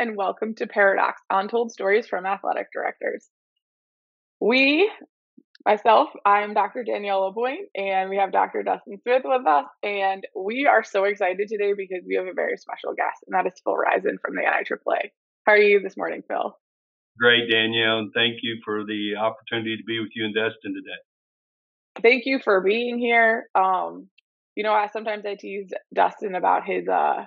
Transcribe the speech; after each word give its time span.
and 0.00 0.16
welcome 0.16 0.54
to 0.54 0.66
Paradox 0.66 1.20
Untold 1.28 1.70
Stories 1.70 2.06
from 2.06 2.24
Athletic 2.24 2.68
Directors. 2.72 3.28
We, 4.40 4.90
myself, 5.66 6.08
I'm 6.24 6.54
Dr. 6.54 6.84
Danielle 6.84 7.26
LaPointe, 7.26 7.68
and 7.74 8.08
we 8.08 8.16
have 8.16 8.32
Dr. 8.32 8.62
Dustin 8.62 8.98
Smith 9.02 9.24
with 9.26 9.46
us. 9.46 9.66
And 9.82 10.26
we 10.34 10.66
are 10.66 10.82
so 10.82 11.04
excited 11.04 11.48
today 11.48 11.74
because 11.76 12.02
we 12.08 12.14
have 12.14 12.24
a 12.24 12.32
very 12.32 12.56
special 12.56 12.94
guest, 12.96 13.18
and 13.26 13.34
that 13.34 13.46
is 13.46 13.60
Phil 13.62 13.74
Rison 13.74 14.16
from 14.24 14.36
the 14.36 14.40
NIAAA. 14.40 15.10
How 15.44 15.52
are 15.52 15.58
you 15.58 15.80
this 15.80 15.98
morning, 15.98 16.22
Phil? 16.26 16.56
Great, 17.18 17.50
Danielle, 17.50 17.98
and 17.98 18.10
thank 18.14 18.36
you 18.40 18.58
for 18.64 18.86
the 18.86 19.16
opportunity 19.20 19.76
to 19.76 19.84
be 19.84 20.00
with 20.00 20.12
you 20.14 20.24
and 20.24 20.34
Dustin 20.34 20.72
today. 20.72 22.00
Thank 22.00 22.24
you 22.24 22.40
for 22.42 22.62
being 22.62 22.98
here. 22.98 23.50
Um, 23.54 24.08
you 24.56 24.62
know, 24.62 24.72
I 24.72 24.88
sometimes 24.94 25.26
I 25.26 25.34
tease 25.34 25.70
Dustin 25.92 26.36
about 26.36 26.64
his 26.64 26.88
uh 26.88 27.26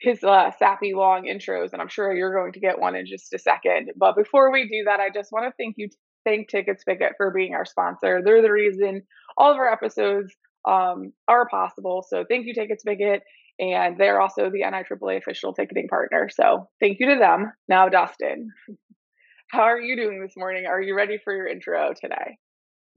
his 0.00 0.22
uh, 0.22 0.50
sappy 0.58 0.94
long 0.94 1.24
intros, 1.24 1.72
and 1.72 1.82
I'm 1.82 1.88
sure 1.88 2.12
you're 2.14 2.34
going 2.34 2.52
to 2.52 2.60
get 2.60 2.78
one 2.78 2.94
in 2.94 3.06
just 3.06 3.32
a 3.34 3.38
second. 3.38 3.90
But 3.96 4.16
before 4.16 4.52
we 4.52 4.68
do 4.68 4.84
that, 4.84 5.00
I 5.00 5.10
just 5.10 5.32
want 5.32 5.46
to 5.46 5.52
thank 5.58 5.74
you, 5.76 5.88
thank 6.24 6.48
Ticket 6.48 6.80
Spicket 6.86 7.12
for 7.16 7.30
being 7.32 7.54
our 7.54 7.64
sponsor. 7.64 8.20
They're 8.24 8.42
the 8.42 8.52
reason 8.52 9.02
all 9.36 9.52
of 9.52 9.58
our 9.58 9.70
episodes 9.70 10.32
um, 10.66 11.12
are 11.26 11.48
possible. 11.48 12.04
So 12.08 12.24
thank 12.28 12.46
you, 12.46 12.54
Ticket 12.54 12.80
Spicket, 12.80 13.20
and 13.58 13.98
they're 13.98 14.20
also 14.20 14.50
the 14.50 14.62
NIAAA 14.62 15.18
official 15.18 15.52
ticketing 15.52 15.88
partner. 15.88 16.28
So 16.32 16.68
thank 16.80 16.98
you 17.00 17.14
to 17.14 17.18
them. 17.18 17.52
Now, 17.68 17.88
Dustin, 17.88 18.50
how 19.50 19.62
are 19.62 19.80
you 19.80 19.96
doing 19.96 20.20
this 20.22 20.36
morning? 20.36 20.66
Are 20.66 20.80
you 20.80 20.94
ready 20.96 21.18
for 21.22 21.34
your 21.34 21.48
intro 21.48 21.92
today? 22.00 22.38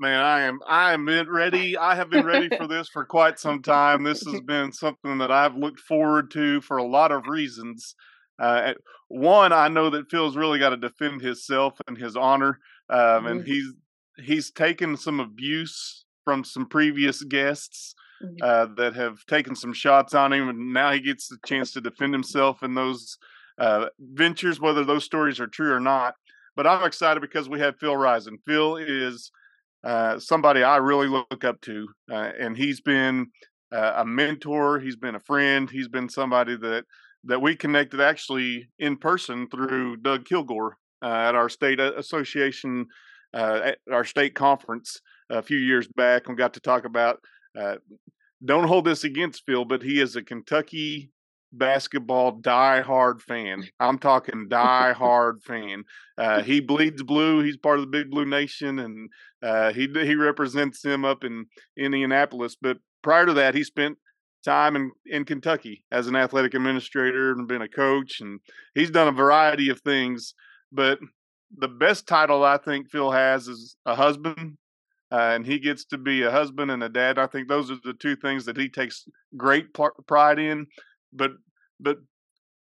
Man, 0.02 0.20
I 0.20 0.42
am 0.42 0.62
I 0.68 0.94
am 0.94 1.08
ready. 1.30 1.78
I 1.78 1.94
have 1.94 2.10
been 2.10 2.26
ready 2.26 2.50
for 2.58 2.68
this 2.68 2.90
for 2.90 3.06
quite 3.06 3.38
some 3.38 3.62
time. 3.62 4.02
This 4.02 4.26
has 4.26 4.42
been 4.42 4.72
something 4.72 5.20
that 5.20 5.30
I've 5.30 5.56
looked 5.56 5.80
forward 5.80 6.32
to 6.32 6.60
for 6.62 6.78
a 6.78 6.84
lot 6.84 7.12
of 7.12 7.28
reasons. 7.28 7.94
Uh, 8.42 8.74
one, 9.10 9.54
I 9.54 9.68
know 9.68 9.92
that 9.92 10.10
Phil's 10.10 10.36
really 10.36 10.58
got 10.58 10.72
to 10.72 10.78
defend 10.78 11.22
himself 11.22 11.80
and 11.88 11.96
his 11.96 12.16
honor, 12.16 12.58
um, 12.90 12.98
mm-hmm. 12.98 13.28
and 13.28 13.46
he's 13.46 13.74
he's 14.18 14.50
taken 14.50 14.98
some 14.98 15.20
abuse 15.20 16.04
from 16.26 16.44
some 16.46 16.66
previous 16.66 17.22
guests 17.22 17.94
mm-hmm. 18.24 18.38
uh, 18.42 18.74
that 18.78 18.96
have 18.96 19.24
taken 19.28 19.56
some 19.56 19.72
shots 19.72 20.16
on 20.16 20.34
him, 20.34 20.50
and 20.50 20.74
now 20.74 20.92
he 20.92 21.00
gets 21.00 21.28
the 21.28 21.38
chance 21.46 21.74
to 21.74 21.82
defend 21.82 22.12
himself 22.12 22.64
in 22.64 22.74
those 22.74 23.20
uh, 23.60 23.86
ventures, 24.00 24.60
whether 24.60 24.84
those 24.84 25.04
stories 25.04 25.40
are 25.40 25.46
true 25.46 25.72
or 25.72 25.80
not. 25.80 26.16
But 26.56 26.66
I'm 26.66 26.88
excited 26.88 27.22
because 27.22 27.48
we 27.48 27.60
have 27.60 27.78
Phil 27.80 27.94
Rison. 27.94 28.38
Phil 28.48 28.78
is 28.78 29.32
uh, 29.84 30.20
somebody 30.20 30.64
I 30.64 30.78
really 30.78 31.08
look 31.08 31.44
up 31.44 31.60
to, 31.62 31.88
uh, 32.12 32.32
and 32.40 32.56
he's 32.56 32.82
been 32.82 33.28
uh, 33.72 33.94
a 33.98 34.06
mentor. 34.06 34.80
He's 34.80 34.96
been 34.96 35.16
a 35.16 35.20
friend. 35.20 35.70
He's 35.70 35.88
been 35.88 36.10
somebody 36.10 36.56
that 36.58 36.86
that 37.24 37.42
we 37.42 37.56
connected 37.56 38.02
actually 38.02 38.68
in 38.80 38.98
person 38.98 39.48
through 39.48 39.98
Doug 39.98 40.26
Kilgore 40.26 40.78
uh, 41.04 41.08
at 41.08 41.36
our 41.36 41.50
state 41.50 41.80
association, 41.80 42.88
uh, 43.34 43.62
at 43.64 43.78
our 43.92 44.04
state 44.04 44.34
conference 44.34 45.00
a 45.30 45.42
few 45.42 45.58
years 45.58 45.88
back, 45.88 46.28
and 46.28 46.38
got 46.38 46.54
to 46.56 46.60
talk 46.60 46.86
about. 46.86 47.20
don't 48.44 48.68
hold 48.68 48.86
this 48.86 49.04
against 49.04 49.44
Phil, 49.46 49.66
but 49.66 49.84
he 49.84 50.02
is 50.02 50.16
a 50.16 50.24
Kentucky 50.24 51.12
basketball 51.52 52.32
die-hard 52.32 53.22
fan. 53.22 53.64
I'm 53.80 54.00
talking 54.00 54.48
die-hard 54.48 55.44
fan. 55.44 55.84
Uh, 56.18 56.42
he 56.42 56.60
bleeds 56.60 57.04
blue. 57.04 57.44
He's 57.44 57.58
part 57.58 57.80
of 57.80 57.86
the 57.86 57.92
Big 57.92 58.10
Blue 58.10 58.26
Nation, 58.26 58.80
and 58.80 59.10
uh, 59.44 59.74
he 59.74 59.88
he 59.94 60.16
represents 60.16 60.82
them 60.82 61.06
up 61.06 61.24
in 61.24 61.46
Indianapolis. 61.78 62.56
But 62.60 62.78
prior 63.02 63.26
to 63.26 63.34
that, 63.34 63.56
he 63.56 63.64
spent 63.64 63.98
time 64.44 64.76
in, 64.76 64.92
in 65.06 65.26
Kentucky 65.26 65.84
as 65.92 66.08
an 66.08 66.16
athletic 66.16 66.54
administrator 66.54 67.32
and 67.32 67.48
been 67.48 67.62
a 67.62 67.70
coach, 67.70 68.22
and 68.22 68.40
he's 68.74 68.92
done 68.92 69.08
a 69.08 69.12
variety 69.12 69.70
of 69.70 69.82
things. 69.82 70.34
But 70.72 71.00
the 71.56 71.68
best 71.68 72.08
title 72.08 72.44
I 72.44 72.58
think 72.58 72.90
Phil 72.90 73.12
has 73.12 73.48
is 73.48 73.76
a 73.86 73.96
husband. 73.96 74.58
Uh, 75.14 75.34
and 75.36 75.46
he 75.46 75.60
gets 75.60 75.84
to 75.84 75.98
be 75.98 76.22
a 76.22 76.32
husband 76.32 76.72
and 76.72 76.82
a 76.82 76.88
dad. 76.88 77.20
I 77.20 77.28
think 77.28 77.50
those 77.50 77.70
are 77.70 77.76
the 77.84 77.94
two 77.94 78.16
things 78.16 78.46
that 78.46 78.56
he 78.56 78.70
takes 78.70 79.06
great 79.36 79.66
pride 80.08 80.40
in 80.40 80.68
but 81.14 81.32
but 81.80 81.98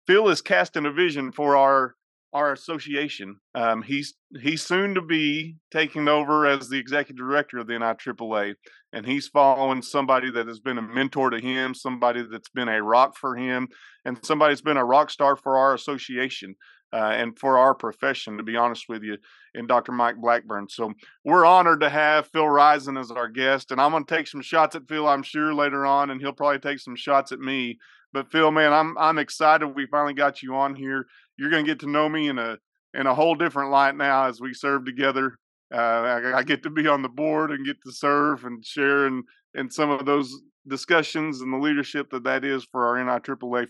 Phil 0.06 0.28
is 0.28 0.42
casting 0.42 0.86
a 0.86 0.92
vision 0.92 1.32
for 1.32 1.56
our 1.56 1.94
our 2.32 2.52
association. 2.52 3.36
Um, 3.54 3.82
he's 3.82 4.14
he's 4.40 4.62
soon 4.62 4.94
to 4.94 5.02
be 5.02 5.56
taking 5.70 6.08
over 6.08 6.46
as 6.46 6.68
the 6.68 6.78
executive 6.78 7.16
director 7.16 7.58
of 7.58 7.66
the 7.66 7.74
NIAAA, 7.74 8.54
and 8.92 9.04
he's 9.04 9.28
following 9.28 9.82
somebody 9.82 10.30
that 10.30 10.46
has 10.46 10.60
been 10.60 10.78
a 10.78 10.82
mentor 10.82 11.30
to 11.30 11.40
him, 11.40 11.74
somebody 11.74 12.24
that's 12.30 12.48
been 12.50 12.68
a 12.68 12.82
rock 12.82 13.16
for 13.16 13.36
him, 13.36 13.68
and 14.04 14.24
somebody 14.24 14.52
that's 14.52 14.62
been 14.62 14.76
a 14.76 14.84
rock 14.84 15.10
star 15.10 15.36
for 15.36 15.58
our 15.58 15.74
association 15.74 16.54
uh, 16.92 17.12
and 17.14 17.36
for 17.38 17.58
our 17.58 17.74
profession. 17.74 18.36
To 18.36 18.44
be 18.44 18.56
honest 18.56 18.84
with 18.88 19.02
you, 19.02 19.16
and 19.54 19.66
Dr. 19.66 19.92
Mike 19.92 20.16
Blackburn. 20.16 20.68
So 20.68 20.92
we're 21.24 21.44
honored 21.44 21.80
to 21.80 21.90
have 21.90 22.28
Phil 22.28 22.44
Rison 22.44 22.98
as 22.98 23.10
our 23.10 23.28
guest, 23.28 23.72
and 23.72 23.80
I'm 23.80 23.90
going 23.90 24.04
to 24.04 24.16
take 24.16 24.28
some 24.28 24.42
shots 24.42 24.76
at 24.76 24.88
Phil, 24.88 25.08
I'm 25.08 25.24
sure 25.24 25.52
later 25.52 25.84
on, 25.84 26.10
and 26.10 26.20
he'll 26.20 26.32
probably 26.32 26.60
take 26.60 26.78
some 26.78 26.96
shots 26.96 27.32
at 27.32 27.40
me 27.40 27.78
but 28.12 28.30
Phil, 28.30 28.50
man, 28.50 28.72
I'm 28.72 28.96
I'm 28.98 29.18
excited 29.18 29.66
we 29.66 29.86
finally 29.86 30.14
got 30.14 30.42
you 30.42 30.54
on 30.54 30.74
here. 30.74 31.06
You're 31.36 31.50
going 31.50 31.64
to 31.64 31.70
get 31.70 31.80
to 31.80 31.90
know 31.90 32.08
me 32.08 32.28
in 32.28 32.38
a 32.38 32.58
in 32.94 33.06
a 33.06 33.14
whole 33.14 33.34
different 33.34 33.70
light 33.70 33.96
now 33.96 34.26
as 34.26 34.40
we 34.40 34.52
serve 34.52 34.84
together. 34.84 35.38
Uh, 35.72 35.76
I, 35.76 36.38
I, 36.38 36.42
get 36.42 36.64
to 36.64 36.70
be 36.70 36.88
on 36.88 37.02
the 37.02 37.08
board 37.08 37.52
and 37.52 37.64
get 37.64 37.76
to 37.86 37.92
serve 37.92 38.44
and 38.44 38.64
share 38.64 39.06
and 39.06 39.22
and 39.54 39.72
some 39.72 39.90
of 39.90 40.04
those 40.04 40.34
discussions 40.66 41.40
and 41.40 41.52
the 41.52 41.58
leadership 41.58 42.10
that 42.10 42.24
that 42.24 42.44
is 42.44 42.66
for 42.72 42.86
our 42.86 42.96
NIAAA 42.96 43.68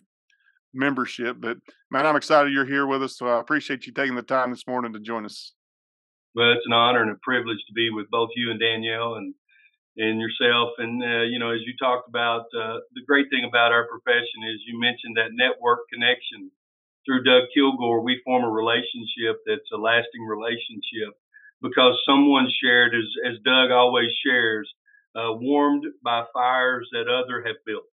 membership. 0.73 1.37
But 1.41 1.59
man, 1.91 2.07
I'm 2.07 2.17
excited 2.17 2.53
you're 2.53 2.65
here 2.65 2.87
with 2.87 3.03
us. 3.03 3.19
So 3.19 3.29
I 3.29 3.41
appreciate 3.41 3.87
you 3.87 3.93
taking 3.93 4.15
the 4.15 4.23
time 4.23 4.51
this 4.51 4.67
morning 4.67 4.95
to 4.95 5.01
join 5.01 5.27
us. 5.27 5.53
Well, 6.35 6.53
it's 6.53 6.67
an 6.67 6.73
honor 6.73 7.03
and 7.03 7.11
a 7.11 7.19
privilege 7.23 7.59
to 7.67 7.73
be 7.75 7.91
with 7.91 8.09
both 8.11 8.31
you 8.37 8.51
and 8.51 8.61
Danielle 8.61 9.17
and 9.17 9.35
and 10.01 10.19
yourself. 10.19 10.73
And, 10.79 11.03
uh, 11.05 11.29
you 11.29 11.39
know, 11.39 11.53
as 11.53 11.61
you 11.69 11.77
talked 11.77 12.09
about, 12.09 12.49
uh, 12.57 12.81
the 12.97 13.05
great 13.07 13.29
thing 13.29 13.45
about 13.45 13.73
our 13.73 13.87
profession 13.87 14.49
is 14.49 14.65
you 14.65 14.81
mentioned 14.81 15.17
that 15.17 15.37
network 15.37 15.81
connection. 15.93 16.51
Through 17.05 17.25
Doug 17.25 17.49
Kilgore, 17.53 18.01
we 18.01 18.21
form 18.25 18.45
a 18.45 18.51
relationship 18.51 19.41
that's 19.45 19.69
a 19.73 19.77
lasting 19.77 20.25
relationship 20.25 21.17
because 21.61 21.97
someone 22.09 22.49
shared, 22.63 22.95
as, 22.95 23.09
as 23.29 23.45
Doug 23.45 23.71
always 23.71 24.11
shares, 24.25 24.69
uh, 25.17 25.33
warmed 25.37 25.85
by 26.03 26.25
fires 26.33 26.89
that 26.93 27.09
other 27.09 27.45
have 27.45 27.57
built. 27.67 27.93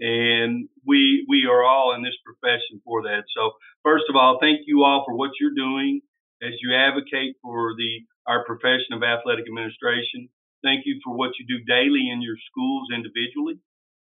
And 0.00 0.68
we, 0.86 1.24
we 1.28 1.46
are 1.46 1.62
all 1.64 1.94
in 1.94 2.02
this 2.02 2.16
profession 2.24 2.80
for 2.84 3.02
that. 3.04 3.24
So 3.36 3.52
first 3.84 4.04
of 4.08 4.16
all, 4.16 4.38
thank 4.40 4.60
you 4.66 4.84
all 4.84 5.04
for 5.06 5.16
what 5.16 5.32
you're 5.38 5.54
doing 5.54 6.00
as 6.42 6.52
you 6.60 6.74
advocate 6.74 7.36
for 7.42 7.74
the, 7.76 8.00
our 8.26 8.44
profession 8.44 8.92
of 8.92 9.02
athletic 9.02 9.44
administration. 9.46 10.28
Thank 10.62 10.86
you 10.86 11.00
for 11.04 11.16
what 11.16 11.32
you 11.38 11.46
do 11.46 11.64
daily 11.64 12.10
in 12.12 12.22
your 12.22 12.36
schools 12.50 12.88
individually. 12.94 13.58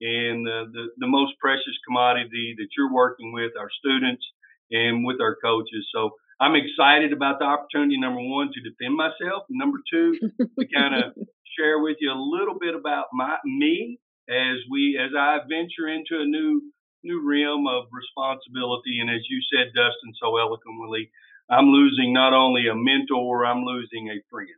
And 0.01 0.47
uh, 0.47 0.71
the, 0.71 0.87
the 0.97 1.07
most 1.07 1.33
precious 1.39 1.75
commodity 1.85 2.55
that 2.57 2.67
you're 2.77 2.93
working 2.93 3.33
with 3.33 3.51
our 3.59 3.69
students 3.79 4.23
and 4.71 5.05
with 5.05 5.19
our 5.19 5.35
coaches. 5.43 5.87
So 5.93 6.11
I'm 6.39 6.55
excited 6.55 7.11
about 7.11 7.39
the 7.39 7.45
opportunity, 7.45 7.99
number 7.99 8.21
one, 8.21 8.49
to 8.53 8.61
defend 8.63 8.95
myself. 8.95 9.43
Number 9.49 9.79
two, 9.91 10.15
to 10.39 10.65
kind 10.73 10.95
of 10.95 11.13
share 11.59 11.79
with 11.79 11.97
you 11.99 12.11
a 12.11 12.15
little 12.15 12.55
bit 12.59 12.75
about 12.75 13.07
my 13.13 13.35
me 13.43 13.99
as 14.29 14.57
we 14.71 14.97
as 14.97 15.11
I 15.17 15.39
venture 15.49 15.89
into 15.91 16.15
a 16.21 16.25
new 16.25 16.61
new 17.03 17.19
realm 17.27 17.67
of 17.67 17.85
responsibility. 17.91 18.99
And 19.01 19.09
as 19.09 19.21
you 19.29 19.41
said, 19.51 19.73
Dustin, 19.75 20.13
so 20.21 20.37
eloquently, 20.37 21.11
I'm 21.49 21.67
losing 21.67 22.13
not 22.13 22.33
only 22.33 22.67
a 22.67 22.75
mentor, 22.75 23.45
I'm 23.45 23.63
losing 23.63 24.07
a 24.09 24.23
friend 24.29 24.49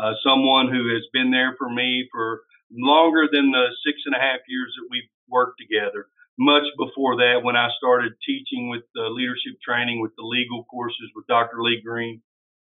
uh, 0.00 0.14
someone 0.24 0.72
who 0.72 0.88
has 0.94 1.04
been 1.12 1.30
there 1.30 1.54
for 1.58 1.68
me 1.68 2.08
for 2.10 2.40
longer 2.72 3.28
than 3.30 3.50
the 3.50 3.66
six 3.84 3.98
and 4.06 4.14
a 4.14 4.18
half 4.18 4.40
years 4.48 4.72
that 4.76 4.88
we've 4.90 5.10
worked 5.28 5.60
together. 5.60 6.08
Much 6.38 6.64
before 6.78 7.16
that, 7.16 7.42
when 7.42 7.56
I 7.56 7.68
started 7.76 8.12
teaching 8.24 8.70
with 8.70 8.82
the 8.94 9.12
leadership 9.12 9.60
training 9.60 10.00
with 10.00 10.12
the 10.16 10.24
legal 10.24 10.64
courses 10.64 11.12
with 11.14 11.26
Dr. 11.26 11.60
Lee 11.60 11.82
Green, 11.84 12.22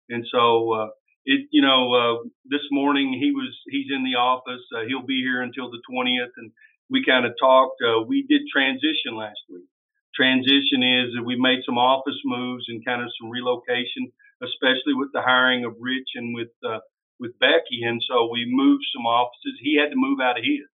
and 0.08 0.26
so 0.32 0.72
uh, 0.72 0.88
it, 1.26 1.50
you 1.52 1.62
know, 1.62 1.92
uh, 1.92 2.30
this 2.46 2.64
morning 2.72 3.18
he 3.20 3.32
was 3.32 3.52
he's 3.68 3.92
in 3.92 4.06
the 4.06 4.16
office. 4.16 4.64
Uh, 4.72 4.88
he'll 4.88 5.06
be 5.06 5.20
here 5.20 5.42
until 5.42 5.70
the 5.72 5.82
20th, 5.92 6.32
and 6.38 6.52
we 6.90 7.04
kind 7.04 7.26
of 7.26 7.34
talked. 7.38 7.82
Uh, 7.84 8.06
we 8.08 8.24
did 8.30 8.44
transition 8.48 9.18
last 9.18 9.42
week. 9.50 9.68
Transition 10.16 10.80
is 10.80 11.12
that 11.18 11.26
we 11.26 11.36
made 11.36 11.60
some 11.66 11.78
office 11.78 12.16
moves 12.24 12.66
and 12.70 12.86
kind 12.86 13.02
of 13.02 13.10
some 13.20 13.30
relocation, 13.30 14.08
especially 14.42 14.96
with 14.96 15.10
the 15.12 15.22
hiring 15.22 15.66
of 15.66 15.76
Rich 15.82 16.16
and 16.16 16.34
with 16.34 16.54
uh, 16.64 16.80
with 17.20 17.40
Becky, 17.40 17.84
and 17.84 18.02
so 18.08 18.30
we 18.32 18.46
moved 18.50 18.86
some 18.96 19.06
offices. 19.06 19.60
He 19.62 19.78
had 19.80 19.90
to 19.92 19.96
move 19.98 20.20
out 20.22 20.40
of 20.40 20.46
his, 20.46 20.70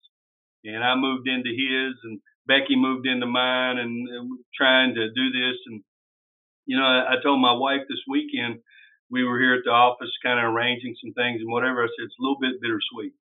and 0.66 0.84
I 0.84 0.96
moved 0.96 1.28
into 1.28 1.50
his, 1.52 1.96
and 2.04 2.20
Becky 2.48 2.76
moved 2.76 3.08
into 3.08 3.28
mine, 3.28 3.78
and, 3.80 4.08
and 4.10 4.40
trying 4.56 4.96
to 4.96 5.10
do 5.12 5.32
this. 5.32 5.58
And 5.68 5.84
you 6.66 6.78
know, 6.78 6.86
I, 6.86 7.14
I 7.14 7.24
told 7.24 7.42
my 7.42 7.54
wife 7.54 7.82
this 7.90 8.04
weekend 8.10 8.60
we 9.12 9.24
were 9.24 9.40
here 9.40 9.56
at 9.56 9.64
the 9.66 9.72
office, 9.72 10.12
kind 10.24 10.40
of 10.40 10.54
arranging 10.54 10.96
some 11.04 11.14
things 11.14 11.42
and 11.42 11.52
whatever. 11.52 11.84
I 11.84 11.88
said 11.88 12.06
it's 12.06 12.16
a 12.20 12.24
little 12.24 12.40
bit 12.42 12.62
bittersweet, 12.62 13.14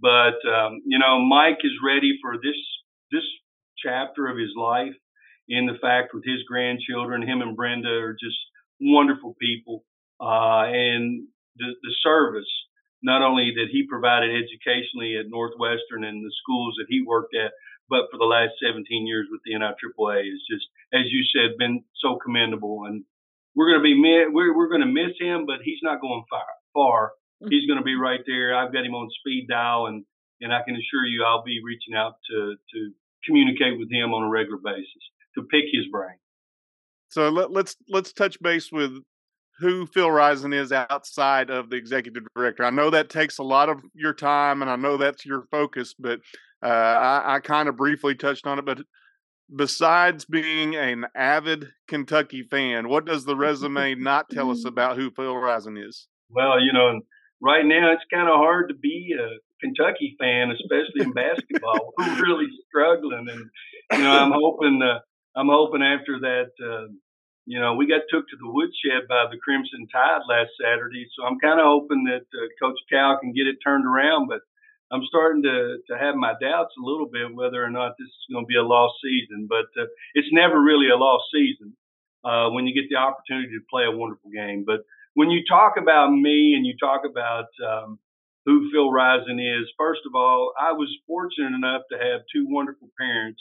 but 0.00 0.38
um, 0.48 0.82
you 0.86 0.98
know, 0.98 1.20
Mike 1.24 1.60
is 1.64 1.72
ready 1.84 2.18
for 2.22 2.36
this 2.36 2.56
this 3.12 3.24
chapter 3.78 4.28
of 4.28 4.38
his 4.38 4.52
life. 4.56 4.94
in 5.48 5.66
the 5.66 5.78
fact 5.80 6.14
with 6.14 6.24
his 6.24 6.42
grandchildren, 6.48 7.22
him 7.22 7.42
and 7.42 7.56
Brenda 7.56 7.88
are 7.90 8.14
just 8.14 8.38
wonderful 8.80 9.36
people. 9.40 9.84
Uh, 10.20 10.64
and 10.66 11.28
the, 11.58 11.74
the 11.82 11.94
service, 12.02 12.48
not 13.02 13.22
only 13.22 13.52
that 13.56 13.68
he 13.70 13.86
provided 13.88 14.30
educationally 14.30 15.16
at 15.16 15.28
Northwestern 15.28 16.04
and 16.04 16.24
the 16.24 16.34
schools 16.42 16.74
that 16.78 16.86
he 16.88 17.04
worked 17.06 17.34
at, 17.34 17.52
but 17.88 18.10
for 18.10 18.18
the 18.18 18.26
last 18.26 18.58
17 18.58 19.06
years 19.06 19.28
with 19.30 19.40
the 19.44 19.54
NIAAA 19.54 20.26
is 20.26 20.42
just, 20.50 20.66
as 20.92 21.06
you 21.06 21.22
said, 21.30 21.58
been 21.58 21.84
so 22.02 22.18
commendable. 22.18 22.84
And 22.86 23.04
we're 23.54 23.70
going 23.70 23.80
to 23.80 23.88
be 23.88 23.96
we're 23.96 24.56
we're 24.56 24.68
going 24.68 24.84
to 24.84 24.90
miss 24.90 25.14
him, 25.18 25.46
but 25.46 25.64
he's 25.64 25.80
not 25.82 26.00
going 26.00 26.24
far. 26.28 26.46
Far, 26.74 27.12
mm. 27.42 27.48
he's 27.48 27.66
going 27.66 27.78
to 27.78 27.84
be 27.84 27.94
right 27.94 28.20
there. 28.26 28.54
I've 28.54 28.72
got 28.72 28.84
him 28.84 28.94
on 28.94 29.08
speed 29.20 29.46
dial, 29.48 29.86
and 29.86 30.04
and 30.40 30.52
I 30.52 30.60
can 30.66 30.76
assure 30.76 31.06
you, 31.06 31.24
I'll 31.24 31.42
be 31.42 31.60
reaching 31.64 31.94
out 31.94 32.16
to 32.30 32.56
to 32.74 32.90
communicate 33.24 33.78
with 33.78 33.90
him 33.90 34.12
on 34.12 34.22
a 34.24 34.28
regular 34.28 34.58
basis 34.62 35.02
to 35.34 35.42
pick 35.42 35.64
his 35.72 35.86
brain. 35.90 36.18
So 37.08 37.30
let, 37.30 37.50
let's 37.50 37.76
let's 37.88 38.12
touch 38.12 38.40
base 38.42 38.70
with 38.70 38.92
who 39.58 39.86
Phil 39.86 40.08
Rison 40.08 40.54
is 40.54 40.72
outside 40.72 41.50
of 41.50 41.70
the 41.70 41.76
executive 41.76 42.24
director. 42.34 42.64
I 42.64 42.70
know 42.70 42.90
that 42.90 43.08
takes 43.08 43.38
a 43.38 43.42
lot 43.42 43.68
of 43.68 43.80
your 43.94 44.12
time, 44.12 44.62
and 44.62 44.70
I 44.70 44.76
know 44.76 44.96
that's 44.96 45.24
your 45.24 45.46
focus, 45.50 45.94
but 45.98 46.20
uh, 46.62 46.66
I, 46.66 47.36
I 47.36 47.40
kind 47.40 47.68
of 47.68 47.76
briefly 47.76 48.14
touched 48.14 48.46
on 48.46 48.58
it. 48.58 48.64
But 48.64 48.80
besides 49.54 50.24
being 50.24 50.74
an 50.76 51.06
avid 51.14 51.68
Kentucky 51.88 52.42
fan, 52.42 52.88
what 52.88 53.06
does 53.06 53.24
the 53.24 53.36
resume 53.36 53.94
not 53.94 54.28
tell 54.30 54.50
us 54.50 54.64
about 54.66 54.96
who 54.96 55.10
Phil 55.10 55.34
Rison 55.34 55.82
is? 55.82 56.08
Well, 56.30 56.60
you 56.60 56.72
know, 56.72 57.00
right 57.40 57.64
now 57.64 57.92
it's 57.92 58.04
kind 58.12 58.28
of 58.28 58.36
hard 58.36 58.68
to 58.68 58.74
be 58.74 59.14
a 59.18 59.38
Kentucky 59.64 60.16
fan, 60.20 60.50
especially 60.50 61.02
in 61.02 61.12
basketball. 61.12 61.92
We're 61.98 62.22
really 62.22 62.46
struggling, 62.68 63.26
and 63.30 63.44
you 63.92 64.04
know, 64.04 64.18
I'm 64.18 64.32
hoping. 64.32 64.82
Uh, 64.82 64.98
I'm 65.38 65.48
hoping 65.48 65.82
after 65.82 66.18
that. 66.20 66.50
Uh, 66.58 66.88
you 67.46 67.60
know, 67.60 67.74
we 67.74 67.86
got 67.86 68.02
took 68.10 68.26
to 68.28 68.36
the 68.36 68.50
woodshed 68.50 69.06
by 69.08 69.30
the 69.30 69.38
Crimson 69.38 69.86
Tide 69.86 70.26
last 70.28 70.50
Saturday, 70.60 71.06
so 71.14 71.24
I'm 71.24 71.38
kind 71.38 71.60
of 71.62 71.66
hoping 71.66 72.02
that 72.10 72.26
uh, 72.34 72.50
Coach 72.60 72.78
Cal 72.90 73.18
can 73.22 73.32
get 73.32 73.46
it 73.46 73.62
turned 73.62 73.86
around. 73.86 74.26
But 74.26 74.42
I'm 74.90 75.06
starting 75.06 75.44
to 75.44 75.78
to 75.86 75.94
have 75.96 76.16
my 76.18 76.34
doubts 76.42 76.74
a 76.74 76.84
little 76.84 77.06
bit 77.06 77.34
whether 77.34 77.62
or 77.62 77.70
not 77.70 77.94
this 77.98 78.10
is 78.10 78.26
going 78.34 78.44
to 78.44 78.50
be 78.50 78.58
a 78.58 78.66
lost 78.66 78.98
season. 78.98 79.46
But 79.48 79.70
uh, 79.78 79.86
it's 80.14 80.34
never 80.34 80.60
really 80.60 80.90
a 80.90 80.98
lost 80.98 81.30
season 81.32 81.78
uh, 82.26 82.50
when 82.50 82.66
you 82.66 82.74
get 82.74 82.90
the 82.90 82.98
opportunity 82.98 83.54
to 83.54 83.70
play 83.70 83.86
a 83.86 83.96
wonderful 83.96 84.30
game. 84.34 84.64
But 84.66 84.82
when 85.14 85.30
you 85.30 85.46
talk 85.48 85.78
about 85.78 86.10
me 86.10 86.54
and 86.58 86.66
you 86.66 86.74
talk 86.78 87.02
about 87.06 87.46
um, 87.62 88.00
who 88.44 88.70
Phil 88.74 88.90
Rison 88.90 89.38
is, 89.38 89.70
first 89.78 90.02
of 90.02 90.18
all, 90.18 90.52
I 90.60 90.72
was 90.72 90.90
fortunate 91.06 91.54
enough 91.54 91.82
to 91.94 91.96
have 91.96 92.26
two 92.34 92.50
wonderful 92.50 92.90
parents 92.98 93.40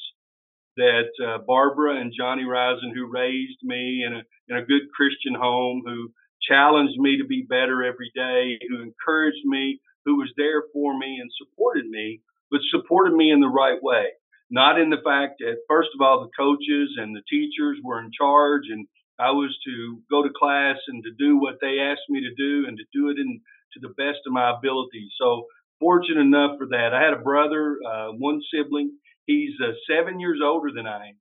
that 0.77 1.09
uh, 1.25 1.37
Barbara 1.45 1.99
and 1.99 2.13
Johnny 2.17 2.43
Rison, 2.43 2.93
who 2.93 3.11
raised 3.11 3.59
me 3.63 4.03
in 4.05 4.13
a 4.13 4.21
in 4.49 4.57
a 4.57 4.65
good 4.65 4.83
Christian 4.95 5.33
home, 5.33 5.83
who 5.85 6.11
challenged 6.41 6.99
me 6.99 7.17
to 7.17 7.25
be 7.25 7.45
better 7.47 7.83
every 7.83 8.11
day, 8.15 8.59
who 8.69 8.81
encouraged 8.81 9.45
me 9.45 9.79
who 10.05 10.17
was 10.17 10.31
there 10.37 10.63
for 10.71 10.97
me 10.97 11.17
and 11.19 11.29
supported 11.37 11.89
me, 11.89 12.21
but 12.49 12.61
supported 12.69 13.13
me 13.13 13.31
in 13.31 13.41
the 13.41 13.47
right 13.47 13.81
way. 13.81 14.09
Not 14.51 14.79
in 14.79 14.91
the 14.91 15.01
fact 15.03 15.39
that, 15.39 15.57
first 15.67 15.89
of 15.95 16.05
all, 16.05 16.21
the 16.21 16.31
coaches 16.37 16.93
and 16.97 17.15
the 17.15 17.25
teachers 17.27 17.79
were 17.83 17.99
in 17.99 18.11
charge 18.17 18.63
and 18.69 18.87
I 19.17 19.31
was 19.31 19.57
to 19.65 20.01
go 20.09 20.23
to 20.23 20.29
class 20.37 20.77
and 20.87 21.03
to 21.03 21.11
do 21.17 21.39
what 21.39 21.55
they 21.61 21.79
asked 21.79 22.07
me 22.09 22.21
to 22.21 22.35
do 22.35 22.67
and 22.67 22.77
to 22.77 22.83
do 22.93 23.09
it 23.09 23.17
in 23.17 23.41
to 23.73 23.79
the 23.81 23.93
best 23.97 24.19
of 24.27 24.33
my 24.33 24.55
ability. 24.55 25.09
So 25.19 25.47
fortunate 25.79 26.21
enough 26.21 26.57
for 26.59 26.67
that. 26.67 26.93
I 26.93 27.01
had 27.01 27.13
a 27.13 27.23
brother, 27.23 27.77
uh, 27.85 28.09
one 28.11 28.41
sibling. 28.53 28.91
He's 29.25 29.53
uh, 29.61 29.73
seven 29.89 30.19
years 30.19 30.39
older 30.43 30.69
than 30.73 30.87
I 30.87 31.09
am. 31.09 31.17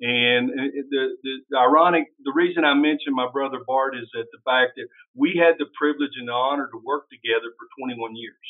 And 0.00 0.50
the, 0.50 1.14
the, 1.22 1.34
the 1.50 1.58
ironic, 1.58 2.10
the 2.24 2.32
reason 2.34 2.64
I 2.64 2.74
mentioned 2.74 3.14
my 3.14 3.30
brother 3.30 3.62
Bart 3.64 3.94
is 3.94 4.08
that 4.14 4.26
the 4.32 4.42
fact 4.44 4.72
that 4.76 4.88
we 5.14 5.38
had 5.38 5.56
the 5.58 5.70
privilege 5.78 6.18
and 6.18 6.26
the 6.26 6.32
honor 6.32 6.66
to 6.66 6.82
work 6.82 7.06
together 7.06 7.54
for 7.54 7.70
21 7.78 8.16
years. 8.16 8.42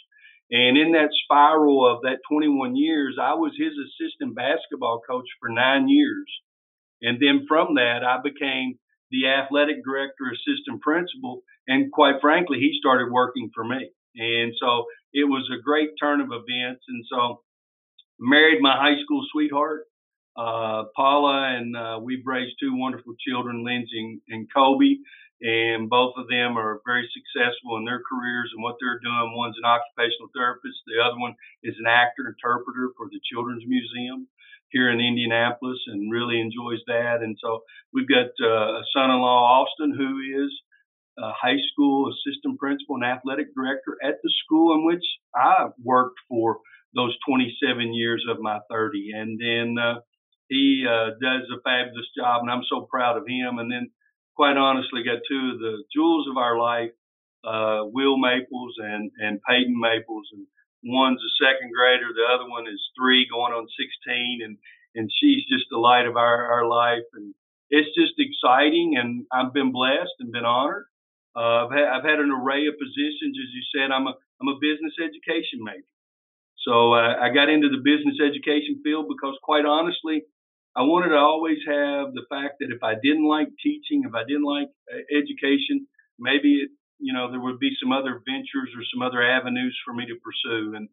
And 0.50 0.78
in 0.78 0.93
that 0.93 1.12
spiral 1.25 1.84
of 1.84 2.02
that 2.02 2.25
21 2.31 2.76
years, 2.76 3.16
I 3.20 3.34
was 3.34 3.52
his 3.56 3.72
assistant 3.72 4.34
basketball 4.34 5.00
coach 5.08 5.28
for 5.40 5.48
nine 5.48 5.88
years. 5.88 6.28
And 7.02 7.20
then 7.20 7.44
from 7.48 7.75
that, 7.75 8.00
I 8.05 8.20
became 8.22 8.78
the 9.10 9.28
athletic 9.28 9.84
director, 9.84 10.32
assistant 10.32 10.81
principal. 10.81 11.43
And 11.69 11.93
quite 11.93 12.20
frankly, 12.20 12.58
he 12.60 12.78
started 12.78 13.12
working 13.12 13.50
for 13.55 13.64
me. 13.64 13.90
And 14.16 14.52
so 14.60 14.87
it 15.12 15.25
was 15.25 15.48
a 15.52 15.60
great 15.62 15.90
turn 16.00 16.20
of 16.20 16.28
events. 16.32 16.84
And 16.88 17.05
so 17.10 17.43
married 18.22 18.60
my 18.60 18.76
high 18.76 19.02
school 19.02 19.24
sweetheart 19.32 19.86
uh, 20.36 20.84
Paula 20.96 21.56
and 21.56 21.76
uh, 21.76 21.98
we've 22.02 22.24
raised 22.24 22.56
two 22.58 22.74
wonderful 22.74 23.14
children, 23.20 23.64
Lindsay 23.64 24.20
and, 24.28 24.48
Kobe, 24.52 24.96
and 25.42 25.90
both 25.90 26.14
of 26.16 26.28
them 26.28 26.56
are 26.56 26.80
very 26.86 27.08
successful 27.12 27.76
in 27.76 27.84
their 27.84 28.00
careers 28.00 28.50
and 28.54 28.62
what 28.62 28.76
they're 28.80 29.00
doing. 29.00 29.36
One's 29.36 29.58
an 29.58 29.69
occupational 29.69 30.32
therapist, 30.34 30.78
the 30.86 31.04
other 31.04 31.19
one 31.19 31.34
is 31.62 31.74
an 31.78 31.86
actor 31.86 32.32
interpreter 32.32 32.90
for 32.96 33.08
the 33.10 33.20
Children's 33.30 33.64
Museum 33.66 34.26
here 34.70 34.90
in 34.90 35.00
Indianapolis, 35.00 35.78
and 35.88 36.10
really 36.10 36.40
enjoys 36.40 36.80
that. 36.86 37.20
And 37.20 37.36
so 37.42 37.60
we've 37.92 38.08
got 38.08 38.32
uh, 38.40 38.80
a 38.80 38.82
son-in-law, 38.96 39.66
Austin, 39.69 39.92
who 39.92 40.44
is 40.46 40.50
a 41.19 41.30
high 41.32 41.60
school 41.70 42.08
assistant 42.08 42.58
principal 42.58 42.94
and 42.96 43.04
athletic 43.04 43.54
director 43.54 43.98
at 44.02 44.16
the 44.22 44.32
school 44.42 44.72
in 44.74 44.86
which 44.86 45.04
I 45.36 45.69
worked 45.84 46.16
for 46.26 46.56
those 46.94 47.16
27 47.28 47.94
years 47.94 48.24
of 48.28 48.40
my 48.40 48.58
30. 48.70 49.12
And 49.14 49.40
then 49.40 49.76
uh, 49.82 50.00
he 50.48 50.84
uh, 50.88 51.16
does 51.20 51.48
a 51.48 51.60
fabulous 51.64 52.06
job, 52.16 52.42
and 52.42 52.50
I'm 52.50 52.64
so 52.68 52.86
proud 52.90 53.16
of 53.16 53.26
him. 53.26 53.58
And 53.58 53.70
then, 53.70 53.90
quite 54.36 54.56
honestly, 54.56 55.02
got 55.04 55.24
two 55.28 55.52
of 55.54 55.58
the 55.58 55.84
jewels 55.94 56.28
of 56.30 56.36
our 56.36 56.58
life, 56.58 56.92
uh, 57.44 57.88
Will 57.88 58.18
Maples 58.18 58.76
and 58.78 59.10
and 59.18 59.40
Peyton 59.48 59.78
Maples, 59.80 60.28
and 60.32 60.46
one's 60.84 61.20
a 61.22 61.32
second 61.42 61.72
grader, 61.72 62.12
the 62.14 62.28
other 62.32 62.48
one 62.48 62.66
is 62.66 62.80
three, 62.98 63.26
going 63.30 63.52
on 63.52 63.66
16, 63.66 64.40
and 64.44 64.58
and 64.94 65.10
she's 65.20 65.42
just 65.48 65.66
the 65.70 65.78
light 65.78 66.06
of 66.06 66.16
our 66.16 66.52
our 66.52 66.66
life, 66.68 67.08
and 67.14 67.34
it's 67.70 67.88
just 67.96 68.20
exciting, 68.20 68.96
and 69.00 69.24
I've 69.32 69.55
been 69.55 69.72
blessed 69.72 70.20
and 70.20 70.31
been 70.31 70.44
honored. 70.44 70.84
Uh, 71.34 71.64
I've, 71.64 71.72
had, 71.72 71.88
I've 71.88 72.05
had 72.05 72.20
an 72.20 72.31
array 72.31 72.69
of 72.69 72.76
positions, 72.76 73.40
as 73.40 73.50
you 73.56 73.64
said. 73.72 73.90
I'm 73.90 74.06
a 74.06 74.14
I'm 74.40 74.52
a 74.52 74.60
business 74.60 74.93
education 75.00 75.64
major. 75.64 75.88
So 76.66 76.94
uh, 76.94 77.16
I 77.20 77.31
got 77.34 77.48
into 77.48 77.69
the 77.69 77.82
business 77.82 78.22
education 78.22 78.81
field 78.84 79.06
because, 79.08 79.34
quite 79.42 79.66
honestly, 79.66 80.22
I 80.76 80.82
wanted 80.82 81.10
to 81.10 81.19
always 81.19 81.58
have 81.66 82.14
the 82.14 82.24
fact 82.31 82.60
that 82.60 82.70
if 82.70 82.82
I 82.82 82.94
didn't 82.94 83.26
like 83.26 83.48
teaching, 83.62 84.04
if 84.06 84.14
I 84.14 84.24
didn't 84.24 84.48
like 84.48 84.69
uh, 84.88 85.02
education, 85.10 85.86
maybe 86.19 86.64
it, 86.64 86.70
you 86.98 87.12
know 87.12 87.31
there 87.31 87.40
would 87.40 87.58
be 87.58 87.74
some 87.82 87.92
other 87.92 88.22
ventures 88.24 88.70
or 88.76 88.82
some 88.92 89.02
other 89.02 89.22
avenues 89.22 89.76
for 89.84 89.92
me 89.92 90.06
to 90.06 90.16
pursue. 90.22 90.74
And 90.76 90.88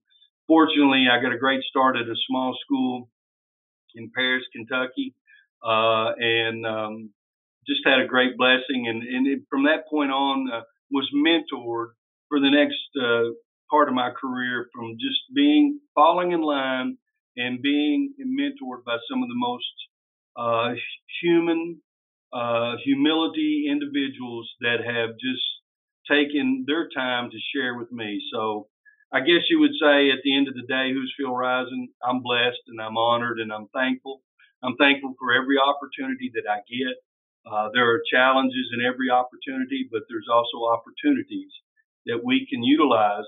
fortunately, 0.47 1.05
I 1.09 1.21
got 1.21 1.31
a 1.31 1.37
great 1.37 1.63
start 1.63 1.95
at 1.95 2.09
a 2.09 2.15
small 2.27 2.57
school 2.65 3.09
in 3.95 4.11
Paris, 4.13 4.43
Kentucky, 4.51 5.13
uh, 5.63 6.11
and 6.17 6.65
um, 6.65 7.09
just 7.67 7.81
had 7.85 8.01
a 8.01 8.07
great 8.07 8.37
blessing. 8.37 8.87
And, 8.87 9.03
and 9.03 9.27
it, 9.27 9.39
from 9.49 9.63
that 9.63 9.87
point 9.89 10.11
on, 10.11 10.49
uh, 10.51 10.61
was 10.91 11.07
mentored 11.15 11.93
for 12.27 12.39
the 12.39 12.49
next 12.49 12.89
uh, 12.99 13.31
part 13.69 13.87
of 13.87 13.95
my 13.95 14.11
career 14.11 14.67
from 14.73 14.95
just 14.99 15.19
being 15.35 15.79
falling 15.95 16.31
in 16.31 16.41
line 16.41 16.97
and 17.37 17.61
being 17.61 18.13
mentored 18.19 18.83
by 18.85 18.97
some 19.09 19.23
of 19.23 19.29
the 19.29 19.35
most 19.35 19.65
uh, 20.35 20.73
human, 21.21 21.81
uh, 22.33 22.75
humility 22.83 23.67
individuals 23.69 24.49
that 24.61 24.83
have 24.85 25.11
just 25.19 25.43
taken 26.09 26.65
their 26.67 26.89
time 26.89 27.29
to 27.29 27.37
share 27.53 27.77
with 27.77 27.91
me. 27.91 28.21
So 28.33 28.67
I 29.13 29.19
guess 29.21 29.49
you 29.49 29.59
would 29.59 29.73
say 29.81 30.11
at 30.11 30.21
the 30.23 30.35
end 30.35 30.47
of 30.47 30.55
the 30.55 30.67
day, 30.67 30.91
who's 30.93 31.13
Phil 31.17 31.31
Rison? 31.31 31.89
I'm 32.03 32.21
blessed 32.21 32.61
and 32.67 32.81
I'm 32.81 32.97
honored 32.97 33.39
and 33.39 33.51
I'm 33.51 33.67
thankful. 33.73 34.21
I'm 34.63 34.75
thankful 34.75 35.15
for 35.19 35.33
every 35.33 35.57
opportunity 35.57 36.31
that 36.35 36.49
I 36.49 36.59
get. 36.67 36.95
Uh, 37.49 37.69
there 37.73 37.89
are 37.89 38.01
challenges 38.11 38.69
in 38.73 38.85
every 38.85 39.09
opportunity, 39.09 39.87
but 39.91 40.03
there's 40.09 40.27
also 40.31 40.69
opportunities 40.69 41.51
that 42.05 42.21
we 42.23 42.45
can 42.49 42.63
utilize 42.63 43.25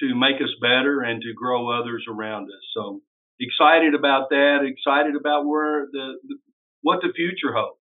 to 0.00 0.14
make 0.14 0.36
us 0.36 0.54
better 0.60 1.02
and 1.02 1.20
to 1.22 1.32
grow 1.34 1.70
others 1.70 2.04
around 2.08 2.44
us. 2.44 2.64
So 2.74 3.00
excited 3.40 3.94
about 3.94 4.30
that, 4.30 4.58
excited 4.64 5.16
about 5.16 5.46
where 5.46 5.86
the, 5.92 6.14
the 6.26 6.36
what 6.82 7.00
the 7.02 7.12
future 7.14 7.52
holds. 7.54 7.78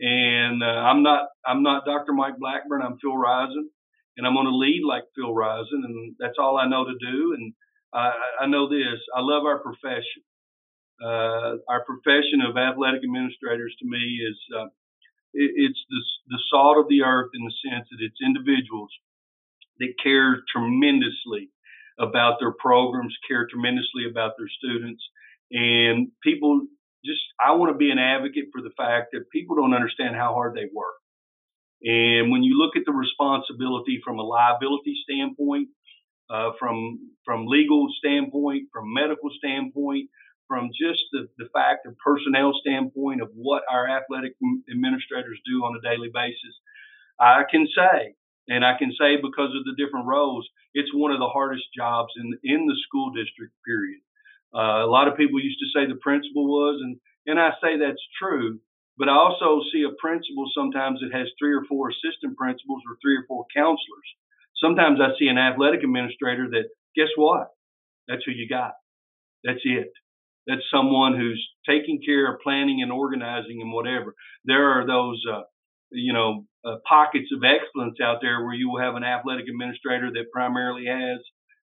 And 0.00 0.62
uh, 0.62 0.66
I'm 0.66 1.02
not 1.02 1.28
I'm 1.46 1.62
not 1.62 1.84
Dr. 1.84 2.12
Mike 2.12 2.38
Blackburn. 2.38 2.82
I'm 2.82 2.98
Phil 3.02 3.12
Rison, 3.12 3.66
and 4.16 4.26
I'm 4.26 4.34
going 4.34 4.46
to 4.46 4.56
lead 4.56 4.82
like 4.86 5.04
Phil 5.16 5.34
Rison, 5.34 5.84
and 5.84 6.14
that's 6.18 6.38
all 6.38 6.56
I 6.56 6.68
know 6.68 6.84
to 6.84 6.94
do. 7.00 7.34
And 7.34 7.52
I, 7.92 8.12
I 8.42 8.46
know 8.46 8.68
this: 8.68 9.00
I 9.14 9.20
love 9.20 9.44
our 9.44 9.58
profession. 9.58 10.22
Uh, 11.02 11.58
our 11.68 11.84
profession 11.84 12.42
of 12.48 12.56
athletic 12.56 13.02
administrators 13.04 13.74
to 13.78 13.86
me 13.86 14.18
is 14.22 14.38
uh, 14.56 14.66
it, 15.34 15.50
it's 15.54 15.78
the, 15.90 16.00
the 16.28 16.40
salt 16.50 16.78
of 16.78 16.88
the 16.88 17.02
earth 17.02 17.30
in 17.34 17.44
the 17.44 17.54
sense 17.70 17.86
that 17.90 18.02
it's 18.02 18.18
individuals 18.24 18.90
that 19.78 19.94
care 20.02 20.42
tremendously 20.52 21.50
about 21.98 22.38
their 22.40 22.52
programs, 22.52 23.16
care 23.28 23.46
tremendously 23.46 24.04
about 24.10 24.32
their 24.38 24.48
students, 24.48 25.02
and 25.50 26.08
people 26.22 26.62
just 27.04 27.20
I 27.40 27.52
want 27.52 27.72
to 27.72 27.78
be 27.78 27.90
an 27.90 27.98
advocate 27.98 28.46
for 28.52 28.62
the 28.62 28.74
fact 28.76 29.10
that 29.12 29.30
people 29.30 29.56
don't 29.56 29.74
understand 29.74 30.16
how 30.16 30.34
hard 30.34 30.54
they 30.54 30.68
work. 30.72 30.96
And 31.82 32.30
when 32.32 32.42
you 32.42 32.58
look 32.58 32.76
at 32.76 32.82
the 32.86 32.92
responsibility 32.92 34.00
from 34.04 34.18
a 34.18 34.22
liability 34.22 34.96
standpoint, 35.04 35.68
uh, 36.30 36.50
from 36.58 36.98
from 37.24 37.46
legal 37.46 37.88
standpoint, 37.98 38.68
from 38.72 38.92
medical 38.92 39.30
standpoint, 39.38 40.10
from 40.48 40.70
just 40.70 41.00
the, 41.12 41.28
the 41.38 41.48
fact 41.52 41.86
of 41.86 41.96
personnel 41.98 42.52
standpoint 42.60 43.22
of 43.22 43.28
what 43.34 43.62
our 43.70 43.88
athletic 43.88 44.34
administrators 44.70 45.38
do 45.46 45.62
on 45.62 45.76
a 45.76 45.88
daily 45.88 46.10
basis, 46.12 46.54
I 47.20 47.44
can 47.48 47.66
say, 47.68 48.14
and 48.48 48.64
I 48.64 48.76
can 48.78 48.92
say 48.98 49.16
because 49.16 49.52
of 49.54 49.64
the 49.64 49.76
different 49.76 50.06
roles, 50.06 50.48
it's 50.74 50.92
one 50.94 51.12
of 51.12 51.20
the 51.20 51.28
hardest 51.28 51.64
jobs 51.76 52.12
in 52.16 52.38
in 52.44 52.66
the 52.66 52.76
school 52.86 53.10
district. 53.10 53.52
Period. 53.66 54.00
Uh, 54.54 54.84
a 54.84 54.90
lot 54.90 55.08
of 55.08 55.16
people 55.16 55.40
used 55.40 55.60
to 55.60 55.70
say 55.72 55.86
the 55.86 56.00
principal 56.00 56.46
was, 56.46 56.80
and 56.82 56.96
and 57.26 57.38
I 57.38 57.50
say 57.62 57.78
that's 57.78 58.02
true. 58.18 58.60
But 58.98 59.08
I 59.08 59.14
also 59.14 59.62
see 59.72 59.84
a 59.84 59.94
principal 60.00 60.50
sometimes 60.52 60.98
that 61.00 61.16
has 61.16 61.28
three 61.38 61.54
or 61.54 61.64
four 61.68 61.90
assistant 61.90 62.36
principals 62.36 62.82
or 62.88 62.98
three 63.00 63.16
or 63.16 63.24
four 63.28 63.46
counselors. 63.54 64.08
Sometimes 64.56 64.98
I 65.00 65.16
see 65.18 65.28
an 65.28 65.38
athletic 65.38 65.84
administrator 65.84 66.50
that, 66.50 66.64
guess 66.96 67.06
what? 67.14 67.46
That's 68.08 68.24
who 68.24 68.32
you 68.32 68.48
got. 68.48 68.72
That's 69.44 69.60
it. 69.62 69.92
That's 70.48 70.62
someone 70.68 71.16
who's 71.16 71.48
taking 71.68 72.02
care 72.04 72.32
of 72.32 72.40
planning 72.40 72.82
and 72.82 72.90
organizing 72.90 73.60
and 73.62 73.72
whatever. 73.72 74.16
There 74.44 74.80
are 74.80 74.84
those, 74.84 75.22
uh, 75.32 75.42
you 75.90 76.12
know, 76.12 76.44
uh, 76.64 76.76
pockets 76.88 77.28
of 77.34 77.42
excellence 77.44 77.98
out 78.02 78.18
there 78.20 78.44
where 78.44 78.54
you 78.54 78.70
will 78.70 78.80
have 78.80 78.94
an 78.94 79.04
athletic 79.04 79.46
administrator 79.48 80.10
that 80.12 80.32
primarily 80.32 80.86
has 80.86 81.18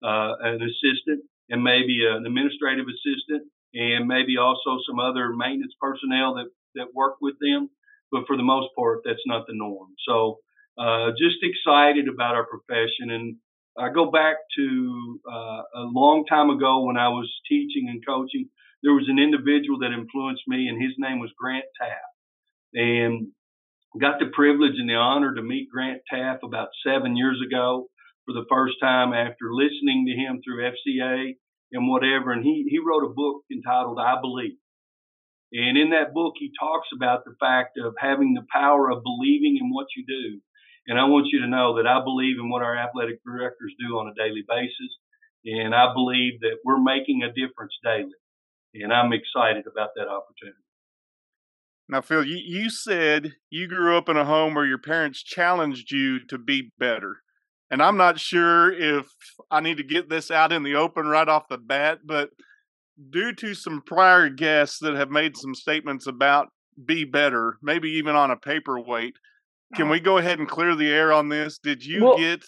uh, 0.02 0.34
an 0.40 0.60
assistant 0.62 1.24
and 1.50 1.62
maybe 1.62 2.06
an 2.06 2.24
administrative 2.26 2.86
assistant 2.86 3.50
and 3.74 4.06
maybe 4.06 4.36
also 4.36 4.78
some 4.88 4.98
other 4.98 5.32
maintenance 5.34 5.74
personnel 5.80 6.34
that, 6.34 6.48
that 6.74 6.94
work 6.94 7.16
with 7.20 7.34
them. 7.40 7.68
But 8.10 8.24
for 8.26 8.36
the 8.36 8.42
most 8.42 8.68
part, 8.76 9.00
that's 9.04 9.26
not 9.26 9.46
the 9.46 9.54
norm. 9.54 9.88
So 10.06 10.38
uh, 10.78 11.10
just 11.18 11.36
excited 11.42 12.08
about 12.08 12.34
our 12.34 12.46
profession. 12.46 13.10
And 13.10 13.36
I 13.78 13.90
go 13.92 14.10
back 14.10 14.36
to 14.56 15.20
uh, 15.30 15.62
a 15.74 15.84
long 15.92 16.24
time 16.26 16.50
ago 16.50 16.84
when 16.84 16.96
I 16.96 17.08
was 17.08 17.30
teaching 17.48 17.88
and 17.88 18.04
coaching. 18.06 18.48
There 18.82 18.94
was 18.94 19.06
an 19.08 19.18
individual 19.18 19.80
that 19.80 19.92
influenced 19.92 20.44
me, 20.46 20.68
and 20.68 20.80
his 20.80 20.92
name 20.98 21.18
was 21.18 21.30
Grant 21.36 21.64
Teaff. 21.80 22.14
And 22.74 23.28
got 23.96 24.18
the 24.18 24.30
privilege 24.34 24.76
and 24.76 24.88
the 24.88 24.94
honor 24.94 25.34
to 25.34 25.42
meet 25.42 25.70
Grant 25.72 26.02
Teaff 26.12 26.40
about 26.42 26.68
seven 26.84 27.16
years 27.16 27.40
ago 27.44 27.88
for 28.26 28.34
the 28.34 28.44
first 28.50 28.76
time 28.80 29.14
after 29.14 29.48
listening 29.52 30.04
to 30.06 30.12
him 30.12 30.42
through 30.44 30.68
FCA 30.68 31.36
and 31.72 31.88
whatever. 31.88 32.32
And 32.32 32.44
he, 32.44 32.66
he 32.68 32.78
wrote 32.78 33.08
a 33.08 33.14
book 33.14 33.44
entitled 33.50 33.98
I 33.98 34.20
Believe. 34.20 34.58
And 35.52 35.78
in 35.78 35.90
that 35.90 36.12
book, 36.12 36.34
he 36.36 36.52
talks 36.60 36.88
about 36.94 37.24
the 37.24 37.34
fact 37.40 37.78
of 37.78 37.94
having 37.98 38.34
the 38.34 38.44
power 38.52 38.90
of 38.90 39.02
believing 39.02 39.56
in 39.58 39.72
what 39.72 39.86
you 39.96 40.04
do. 40.06 40.40
And 40.86 40.98
I 41.00 41.04
want 41.04 41.28
you 41.32 41.40
to 41.40 41.48
know 41.48 41.76
that 41.76 41.86
I 41.88 42.04
believe 42.04 42.36
in 42.38 42.50
what 42.50 42.62
our 42.62 42.76
athletic 42.76 43.24
directors 43.24 43.72
do 43.80 43.96
on 43.96 44.08
a 44.08 44.14
daily 44.14 44.44
basis. 44.46 44.92
And 45.44 45.74
I 45.74 45.94
believe 45.94 46.40
that 46.40 46.60
we're 46.64 46.82
making 46.82 47.22
a 47.22 47.32
difference 47.32 47.72
daily. 47.82 48.12
And 48.74 48.92
I'm 48.92 49.12
excited 49.12 49.64
about 49.64 49.96
that 49.96 50.08
opportunity. 50.08 50.67
Now, 51.88 52.02
Phil, 52.02 52.24
you, 52.24 52.36
you 52.36 52.70
said 52.70 53.32
you 53.50 53.66
grew 53.66 53.96
up 53.96 54.08
in 54.08 54.16
a 54.16 54.24
home 54.24 54.54
where 54.54 54.66
your 54.66 54.78
parents 54.78 55.22
challenged 55.22 55.90
you 55.90 56.24
to 56.26 56.36
be 56.36 56.72
better. 56.78 57.18
And 57.70 57.82
I'm 57.82 57.96
not 57.96 58.18
sure 58.18 58.72
if 58.72 59.06
I 59.50 59.60
need 59.60 59.78
to 59.78 59.82
get 59.82 60.08
this 60.08 60.30
out 60.30 60.52
in 60.52 60.62
the 60.62 60.74
open 60.74 61.06
right 61.06 61.28
off 61.28 61.48
the 61.48 61.58
bat, 61.58 62.00
but 62.04 62.30
due 63.10 63.32
to 63.32 63.54
some 63.54 63.82
prior 63.84 64.28
guests 64.28 64.78
that 64.80 64.94
have 64.94 65.10
made 65.10 65.36
some 65.36 65.54
statements 65.54 66.06
about 66.06 66.48
be 66.84 67.04
better, 67.04 67.58
maybe 67.62 67.90
even 67.90 68.16
on 68.16 68.30
a 68.30 68.36
paperweight, 68.36 69.16
can 69.74 69.84
uh-huh. 69.84 69.92
we 69.92 70.00
go 70.00 70.18
ahead 70.18 70.38
and 70.38 70.48
clear 70.48 70.74
the 70.74 70.90
air 70.90 71.12
on 71.12 71.28
this? 71.28 71.58
Did 71.58 71.84
you 71.84 72.04
well, 72.04 72.18
get 72.18 72.44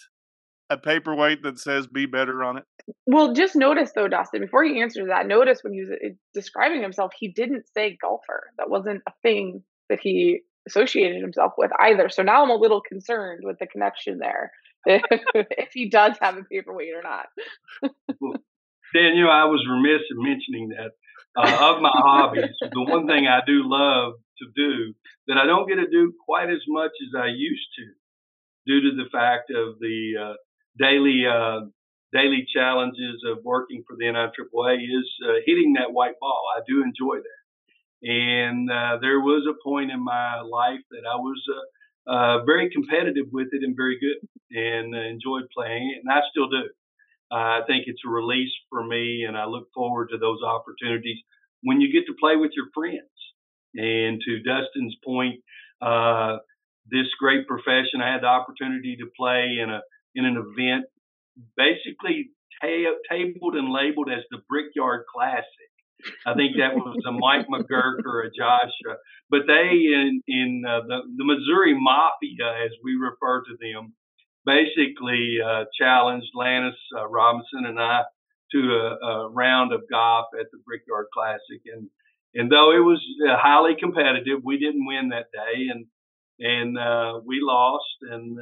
a 0.69 0.77
paperweight 0.77 1.43
that 1.43 1.59
says 1.59 1.85
be 1.87 2.05
better 2.05 2.43
on 2.43 2.57
it? 2.57 2.63
Well, 3.05 3.33
just 3.33 3.55
notice 3.55 3.91
though, 3.93 4.07
Dustin, 4.07 4.41
before 4.41 4.63
he 4.63 4.81
answers 4.81 5.07
that, 5.07 5.27
notice 5.27 5.59
when 5.63 5.73
he 5.73 5.81
was 5.81 5.91
uh, 5.91 6.09
describing 6.33 6.81
himself, 6.81 7.11
he 7.17 7.29
didn't 7.29 7.65
say 7.75 7.97
golfer. 8.01 8.51
That 8.57 8.69
wasn't 8.69 9.01
a 9.07 9.11
thing 9.21 9.63
that 9.89 9.99
he 10.01 10.41
associated 10.67 11.21
himself 11.21 11.53
with 11.57 11.71
either. 11.79 12.09
So 12.09 12.23
now 12.23 12.43
I'm 12.43 12.49
a 12.49 12.55
little 12.55 12.81
concerned 12.81 13.41
with 13.43 13.57
the 13.59 13.67
connection 13.67 14.19
there. 14.19 14.51
if 14.85 15.69
he 15.73 15.89
does 15.89 16.17
have 16.21 16.37
a 16.37 16.43
paperweight 16.43 16.93
or 16.93 17.03
not. 17.03 17.27
Daniel, 18.95 19.29
I 19.29 19.45
was 19.45 19.65
remiss 19.69 20.01
in 20.09 20.21
mentioning 20.21 20.69
that. 20.69 20.91
Uh, 21.33 21.75
of 21.75 21.81
my 21.81 21.91
hobbies, 21.93 22.51
the 22.73 22.81
one 22.81 23.07
thing 23.07 23.25
I 23.25 23.39
do 23.47 23.61
love 23.63 24.15
to 24.39 24.45
do 24.53 24.93
that 25.27 25.37
I 25.37 25.45
don't 25.45 25.65
get 25.65 25.75
to 25.75 25.87
do 25.87 26.13
quite 26.25 26.49
as 26.49 26.59
much 26.67 26.91
as 26.91 27.17
I 27.17 27.27
used 27.27 27.67
to, 27.77 27.85
due 28.67 28.81
to 28.81 28.97
the 28.97 29.09
fact 29.09 29.49
of 29.49 29.79
the 29.79 30.13
uh, 30.19 30.33
daily 30.77 31.23
uh, 31.25 31.61
daily 32.13 32.45
challenges 32.53 33.23
of 33.29 33.43
working 33.43 33.83
for 33.87 33.95
the 33.97 34.05
NIAAA, 34.05 34.77
is 34.77 35.09
uh, 35.25 35.33
hitting 35.45 35.73
that 35.73 35.93
white 35.93 36.19
ball. 36.19 36.43
I 36.57 36.61
do 36.67 36.83
enjoy 36.83 37.17
that, 37.17 38.09
and 38.09 38.69
uh, 38.69 38.97
there 39.01 39.19
was 39.19 39.47
a 39.47 39.61
point 39.63 39.91
in 39.91 40.03
my 40.03 40.41
life 40.41 40.81
that 40.91 41.03
I 41.09 41.15
was 41.15 41.41
uh, 42.07 42.11
uh, 42.11 42.43
very 42.45 42.69
competitive 42.69 43.27
with 43.31 43.47
it 43.51 43.63
and 43.63 43.75
very 43.75 43.99
good 43.99 44.27
and 44.51 44.95
uh, 44.95 44.99
enjoyed 44.99 45.47
playing 45.55 45.93
it, 45.95 46.01
and 46.03 46.11
I 46.11 46.21
still 46.31 46.49
do. 46.49 46.69
I 47.33 47.61
think 47.65 47.85
it's 47.87 48.01
a 48.05 48.09
release 48.09 48.51
for 48.69 48.85
me, 48.85 49.23
and 49.25 49.37
I 49.37 49.45
look 49.45 49.69
forward 49.73 50.09
to 50.11 50.17
those 50.17 50.43
opportunities 50.43 51.17
when 51.63 51.79
you 51.79 51.91
get 51.91 52.05
to 52.07 52.15
play 52.19 52.35
with 52.35 52.51
your 52.55 52.67
friends. 52.73 53.07
And 53.73 54.19
to 54.25 54.43
Dustin's 54.43 54.95
point, 55.03 55.39
uh, 55.81 56.39
this 56.89 57.07
great 57.19 57.47
profession, 57.47 58.01
I 58.03 58.11
had 58.11 58.23
the 58.23 58.27
opportunity 58.27 58.97
to 58.97 59.05
play 59.17 59.59
in 59.61 59.69
a 59.69 59.81
in 60.13 60.25
an 60.25 60.35
event 60.35 60.85
basically 61.55 62.31
ta- 62.61 62.97
tabled 63.09 63.55
and 63.55 63.71
labeled 63.71 64.09
as 64.11 64.23
the 64.29 64.39
Brickyard 64.49 65.05
Classic. 65.13 65.45
I 66.25 66.33
think 66.33 66.57
that 66.57 66.75
was 66.75 66.97
a 67.05 67.11
Mike 67.11 67.47
McGurk 67.51 68.05
or 68.05 68.21
a 68.21 68.31
Josh, 68.31 68.73
uh, 68.89 68.95
but 69.29 69.41
they 69.47 69.69
in 69.69 70.21
in 70.27 70.63
uh, 70.67 70.81
the 70.87 70.99
the 71.17 71.25
Missouri 71.25 71.77
Mafia, 71.79 72.65
as 72.65 72.71
we 72.83 72.95
refer 72.95 73.43
to 73.43 73.57
them, 73.61 73.93
basically 74.45 75.37
uh, 75.45 75.65
challenged 75.77 76.31
Lannis 76.33 76.75
uh, 76.97 77.07
Robinson 77.07 77.65
and 77.65 77.79
I 77.79 78.01
to 78.53 78.59
a, 78.59 79.05
a, 79.05 79.29
round 79.29 79.71
of 79.71 79.81
golf 79.89 80.25
at 80.37 80.47
the 80.51 80.57
Brickyard 80.65 81.07
Classic, 81.13 81.61
and 81.71 81.89
and 82.33 82.51
though 82.51 82.71
it 82.71 82.83
was 82.83 83.01
uh, 83.27 83.37
highly 83.37 83.75
competitive, 83.79 84.39
we 84.43 84.57
didn't 84.57 84.85
win 84.85 85.09
that 85.09 85.31
day, 85.31 85.67
and 85.69 85.85
and 86.39 86.77
uh, 86.77 87.19
we 87.25 87.39
lost. 87.41 87.85
And 88.01 88.39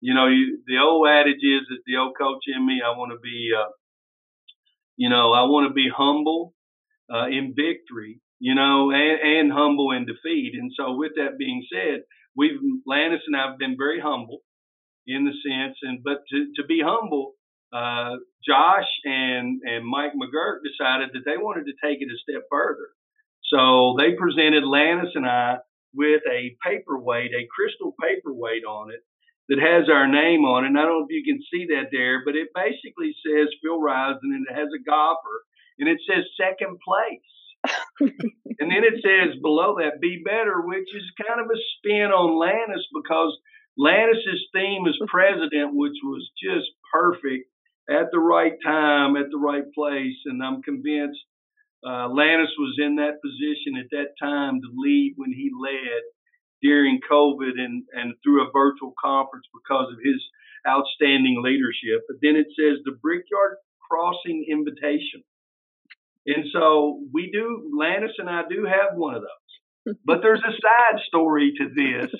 you 0.00 0.14
know, 0.14 0.26
you, 0.26 0.62
the 0.66 0.78
old 0.78 1.08
adage 1.08 1.42
is 1.42 1.66
that 1.68 1.82
the 1.86 1.96
old 1.96 2.14
coach 2.18 2.44
in 2.54 2.64
me, 2.66 2.80
I 2.84 2.96
want 2.96 3.12
to 3.12 3.18
be, 3.18 3.52
you 4.96 5.08
know, 5.08 5.32
I 5.32 5.44
want 5.44 5.68
to 5.68 5.74
be 5.74 5.88
humble 5.94 6.54
uh, 7.12 7.26
in 7.26 7.54
victory, 7.56 8.20
you 8.38 8.54
know, 8.54 8.90
and, 8.90 9.20
and 9.20 9.52
humble 9.52 9.92
in 9.92 10.06
defeat. 10.06 10.54
And 10.58 10.72
so, 10.76 10.96
with 10.96 11.12
that 11.16 11.38
being 11.38 11.64
said, 11.72 12.02
we've 12.36 12.58
Lannis 12.86 13.22
and 13.26 13.36
I've 13.36 13.58
been 13.58 13.76
very 13.78 14.00
humble 14.00 14.40
in 15.06 15.24
the 15.24 15.32
sense, 15.32 15.76
and 15.82 16.02
but 16.02 16.18
to, 16.30 16.52
to 16.56 16.66
be 16.66 16.80
humble, 16.84 17.34
uh, 17.72 18.16
Josh 18.46 18.88
and 19.04 19.60
and 19.64 19.86
Mike 19.86 20.12
McGurk 20.12 20.60
decided 20.64 21.10
that 21.14 21.24
they 21.24 21.36
wanted 21.36 21.66
to 21.66 21.72
take 21.82 22.00
it 22.00 22.08
a 22.12 22.18
step 22.18 22.42
further. 22.50 22.88
So 23.44 23.94
they 23.98 24.14
presented 24.18 24.64
Lannis 24.64 25.12
and 25.14 25.26
I 25.26 25.58
with 25.94 26.22
a 26.30 26.56
paperweight, 26.66 27.30
a 27.30 27.46
crystal 27.54 27.94
paperweight 28.00 28.64
on 28.64 28.90
it 28.90 29.00
that 29.48 29.62
has 29.62 29.88
our 29.88 30.08
name 30.08 30.42
on 30.42 30.64
it. 30.64 30.68
And 30.68 30.78
I 30.78 30.82
don't 30.82 31.00
know 31.00 31.06
if 31.06 31.14
you 31.14 31.22
can 31.22 31.42
see 31.50 31.66
that 31.70 31.94
there, 31.94 32.22
but 32.24 32.34
it 32.34 32.50
basically 32.54 33.14
says 33.22 33.48
Phil 33.62 33.78
Rison 33.78 34.34
and 34.34 34.46
it 34.48 34.54
has 34.54 34.68
a 34.74 34.82
golfer 34.82 35.46
and 35.78 35.88
it 35.88 35.98
says 36.02 36.26
second 36.34 36.78
place. 36.82 37.30
and 38.60 38.70
then 38.70 38.82
it 38.82 39.02
says 39.02 39.38
below 39.42 39.78
that, 39.78 40.00
be 40.00 40.22
better, 40.24 40.62
which 40.62 40.88
is 40.94 41.26
kind 41.26 41.40
of 41.40 41.46
a 41.46 41.58
spin 41.78 42.10
on 42.10 42.38
Lannis 42.38 42.86
because 42.94 43.34
Lannis's 43.78 44.46
theme 44.52 44.86
as 44.86 44.98
president, 45.06 45.74
which 45.74 45.98
was 46.02 46.30
just 46.42 46.66
perfect 46.92 47.46
at 47.90 48.10
the 48.10 48.18
right 48.18 48.54
time, 48.64 49.16
at 49.16 49.30
the 49.30 49.38
right 49.38 49.66
place. 49.74 50.16
And 50.26 50.42
I'm 50.42 50.62
convinced 50.62 51.22
uh, 51.86 52.08
Lannis 52.08 52.50
was 52.58 52.78
in 52.82 52.96
that 52.96 53.22
position 53.22 53.78
at 53.78 53.90
that 53.92 54.18
time 54.20 54.60
to 54.60 54.68
lead 54.74 55.14
when 55.16 55.30
he 55.30 55.50
led 55.54 56.02
during 56.66 56.98
COVID 57.08 57.54
and, 57.58 57.84
and 57.92 58.14
through 58.22 58.42
a 58.42 58.50
virtual 58.52 58.92
conference 59.02 59.46
because 59.54 59.86
of 59.92 59.98
his 60.02 60.20
outstanding 60.66 61.40
leadership. 61.42 62.02
But 62.08 62.18
then 62.20 62.34
it 62.34 62.48
says 62.58 62.82
the 62.84 62.98
Brickyard 63.00 63.56
Crossing 63.88 64.46
Invitation. 64.50 65.22
And 66.26 66.44
so 66.52 67.00
we 67.14 67.30
do, 67.30 67.70
Lannis 67.78 68.18
and 68.18 68.28
I 68.28 68.42
do 68.50 68.64
have 68.64 68.96
one 68.96 69.14
of 69.14 69.22
those. 69.22 69.96
But 70.04 70.18
there's 70.22 70.42
a 70.42 70.50
side 70.50 71.00
story 71.06 71.52
to 71.58 71.68
this 71.68 72.10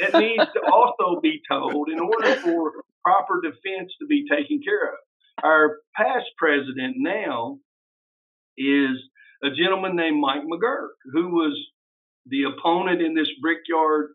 that 0.00 0.18
needs 0.18 0.50
to 0.54 0.60
also 0.72 1.20
be 1.20 1.40
told 1.48 1.88
in 1.88 2.00
order 2.00 2.34
for 2.42 2.72
proper 3.04 3.40
defense 3.40 3.92
to 4.00 4.06
be 4.08 4.26
taken 4.28 4.60
care 4.64 4.88
of. 4.88 4.98
Our 5.44 5.78
past 5.94 6.26
president 6.36 6.96
now 6.98 7.58
is 8.58 8.98
a 9.44 9.50
gentleman 9.50 9.94
named 9.94 10.20
Mike 10.20 10.42
McGurk, 10.42 10.98
who 11.12 11.28
was 11.28 11.56
the 12.28 12.44
opponent 12.44 13.02
in 13.02 13.14
this 13.14 13.30
Brickyard 13.40 14.10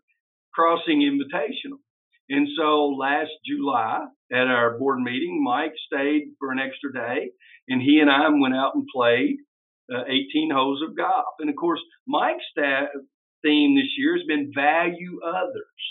Crossing 0.54 1.00
Invitational. 1.00 1.78
And 2.28 2.48
so 2.56 2.86
last 2.98 3.30
July 3.46 4.06
at 4.32 4.46
our 4.46 4.78
board 4.78 5.00
meeting, 5.00 5.42
Mike 5.44 5.74
stayed 5.86 6.28
for 6.38 6.50
an 6.50 6.58
extra 6.58 6.92
day, 6.92 7.30
and 7.68 7.82
he 7.82 7.98
and 8.00 8.10
I 8.10 8.28
went 8.28 8.54
out 8.54 8.74
and 8.74 8.86
played 8.94 9.36
uh, 9.92 10.04
18 10.06 10.50
holes 10.50 10.82
of 10.82 10.96
golf. 10.96 11.34
And 11.40 11.50
of 11.50 11.56
course, 11.56 11.80
Mike's 12.06 12.44
theme 12.56 13.76
this 13.76 13.92
year 13.98 14.16
has 14.16 14.26
been 14.26 14.52
value 14.54 15.20
others, 15.24 15.82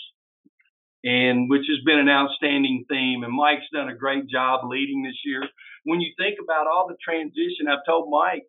and 1.04 1.48
which 1.50 1.66
has 1.68 1.78
been 1.84 1.98
an 1.98 2.08
outstanding 2.08 2.84
theme. 2.88 3.22
And 3.22 3.32
Mike's 3.32 3.70
done 3.72 3.88
a 3.88 3.96
great 3.96 4.28
job 4.28 4.68
leading 4.68 5.02
this 5.02 5.20
year. 5.24 5.42
When 5.84 6.00
you 6.00 6.12
think 6.18 6.38
about 6.42 6.66
all 6.66 6.88
the 6.88 6.96
transition, 7.02 7.68
I've 7.68 7.86
told 7.86 8.10
Mike, 8.10 8.44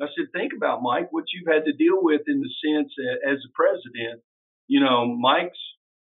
I 0.00 0.06
said, 0.16 0.26
think 0.32 0.52
about 0.56 0.82
Mike, 0.82 1.08
what 1.10 1.24
you've 1.32 1.52
had 1.52 1.64
to 1.64 1.72
deal 1.72 1.98
with 2.02 2.22
in 2.26 2.40
the 2.40 2.52
sense 2.60 2.92
that 2.96 3.30
as 3.30 3.38
a 3.38 3.52
president, 3.54 4.22
you 4.68 4.80
know, 4.80 5.06
Mike's 5.06 5.58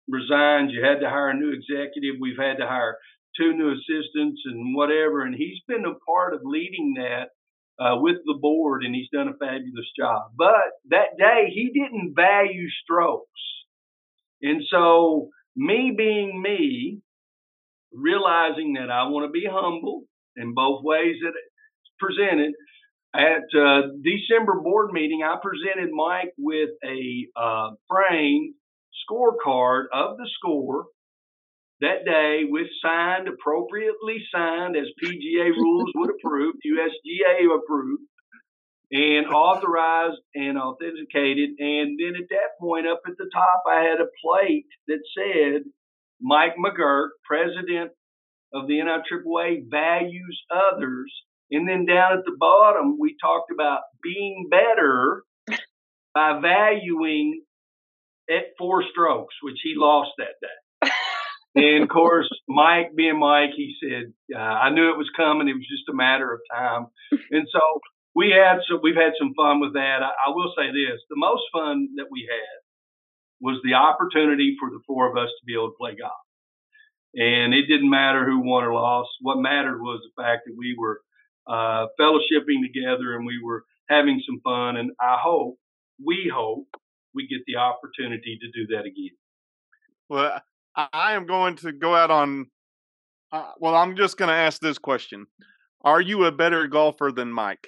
resigned. 0.08 0.70
You 0.70 0.84
had 0.84 1.00
to 1.00 1.10
hire 1.10 1.30
a 1.30 1.34
new 1.34 1.52
executive. 1.52 2.16
We've 2.20 2.38
had 2.38 2.58
to 2.58 2.66
hire 2.66 2.96
two 3.36 3.52
new 3.52 3.72
assistants 3.72 4.42
and 4.44 4.74
whatever. 4.74 5.22
And 5.22 5.34
he's 5.34 5.60
been 5.68 5.84
a 5.84 5.98
part 6.06 6.34
of 6.34 6.40
leading 6.44 6.94
that 6.96 7.30
uh, 7.78 7.96
with 8.00 8.16
the 8.24 8.38
board, 8.40 8.84
and 8.84 8.94
he's 8.94 9.10
done 9.12 9.28
a 9.28 9.36
fabulous 9.36 9.90
job. 9.98 10.32
But 10.36 10.80
that 10.90 11.18
day, 11.18 11.50
he 11.52 11.70
didn't 11.74 12.14
value 12.14 12.68
strokes. 12.82 13.28
And 14.40 14.62
so, 14.70 15.28
me 15.54 15.94
being 15.96 16.40
me, 16.40 17.00
realizing 17.92 18.74
that 18.74 18.90
I 18.90 19.08
want 19.08 19.28
to 19.28 19.32
be 19.32 19.46
humble 19.50 20.04
in 20.36 20.54
both 20.54 20.82
ways 20.84 21.16
that 21.22 21.32
it's 21.36 21.92
presented, 21.98 22.54
at 23.16 23.58
uh, 23.58 23.82
December 24.02 24.60
board 24.60 24.92
meeting, 24.92 25.22
I 25.22 25.36
presented 25.42 25.90
Mike 25.92 26.32
with 26.38 26.70
a 26.84 27.26
uh, 27.36 27.70
framed 27.88 28.54
scorecard 29.08 29.84
of 29.92 30.16
the 30.16 30.28
score 30.38 30.86
that 31.80 32.04
day 32.06 32.42
with 32.48 32.68
signed, 32.82 33.28
appropriately 33.28 34.24
signed 34.34 34.76
as 34.76 34.86
PGA 35.02 35.50
rules 35.56 35.90
would 35.94 36.10
approve, 36.10 36.54
USGA 36.66 37.54
approved, 37.54 38.02
and 38.90 39.26
authorized 39.26 40.20
and 40.34 40.58
authenticated. 40.58 41.50
And 41.58 41.98
then 41.98 42.14
at 42.16 42.28
that 42.30 42.58
point, 42.60 42.86
up 42.86 43.00
at 43.06 43.16
the 43.18 43.28
top, 43.32 43.64
I 43.68 43.80
had 43.82 44.00
a 44.00 44.08
plate 44.24 44.66
that 44.88 45.00
said, 45.16 45.62
Mike 46.20 46.54
McGurk, 46.56 47.08
president 47.24 47.90
of 48.54 48.66
the 48.68 48.74
NIAAA, 48.74 49.68
values 49.68 50.42
others. 50.50 51.12
And 51.50 51.68
then 51.68 51.86
down 51.86 52.18
at 52.18 52.24
the 52.24 52.36
bottom, 52.38 52.98
we 52.98 53.16
talked 53.20 53.52
about 53.52 53.80
being 54.02 54.48
better 54.50 55.22
by 56.14 56.40
valuing 56.40 57.42
at 58.28 58.56
four 58.58 58.82
strokes, 58.90 59.34
which 59.42 59.58
he 59.62 59.74
lost 59.76 60.10
that 60.18 60.34
day. 60.40 60.90
and 61.54 61.84
of 61.84 61.88
course, 61.88 62.28
Mike, 62.48 62.96
being 62.96 63.18
Mike, 63.20 63.50
he 63.56 63.74
said, 63.80 64.12
uh, 64.34 64.38
"I 64.38 64.70
knew 64.70 64.90
it 64.90 64.98
was 64.98 65.10
coming. 65.16 65.48
It 65.48 65.54
was 65.54 65.68
just 65.70 65.88
a 65.88 65.94
matter 65.94 66.32
of 66.32 66.40
time." 66.52 66.86
And 67.30 67.46
so 67.52 67.60
we 68.14 68.30
had 68.30 68.58
some, 68.68 68.80
we've 68.82 68.96
had 68.96 69.12
some 69.18 69.34
fun 69.36 69.60
with 69.60 69.74
that. 69.74 70.02
I, 70.02 70.10
I 70.26 70.30
will 70.30 70.52
say 70.56 70.66
this: 70.66 71.00
the 71.08 71.16
most 71.16 71.44
fun 71.52 71.88
that 71.96 72.06
we 72.10 72.26
had 72.28 72.58
was 73.40 73.60
the 73.62 73.74
opportunity 73.74 74.56
for 74.58 74.70
the 74.70 74.80
four 74.86 75.08
of 75.10 75.16
us 75.16 75.28
to 75.28 75.44
be 75.46 75.54
able 75.54 75.70
to 75.70 75.76
play 75.78 75.94
golf. 75.94 76.12
And 77.14 77.54
it 77.54 77.66
didn't 77.66 77.90
matter 77.90 78.24
who 78.24 78.40
won 78.40 78.64
or 78.64 78.74
lost. 78.74 79.10
What 79.20 79.38
mattered 79.38 79.80
was 79.80 80.00
the 80.02 80.22
fact 80.22 80.42
that 80.46 80.54
we 80.56 80.74
were 80.78 81.00
uh, 81.46 81.86
fellowshipping 82.00 82.62
together 82.62 83.14
and 83.16 83.26
we 83.26 83.40
were 83.42 83.64
having 83.88 84.20
some 84.26 84.40
fun. 84.42 84.76
And 84.76 84.90
I 85.00 85.16
hope, 85.22 85.58
we 86.04 86.30
hope, 86.32 86.68
we 87.14 87.26
get 87.26 87.40
the 87.46 87.56
opportunity 87.56 88.38
to 88.40 88.46
do 88.52 88.74
that 88.74 88.84
again. 88.86 89.16
Well, 90.08 90.40
I 90.76 91.14
am 91.14 91.26
going 91.26 91.56
to 91.56 91.72
go 91.72 91.94
out 91.94 92.10
on. 92.10 92.46
Uh, 93.32 93.52
well, 93.58 93.74
I'm 93.74 93.96
just 93.96 94.16
going 94.18 94.28
to 94.28 94.34
ask 94.34 94.60
this 94.60 94.78
question: 94.78 95.26
Are 95.82 96.00
you 96.00 96.24
a 96.24 96.32
better 96.32 96.66
golfer 96.68 97.10
than 97.14 97.32
Mike? 97.32 97.66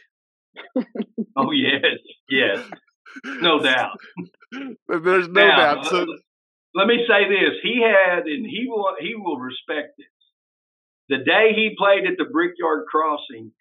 oh 1.36 1.50
yes, 1.50 1.98
yes, 2.28 2.60
no 3.24 3.60
doubt. 3.60 3.96
There's 4.88 5.28
no 5.28 5.48
now, 5.48 5.56
doubt. 5.56 5.86
So, 5.86 6.06
let 6.74 6.86
me 6.86 7.04
say 7.08 7.28
this: 7.28 7.54
He 7.62 7.82
had, 7.82 8.26
and 8.26 8.46
he 8.46 8.66
will, 8.68 8.94
he 9.00 9.14
will 9.16 9.38
respect 9.38 9.96
this. 9.96 10.06
The 11.08 11.24
day 11.24 11.52
he 11.54 11.74
played 11.78 12.06
at 12.06 12.18
the 12.18 12.26
Brickyard 12.30 12.84
Crossing, 12.90 13.52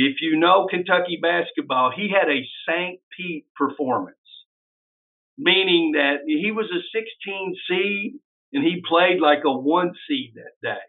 if 0.00 0.20
you 0.20 0.38
know 0.38 0.66
Kentucky 0.70 1.18
basketball, 1.20 1.92
he 1.94 2.08
had 2.08 2.30
a 2.30 2.46
St. 2.66 3.00
Pete 3.16 3.46
performance 3.56 4.16
meaning 5.38 5.92
that 5.94 6.26
he 6.26 6.50
was 6.50 6.66
a 6.74 6.82
16 6.92 7.54
seed 7.70 8.18
and 8.52 8.64
he 8.64 8.82
played 8.86 9.20
like 9.20 9.44
a 9.46 9.52
one 9.52 9.92
seed 10.06 10.34
that 10.34 10.58
day. 10.60 10.82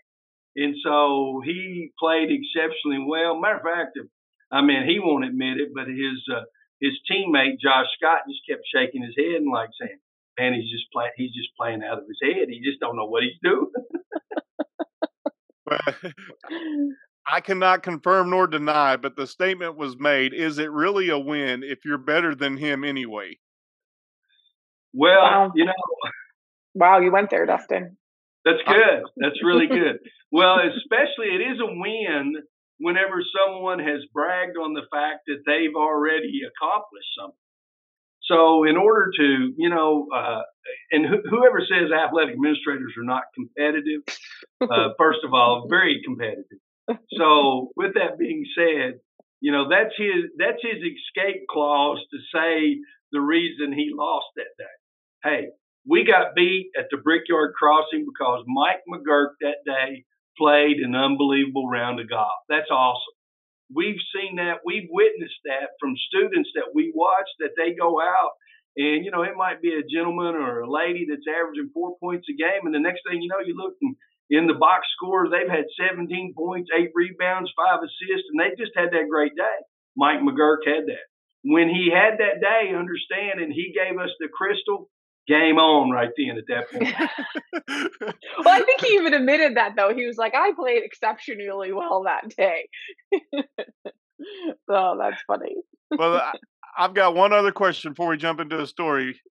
And 0.56 0.76
so 0.84 1.41
he 1.45 1.91
played 2.00 2.30
exceptionally 2.32 3.06
well. 3.08 3.39
Matter 3.39 3.58
of 3.58 3.62
fact, 3.62 4.00
I 4.52 4.62
mean, 4.62 4.88
he 4.88 5.00
won't 5.00 5.26
admit 5.26 5.62
it, 5.62 5.69
but 5.74 5.88
his 5.88 6.26
uh, 6.34 6.41
his 6.82 6.93
teammate 7.10 7.60
Josh 7.62 7.86
Scott 7.95 8.22
just 8.28 8.41
kept 8.50 8.63
shaking 8.74 9.04
his 9.04 9.13
head 9.15 9.41
and 9.41 9.52
like 9.54 9.69
saying, 9.80 10.00
"Man, 10.39 10.54
he's 10.54 10.72
just 10.72 10.91
playing. 10.91 11.12
He's 11.15 11.34
just 11.34 11.56
playing 11.56 11.84
out 11.84 12.00
of 12.00 12.06
his 12.08 12.17
head. 12.24 12.50
He 12.50 12.60
just 12.65 12.80
don't 12.80 12.95
know 12.95 13.06
what 13.06 13.24
he's 13.24 13.38
doing." 13.43 13.69
I 17.32 17.42
cannot 17.42 17.84
confirm 17.84 18.30
nor 18.30 18.48
deny, 18.48 18.96
but 18.98 19.15
the 19.15 19.28
statement 19.28 19.78
was 19.78 19.98
made. 20.00 20.34
Is 20.34 20.58
it 20.58 20.72
really 20.72 21.10
a 21.10 21.20
win 21.20 21.63
if 21.63 21.86
you're 21.86 21.98
better 21.98 22.34
than 22.34 22.58
him 22.58 22.84
anyway? 22.84 23.38
Well, 24.94 25.22
wow. 25.22 25.52
you 25.56 25.65
know. 25.65 25.74
Wow, 26.74 27.00
you 27.00 27.12
went 27.12 27.30
there, 27.30 27.46
Dustin. 27.46 27.98
That's 28.46 28.62
good. 28.65 29.04
That's 29.18 29.44
really 29.44 29.68
good. 29.80 30.00
well, 30.32 30.58
especially 30.60 31.36
it 31.36 31.42
is 31.42 31.60
a 31.60 31.65
win 31.68 32.36
whenever 32.80 33.22
someone 33.46 33.80
has 33.80 34.02
bragged 34.13 34.58
on 34.58 34.74
the 34.74 34.84
fact 34.92 35.22
that 35.28 35.44
they've 35.46 35.76
already 35.76 36.42
accomplished 36.48 37.10
something. 37.20 37.36
So, 38.24 38.63
in 38.63 38.78
order 38.78 39.12
to, 39.18 39.54
you 39.58 39.70
know, 39.70 40.08
uh, 40.15 40.42
and 40.92 41.06
wh- 41.06 41.30
whoever 41.30 41.62
says 41.62 41.92
athletic 41.92 42.34
administrators 42.34 42.94
are 42.98 43.04
not 43.04 43.24
competitive, 43.34 44.02
uh, 44.62 44.94
first 44.98 45.20
of 45.24 45.34
all, 45.34 45.68
very 45.70 46.02
competitive. 46.06 46.60
So, 47.17 47.69
with 47.75 47.93
that 47.95 48.17
being 48.17 48.45
said, 48.56 48.99
you 49.41 49.52
know 49.52 49.69
that's 49.69 49.93
his 49.97 50.32
that's 50.38 50.62
his 50.62 50.82
escape 50.82 51.43
clause 51.49 51.99
to 52.12 52.17
say 52.34 52.80
the 53.12 53.21
reason 53.21 53.73
he 53.73 53.91
lost 53.93 54.28
that 54.36 54.52
day 54.58 54.80
hey, 55.23 55.49
we 55.88 56.06
got 56.06 56.36
beat 56.36 56.71
at 56.78 56.86
the 56.91 56.97
Brickyard 56.97 57.54
Crossing 57.58 58.06
because 58.06 58.43
Mike 58.47 58.84
McGurk 58.88 59.39
that 59.41 59.65
day 59.65 60.06
played 60.38 60.78
an 60.78 60.95
unbelievable 60.95 61.67
round 61.67 61.99
of 61.99 62.10
golf. 62.10 62.45
That's 62.47 62.69
awesome. 62.71 63.17
We've 63.73 64.02
seen 64.15 64.38
that. 64.38 64.65
We've 64.65 64.89
witnessed 64.89 65.41
that 65.45 65.78
from 65.80 65.95
students 66.08 66.49
that 66.56 66.73
we 66.73 66.91
watch 66.95 67.28
that 67.39 67.54
they 67.58 67.75
go 67.75 68.02
out 68.02 68.32
and, 68.78 69.04
you 69.04 69.12
know, 69.12 69.23
it 69.23 69.36
might 69.38 69.62
be 69.62 69.73
a 69.73 69.86
gentleman 69.86 70.36
or 70.36 70.62
a 70.62 70.71
lady 70.71 71.06
that's 71.10 71.28
averaging 71.28 71.71
four 71.73 71.97
points 71.99 72.28
a 72.30 72.36
game. 72.38 72.65
And 72.65 72.73
the 72.73 72.80
next 72.80 73.02
thing 73.08 73.21
you 73.21 73.30
know, 73.30 73.43
you 73.45 73.56
look 73.56 73.75
in 74.30 74.48
the 74.48 74.54
box 74.54 74.88
score, 74.96 75.30
they've 75.30 75.50
had 75.50 75.65
17 75.78 76.34
points, 76.38 76.70
eight 76.78 76.92
rebounds, 76.94 77.52
five 77.56 77.80
assists, 77.82 78.30
and 78.32 78.39
they 78.39 78.56
just 78.58 78.72
had 78.76 78.92
that 78.92 79.10
great 79.10 79.36
day. 79.36 79.58
Mike 79.98 80.22
McGurk 80.22 80.65
had 80.65 80.86
that. 80.88 81.10
When 81.44 81.70
he 81.70 81.89
had 81.94 82.20
that 82.20 82.42
day, 82.42 82.76
understand, 82.76 83.42
and 83.42 83.52
he 83.52 83.74
gave 83.74 83.98
us 83.98 84.12
the 84.20 84.28
crystal, 84.28 84.89
game 85.30 85.60
on 85.60 85.92
right 85.92 86.10
then 86.18 86.38
at 86.38 86.46
that 86.48 86.72
point. 86.72 86.94
well, 88.44 88.56
I 88.56 88.63
think 88.63 88.82
he 88.82 88.96
even 88.96 89.13
admitted 89.13 89.56
that 89.56 89.76
though. 89.78 89.94
He 89.94 90.06
was 90.06 90.18
like, 90.18 90.34
I 90.36 90.52
played 90.54 90.84
exceptionally 90.84 91.72
well 91.72 92.04
that 92.04 92.36
day. 92.36 92.68
so 94.68 94.98
that's 95.00 95.22
funny. 95.28 95.56
well, 95.92 96.15
I, 96.15 96.34
I've 96.78 96.94
got 96.94 97.15
one 97.15 97.32
other 97.32 97.52
question 97.52 97.92
before 97.92 98.10
we 98.10 98.18
jump 98.18 98.39
into 98.39 98.58
the 98.58 98.68
story. 98.68 99.22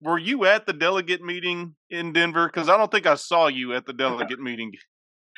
Were 0.00 0.18
you 0.18 0.44
at 0.44 0.66
the 0.66 0.72
delegate 0.72 1.22
meeting 1.22 1.74
in 1.90 2.12
Denver? 2.12 2.46
Because 2.46 2.68
I 2.68 2.76
don't 2.76 2.90
think 2.90 3.06
I 3.06 3.16
saw 3.16 3.48
you 3.48 3.74
at 3.74 3.86
the 3.86 3.92
delegate 4.04 4.40
meeting. 4.40 4.72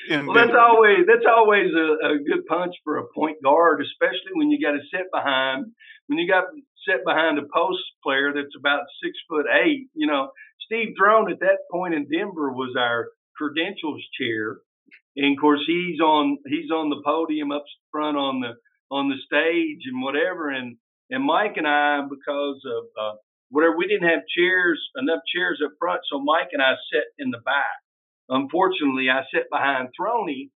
well, 0.08 0.34
that's 0.34 0.56
always 0.58 0.98
that's 1.06 1.26
always 1.28 1.68
a, 1.74 2.14
a, 2.14 2.18
good 2.18 2.46
punch 2.46 2.74
for 2.84 2.98
a 2.98 3.04
point 3.14 3.36
guard, 3.42 3.82
especially 3.82 4.32
when 4.34 4.50
you 4.50 4.60
got 4.60 4.72
to 4.72 4.80
sit 4.92 5.06
behind 5.12 5.66
when 6.06 6.18
you 6.18 6.28
got 6.28 6.44
set 6.88 7.04
behind 7.04 7.38
a 7.38 7.42
post 7.54 7.82
player 8.02 8.32
that's 8.34 8.54
about 8.58 8.84
six 9.02 9.16
foot 9.28 9.46
eight. 9.64 9.88
You 9.94 10.06
know, 10.06 10.30
Steve 10.64 10.94
Throne 10.98 11.30
at 11.30 11.40
that 11.40 11.68
point 11.70 11.94
in 11.94 12.08
Denver 12.08 12.52
was 12.52 12.74
our 12.78 13.08
credentials 13.36 14.02
chair, 14.18 14.58
and 15.16 15.36
of 15.36 15.40
course 15.40 15.60
he's 15.66 16.00
on 16.00 16.38
he's 16.46 16.70
on 16.70 16.90
the 16.90 17.02
podium 17.04 17.52
up 17.52 17.64
front 17.92 18.16
on 18.16 18.40
the 18.40 18.52
on 18.90 19.08
the 19.08 19.16
stage 19.24 19.82
and 19.86 20.02
whatever. 20.02 20.48
And 20.48 20.76
and 21.10 21.24
Mike 21.24 21.56
and 21.56 21.66
I, 21.66 22.00
because 22.08 22.60
of 22.64 22.84
uh, 22.98 23.16
whatever, 23.50 23.76
we 23.76 23.86
didn't 23.86 24.08
have 24.08 24.26
chairs 24.36 24.80
enough 24.96 25.20
chairs 25.34 25.60
up 25.64 25.72
front, 25.78 26.00
so 26.10 26.20
Mike 26.20 26.50
and 26.52 26.62
I 26.62 26.74
sat 26.92 27.04
in 27.18 27.30
the 27.30 27.38
back. 27.44 27.78
Unfortunately, 28.28 29.08
I 29.10 29.22
sat 29.34 29.50
behind 29.50 29.88
Throny, 29.98 30.50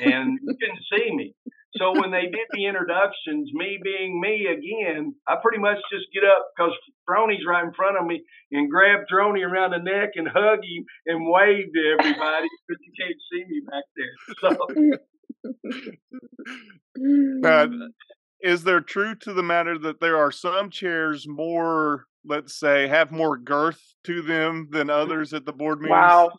and 0.00 0.38
you 0.42 0.56
couldn't 0.60 0.84
see 0.92 1.14
me. 1.14 1.34
So 1.76 1.90
when 1.90 2.12
they 2.12 2.30
did 2.30 2.46
the 2.52 2.66
introductions, 2.66 3.50
me 3.52 3.80
being 3.82 4.20
me 4.20 4.46
again, 4.46 5.14
I 5.26 5.34
pretty 5.42 5.58
much 5.58 5.78
just 5.92 6.06
get 6.14 6.22
up 6.22 6.46
because 6.56 6.72
Throny's 7.08 7.44
right 7.48 7.64
in 7.64 7.72
front 7.74 7.98
of 7.98 8.06
me 8.06 8.22
and 8.52 8.70
grab 8.70 9.00
Throny 9.12 9.44
around 9.44 9.72
the 9.72 9.78
neck 9.78 10.10
and 10.14 10.28
hug 10.28 10.60
him 10.62 10.84
and 11.06 11.26
wave 11.26 11.66
to 11.74 11.96
everybody 11.98 12.46
because 12.68 12.80
you 12.80 12.92
can't 13.00 13.20
see 13.32 13.44
me 13.48 13.62
back 13.66 13.84
there. 13.96 14.14
So. 14.40 14.56
is 18.40 18.62
there 18.62 18.80
truth 18.80 19.18
to 19.20 19.32
the 19.32 19.42
matter 19.42 19.76
that 19.78 20.00
there 20.00 20.16
are 20.16 20.30
some 20.30 20.70
chairs 20.70 21.26
more, 21.26 22.06
let's 22.24 22.58
say, 22.58 22.88
have 22.88 23.10
more 23.10 23.36
girth 23.36 23.80
to 24.04 24.22
them 24.22 24.68
than 24.70 24.90
others 24.90 25.32
at 25.32 25.44
the 25.44 25.52
board 25.52 25.80
meetings? 25.80 25.92
Wow. 25.92 26.30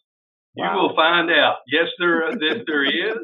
You 0.56 0.64
wow. 0.64 0.82
will 0.82 0.96
find 0.96 1.30
out. 1.30 1.58
Yes, 1.68 1.88
there, 2.00 2.30
yes, 2.32 2.64
there 2.66 2.84
is. 3.12 3.18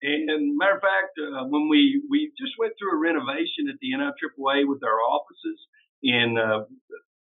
And 0.00 0.56
matter 0.56 0.76
of 0.76 0.82
fact, 0.82 1.18
uh, 1.18 1.44
when 1.48 1.68
we 1.68 2.02
we 2.08 2.30
just 2.38 2.52
went 2.58 2.72
through 2.78 2.94
a 2.94 3.02
renovation 3.02 3.66
at 3.68 3.76
the 3.82 3.90
NIAAA 3.98 4.68
with 4.68 4.82
our 4.84 5.00
offices 5.02 5.58
in 6.02 6.38
uh, 6.38 6.64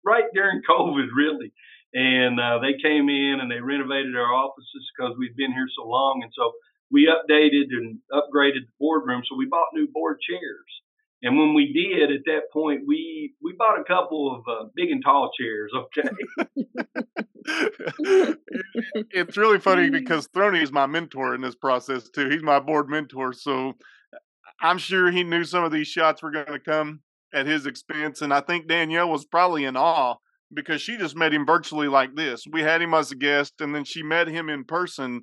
right 0.06 0.24
during 0.34 0.62
COVID, 0.70 1.08
really, 1.14 1.52
and 1.94 2.40
uh, 2.40 2.60
they 2.60 2.80
came 2.82 3.10
in 3.10 3.40
and 3.42 3.52
they 3.52 3.60
renovated 3.60 4.16
our 4.16 4.32
offices 4.34 4.88
because 4.96 5.16
we'd 5.20 5.36
been 5.36 5.52
here 5.52 5.68
so 5.76 5.88
long, 5.88 6.22
and 6.24 6.32
so 6.34 6.54
we 6.90 7.12
updated 7.12 7.76
and 7.76 8.00
upgraded 8.12 8.64
the 8.64 8.76
boardroom. 8.80 9.24
So 9.28 9.36
we 9.36 9.48
bought 9.52 9.76
new 9.76 9.88
board 9.92 10.20
chairs, 10.24 10.72
and 11.24 11.38
when 11.38 11.54
we 11.54 11.72
did, 11.72 12.12
at 12.12 12.26
that 12.26 12.52
point, 12.52 12.82
we 12.88 13.34
we 13.44 13.54
bought 13.58 13.80
a 13.80 13.84
couple 13.84 14.36
of 14.36 14.42
uh, 14.48 14.66
big 14.76 14.90
and 14.90 15.04
tall 15.04 15.32
chairs. 15.40 15.72
Okay. 15.76 16.10
it's 19.12 19.38
really 19.38 19.60
funny 19.60 19.90
because 19.90 20.28
Throny 20.30 20.62
is 20.62 20.72
my 20.72 20.88
mentor 20.88 21.36
in 21.36 21.42
this 21.42 21.56
process 21.56 22.10
too. 22.10 22.30
He's 22.30 22.44
my 22.44 22.60
board 22.60 22.90
mentor, 22.90 23.34
so 23.34 23.74
I'm 24.62 24.78
sure 24.78 25.12
he 25.12 25.24
knew 25.24 25.44
some 25.44 25.64
of 25.64 25.72
these 25.72 25.88
shots 25.88 26.24
were 26.24 26.32
going 26.32 26.48
to 26.48 26.60
come 26.60 27.02
at 27.34 27.46
his 27.46 27.66
expense, 27.66 28.22
and 28.22 28.34
I 28.34 28.42
think 28.42 28.68
Danielle 28.68 29.10
was 29.10 29.26
probably 29.26 29.66
in 29.66 29.78
awe 29.78 30.16
because 30.54 30.82
she 30.82 30.98
just 30.98 31.16
met 31.16 31.34
him 31.34 31.46
virtually 31.46 31.88
like 31.88 32.16
this. 32.16 32.44
We 32.52 32.62
had 32.62 32.82
him 32.82 32.94
as 32.94 33.12
a 33.12 33.16
guest, 33.16 33.54
and 33.62 33.74
then 33.74 33.86
she 33.86 34.04
met 34.04 34.28
him 34.28 34.50
in 34.50 34.66
person 34.66 35.22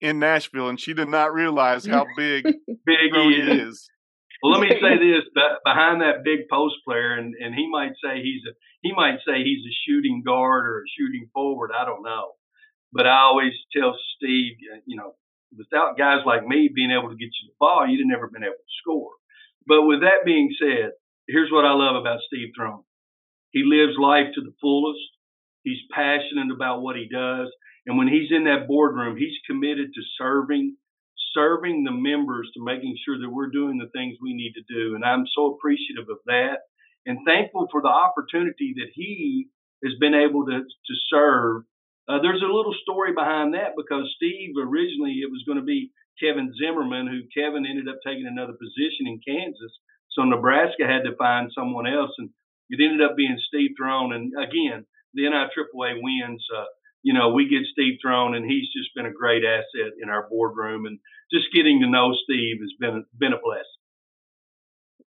in 0.00 0.18
Nashville, 0.18 0.68
and 0.68 0.80
she 0.80 0.94
did 0.94 1.08
not 1.08 1.32
realize 1.32 1.86
how 1.86 2.06
big 2.16 2.44
big 2.44 3.12
he 3.14 3.34
is. 3.34 3.68
is. 3.68 3.90
Well, 4.42 4.52
let 4.52 4.62
me 4.62 4.70
say 4.80 4.98
this: 4.98 5.24
behind 5.64 6.00
that 6.00 6.24
big 6.24 6.48
post 6.50 6.76
player, 6.86 7.14
and, 7.14 7.34
and 7.34 7.54
he 7.54 7.68
might 7.70 7.92
say 8.02 8.22
he's 8.22 8.42
a 8.48 8.54
he 8.82 8.92
might 8.92 9.18
say 9.26 9.42
he's 9.42 9.64
a 9.66 9.74
shooting 9.86 10.22
guard 10.24 10.66
or 10.66 10.78
a 10.80 10.90
shooting 10.98 11.28
forward. 11.32 11.70
I 11.76 11.84
don't 11.84 12.02
know, 12.02 12.32
but 12.92 13.06
I 13.06 13.18
always 13.18 13.52
tell 13.76 13.96
Steve, 14.16 14.56
uh, 14.72 14.80
you 14.86 14.96
know, 14.96 15.14
without 15.56 15.98
guys 15.98 16.22
like 16.26 16.46
me 16.46 16.70
being 16.74 16.90
able 16.90 17.10
to 17.10 17.16
get 17.16 17.32
you 17.34 17.48
the 17.48 17.58
ball, 17.58 17.86
you'd 17.86 18.00
have 18.00 18.10
never 18.10 18.28
been 18.28 18.44
able 18.44 18.54
to 18.54 18.78
score. 18.82 19.12
But 19.66 19.82
with 19.82 20.00
that 20.00 20.24
being 20.24 20.50
said, 20.58 20.92
here's 21.26 21.52
what 21.52 21.64
I 21.64 21.72
love 21.72 21.96
about 21.96 22.20
Steve 22.26 22.52
Throne. 22.56 22.82
He 23.50 23.62
lives 23.64 23.98
life 23.98 24.26
to 24.34 24.40
the 24.40 24.54
fullest. 24.60 25.00
He's 25.62 25.80
passionate 25.92 26.52
about 26.54 26.82
what 26.82 26.96
he 26.96 27.08
does. 27.08 27.48
And 27.86 27.98
when 27.98 28.08
he's 28.08 28.30
in 28.30 28.44
that 28.44 28.68
boardroom, 28.68 29.16
he's 29.16 29.36
committed 29.46 29.92
to 29.94 30.00
serving 30.18 30.76
serving 31.38 31.84
the 31.84 31.94
members 31.94 32.50
to 32.54 32.64
making 32.64 32.98
sure 33.04 33.18
that 33.18 33.30
we're 33.30 33.54
doing 33.54 33.78
the 33.78 33.90
things 33.94 34.18
we 34.20 34.34
need 34.34 34.54
to 34.58 34.66
do. 34.66 34.96
And 34.96 35.04
I'm 35.04 35.24
so 35.36 35.54
appreciative 35.54 36.10
of 36.10 36.18
that 36.26 36.66
and 37.06 37.18
thankful 37.24 37.68
for 37.70 37.80
the 37.80 37.88
opportunity 37.88 38.74
that 38.76 38.90
he 38.94 39.46
has 39.84 39.94
been 40.00 40.14
able 40.14 40.46
to, 40.46 40.58
to 40.58 40.94
serve. 41.08 41.62
Uh, 42.08 42.18
there's 42.20 42.42
a 42.42 42.50
little 42.50 42.74
story 42.82 43.14
behind 43.14 43.54
that 43.54 43.78
because 43.78 44.10
Steve 44.16 44.56
originally 44.58 45.22
it 45.22 45.30
was 45.30 45.44
going 45.46 45.58
to 45.58 45.64
be 45.64 45.92
Kevin 46.18 46.52
Zimmerman, 46.58 47.06
who 47.06 47.30
Kevin 47.30 47.64
ended 47.64 47.86
up 47.86 48.02
taking 48.04 48.26
another 48.26 48.58
position 48.58 49.06
in 49.06 49.22
Kansas. 49.22 49.72
So 50.10 50.24
Nebraska 50.24 50.82
had 50.82 51.06
to 51.06 51.14
find 51.14 51.52
someone 51.54 51.86
else, 51.86 52.10
and 52.18 52.30
it 52.70 52.82
ended 52.82 53.06
up 53.06 53.16
being 53.16 53.38
Steve 53.46 53.78
Throne. 53.78 54.12
And 54.12 54.32
again, 54.34 54.84
the 55.14 55.30
NIAAA 55.30 56.02
wins 56.02 56.42
uh, 56.50 56.66
you 57.02 57.14
know, 57.14 57.30
we 57.30 57.48
get 57.48 57.62
Steve 57.72 57.98
Throne, 58.02 58.34
and 58.34 58.44
he's 58.44 58.68
just 58.76 58.94
been 58.94 59.06
a 59.06 59.12
great 59.12 59.44
asset 59.44 59.92
in 60.02 60.08
our 60.08 60.28
boardroom, 60.28 60.86
and 60.86 60.98
just 61.32 61.52
getting 61.54 61.80
to 61.80 61.88
know 61.88 62.12
Steve 62.24 62.56
has 62.60 62.72
been 62.78 63.04
been 63.18 63.32
a 63.32 63.40
blessing. 63.42 63.64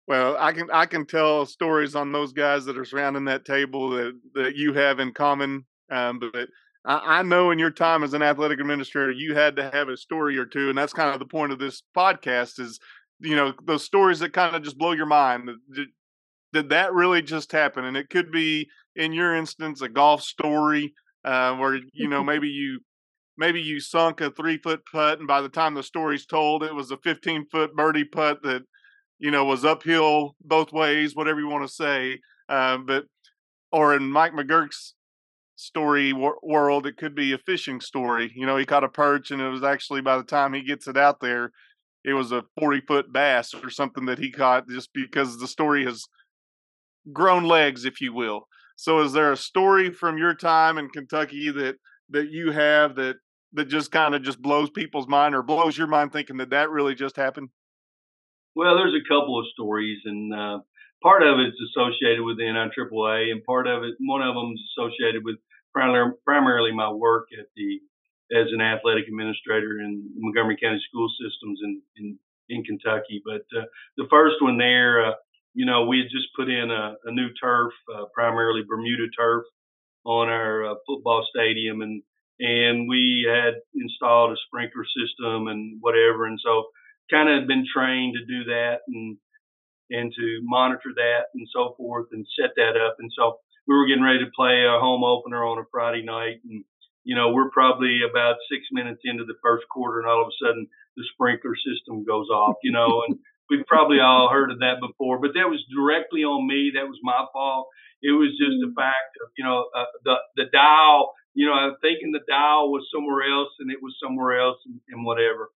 Well, 0.07 0.37
I 0.39 0.53
can 0.53 0.69
I 0.73 0.87
can 0.87 1.07
tell 1.07 1.47
stories 1.47 1.95
on 1.95 2.13
those 2.13 2.33
guys 2.33 2.65
that 2.65 2.77
are 2.77 2.85
surrounding 2.85 3.27
that 3.27 3.45
table 3.45 3.91
that 3.91 4.19
that 4.35 4.57
you 4.57 4.73
have 4.75 4.99
in 4.99 5.13
common. 5.13 5.67
Um, 5.91 6.19
but 6.19 6.49
I, 6.85 7.19
I 7.19 7.23
know 7.23 7.51
in 7.51 7.59
your 7.59 7.71
time 7.71 8.03
as 8.03 8.13
an 8.13 8.23
athletic 8.23 8.61
administrator, 8.61 9.13
you 9.13 9.35
had 9.35 9.57
to 9.57 9.71
have 9.71 9.89
a 9.89 9.97
story 9.97 10.37
or 10.37 10.47
two, 10.47 10.69
and 10.69 10.77
that's 10.77 10.93
kind 10.93 11.13
of 11.13 11.19
the 11.19 11.27
point 11.27 11.53
of 11.53 11.59
this 11.59 11.83
podcast. 11.97 12.59
Is 12.59 12.81
you 13.21 13.37
know 13.37 13.53
those 13.65 13.85
stories 13.85 14.19
that 14.19 14.33
kind 14.33 14.57
of 14.57 14.63
just 14.63 14.79
blow 14.79 14.93
your 14.93 15.07
mind. 15.07 15.49
Did, 15.75 15.89
did 16.53 16.69
that 16.71 16.93
really 16.93 17.23
just 17.23 17.53
happen? 17.53 17.85
And 17.85 17.97
it 17.97 18.11
could 18.11 18.33
be 18.33 18.69
in 18.97 19.13
your 19.13 19.35
instance 19.37 19.81
a 19.81 19.89
golf 19.89 20.23
story 20.23 20.93
uh, 21.25 21.55
where 21.57 21.81
you 21.93 22.09
know 22.09 22.23
maybe 22.33 22.49
you 22.49 22.81
maybe 23.37 23.61
you 23.61 23.81
sunk 23.81 24.21
a 24.21 24.31
three 24.31 24.59
foot 24.59 24.83
putt, 24.91 25.19
and 25.19 25.29
by 25.29 25.41
the 25.41 25.49
time 25.49 25.75
the 25.75 25.83
story's 25.83 26.27
told, 26.27 26.63
it 26.63 26.75
was 26.75 26.91
a 26.91 26.99
fifteen 26.99 27.47
foot 27.51 27.75
birdie 27.75 28.05
putt 28.05 28.43
that 28.43 28.63
you 29.19 29.31
know 29.31 29.45
was 29.45 29.65
uphill 29.65 30.37
both 30.41 30.73
ways, 30.73 31.15
whatever 31.15 31.41
you 31.41 31.49
want 31.49 31.67
to 31.67 31.75
say. 31.75 32.21
Uh, 32.49 32.79
but 32.79 33.05
or 33.73 33.95
in 33.95 34.11
Mike 34.11 34.33
McGurk's 34.33 34.95
story 35.57 36.13
wor- 36.13 36.39
world, 36.43 36.87
it 36.87 36.97
could 36.97 37.15
be 37.15 37.33
a 37.33 37.39
fishing 37.39 37.81
story. 37.81 38.33
You 38.35 38.47
know, 38.47 38.57
he 38.57 38.67
caught 38.67 38.85
a 38.85 38.89
perch, 38.89 39.31
and 39.31 39.41
it 39.41 39.49
was 39.49 39.63
actually 39.63 40.01
by 40.01 40.17
the 40.17 40.25
time 40.25 40.53
he 40.53 40.63
gets 40.63 40.89
it 40.89 40.97
out 40.97 41.21
there, 41.21 41.51
it 42.05 42.15
was 42.15 42.33
a 42.33 42.45
forty 42.59 42.81
foot 42.81 43.13
bass 43.13 43.55
or 43.55 43.71
something 43.71 44.07
that 44.07 44.19
he 44.19 44.31
caught, 44.31 44.69
just 44.69 44.91
because 44.93 45.39
the 45.39 45.49
story 45.49 45.85
has 45.85 46.05
grown 47.13 47.45
legs, 47.45 47.85
if 47.85 48.01
you 48.01 48.13
will. 48.13 48.47
So, 48.81 49.01
is 49.01 49.13
there 49.13 49.31
a 49.31 49.37
story 49.37 49.93
from 49.93 50.17
your 50.17 50.33
time 50.33 50.79
in 50.79 50.89
Kentucky 50.89 51.51
that 51.51 51.77
that 52.09 52.31
you 52.31 52.51
have 52.51 52.97
that 52.97 53.17
that 53.53 53.69
just 53.69 53.93
kind 53.93 54.15
of 54.15 54.23
just 54.23 54.41
blows 54.41 54.71
people's 54.71 55.07
mind 55.07 55.35
or 55.35 55.43
blows 55.43 55.77
your 55.77 55.87
mind 55.87 56.15
thinking 56.15 56.39
that 56.39 56.49
that 56.49 56.71
really 56.71 56.95
just 56.95 57.17
happened? 57.17 57.51
Well, 58.57 58.77
there's 58.77 58.97
a 58.97 59.07
couple 59.07 59.39
of 59.39 59.45
stories, 59.53 59.99
and 60.07 60.33
uh, 60.33 60.59
part 61.03 61.23
of 61.23 61.37
it's 61.41 61.61
associated 61.61 62.25
with 62.25 62.39
the 62.39 62.45
NIAAA, 62.45 63.31
and 63.31 63.45
part 63.45 63.67
of 63.67 63.85
it, 63.85 63.97
one 64.01 64.23
of 64.23 64.35
them 64.35 64.55
is 64.55 64.63
associated 64.73 65.25
with 65.27 65.37
primarily, 65.75 66.73
my 66.73 66.91
work 66.91 67.29
at 67.39 67.49
the 67.57 67.81
as 68.35 68.47
an 68.51 68.63
athletic 68.63 69.05
administrator 69.09 69.79
in 69.81 70.09
Montgomery 70.17 70.57
County 70.57 70.81
school 70.89 71.11
systems 71.21 71.61
in 71.63 71.83
in, 71.99 72.19
in 72.49 72.65
Kentucky. 72.65 73.21
But 73.27 73.45
uh, 73.53 73.67
the 73.99 74.09
first 74.09 74.37
one 74.41 74.57
there, 74.57 75.05
uh, 75.05 75.13
you 75.55 75.67
know, 75.67 75.87
we 75.87 75.99
had 75.99 76.11
just 76.11 76.29
put 76.37 76.49
in 76.49 76.71
a, 76.71 76.95
a 77.05 77.13
new 77.13 77.29
turf, 77.43 77.73
uh, 77.95 78.05
primarily 78.15 78.63
Bermuda 78.67 79.09
turf, 79.17 79.45
on 80.05 80.29
our 80.29 80.65
uh, 80.65 80.75
football 80.87 81.27
stadium, 81.29 81.83
and 81.83 82.03
and 82.39 82.89
we 82.89 83.29
had 83.29 83.55
installed 83.75 84.33
a 84.33 84.41
sprinkler 84.47 84.85
system 84.85 85.49
and 85.49 85.79
whatever, 85.81 86.27
and 86.27 86.39
so 86.43 86.65
kind 87.11 87.29
of 87.29 87.49
been 87.49 87.67
trained 87.67 88.17
to 88.17 88.25
do 88.25 88.45
that 88.45 88.79
and 88.89 89.19
and 89.91 90.13
to 90.17 90.41
monitor 90.43 90.95
that 90.97 91.25
and 91.35 91.47
so 91.55 91.75
forth 91.77 92.07
and 92.13 92.27
set 92.39 92.51
that 92.57 92.81
up, 92.81 92.97
and 92.99 93.11
so 93.17 93.39
we 93.67 93.75
were 93.75 93.87
getting 93.87 94.05
ready 94.05 94.21
to 94.21 94.31
play 94.35 94.65
a 94.65 94.81
home 94.81 95.05
opener 95.05 95.45
on 95.45 95.59
a 95.59 95.69
Friday 95.71 96.03
night, 96.03 96.41
and 96.49 96.65
you 97.05 97.15
know 97.15 97.33
we're 97.33 97.51
probably 97.51 98.01
about 98.09 98.37
six 98.51 98.65
minutes 98.73 99.03
into 99.05 99.25
the 99.25 99.37
first 99.43 99.65
quarter, 99.69 99.99
and 99.99 100.09
all 100.09 100.23
of 100.23 100.29
a 100.29 100.39
sudden 100.47 100.67
the 100.97 101.05
sprinkler 101.13 101.55
system 101.57 102.05
goes 102.05 102.29
off, 102.29 102.57
you 102.63 102.73
know, 102.73 103.03
and 103.07 103.19
We've 103.51 103.67
probably 103.67 103.99
all 103.99 104.31
heard 104.31 104.53
of 104.53 104.61
that 104.61 104.79
before, 104.81 105.19
but 105.19 105.35
that 105.35 105.51
was 105.51 105.59
directly 105.75 106.23
on 106.23 106.47
me. 106.47 106.71
That 106.75 106.87
was 106.87 106.99
my 107.03 107.27
fault. 107.33 107.67
It 108.01 108.13
was 108.13 108.31
just 108.39 108.57
the 108.63 108.71
mm. 108.71 108.79
fact 108.79 109.19
of, 109.23 109.29
you 109.37 109.45
know, 109.45 109.67
uh, 109.75 109.91
the, 110.05 110.15
the 110.37 110.45
dial, 110.53 111.13
you 111.35 111.47
know, 111.47 111.53
I'm 111.53 111.75
thinking 111.83 112.13
the 112.13 112.25
dial 112.31 112.71
was 112.71 112.87
somewhere 112.95 113.27
else 113.27 113.51
and 113.59 113.71
it 113.71 113.83
was 113.83 113.99
somewhere 114.01 114.41
else 114.41 114.57
and, 114.65 114.81
and 114.89 115.05
whatever. 115.05 115.51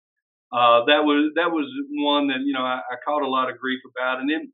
Uh, 0.51 0.87
that 0.87 1.03
was, 1.03 1.31
that 1.35 1.51
was 1.51 1.67
one 1.91 2.27
that, 2.27 2.41
you 2.43 2.53
know, 2.53 2.63
I, 2.63 2.79
I 2.79 2.95
caught 3.03 3.23
a 3.23 3.29
lot 3.29 3.51
of 3.51 3.59
grief 3.59 3.79
about. 3.83 4.19
And 4.19 4.29
then 4.29 4.51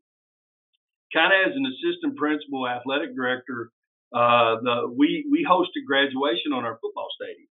kind 1.14 1.32
of 1.32 1.52
as 1.52 1.56
an 1.56 1.66
assistant 1.66 2.18
principal 2.18 2.68
athletic 2.68 3.16
director, 3.16 3.72
uh, 4.14 4.58
the, 4.66 4.94
we, 4.98 5.26
we 5.30 5.46
hosted 5.46 5.86
graduation 5.88 6.54
on 6.54 6.66
our 6.66 6.78
football 6.82 7.08
stadium. 7.16 7.50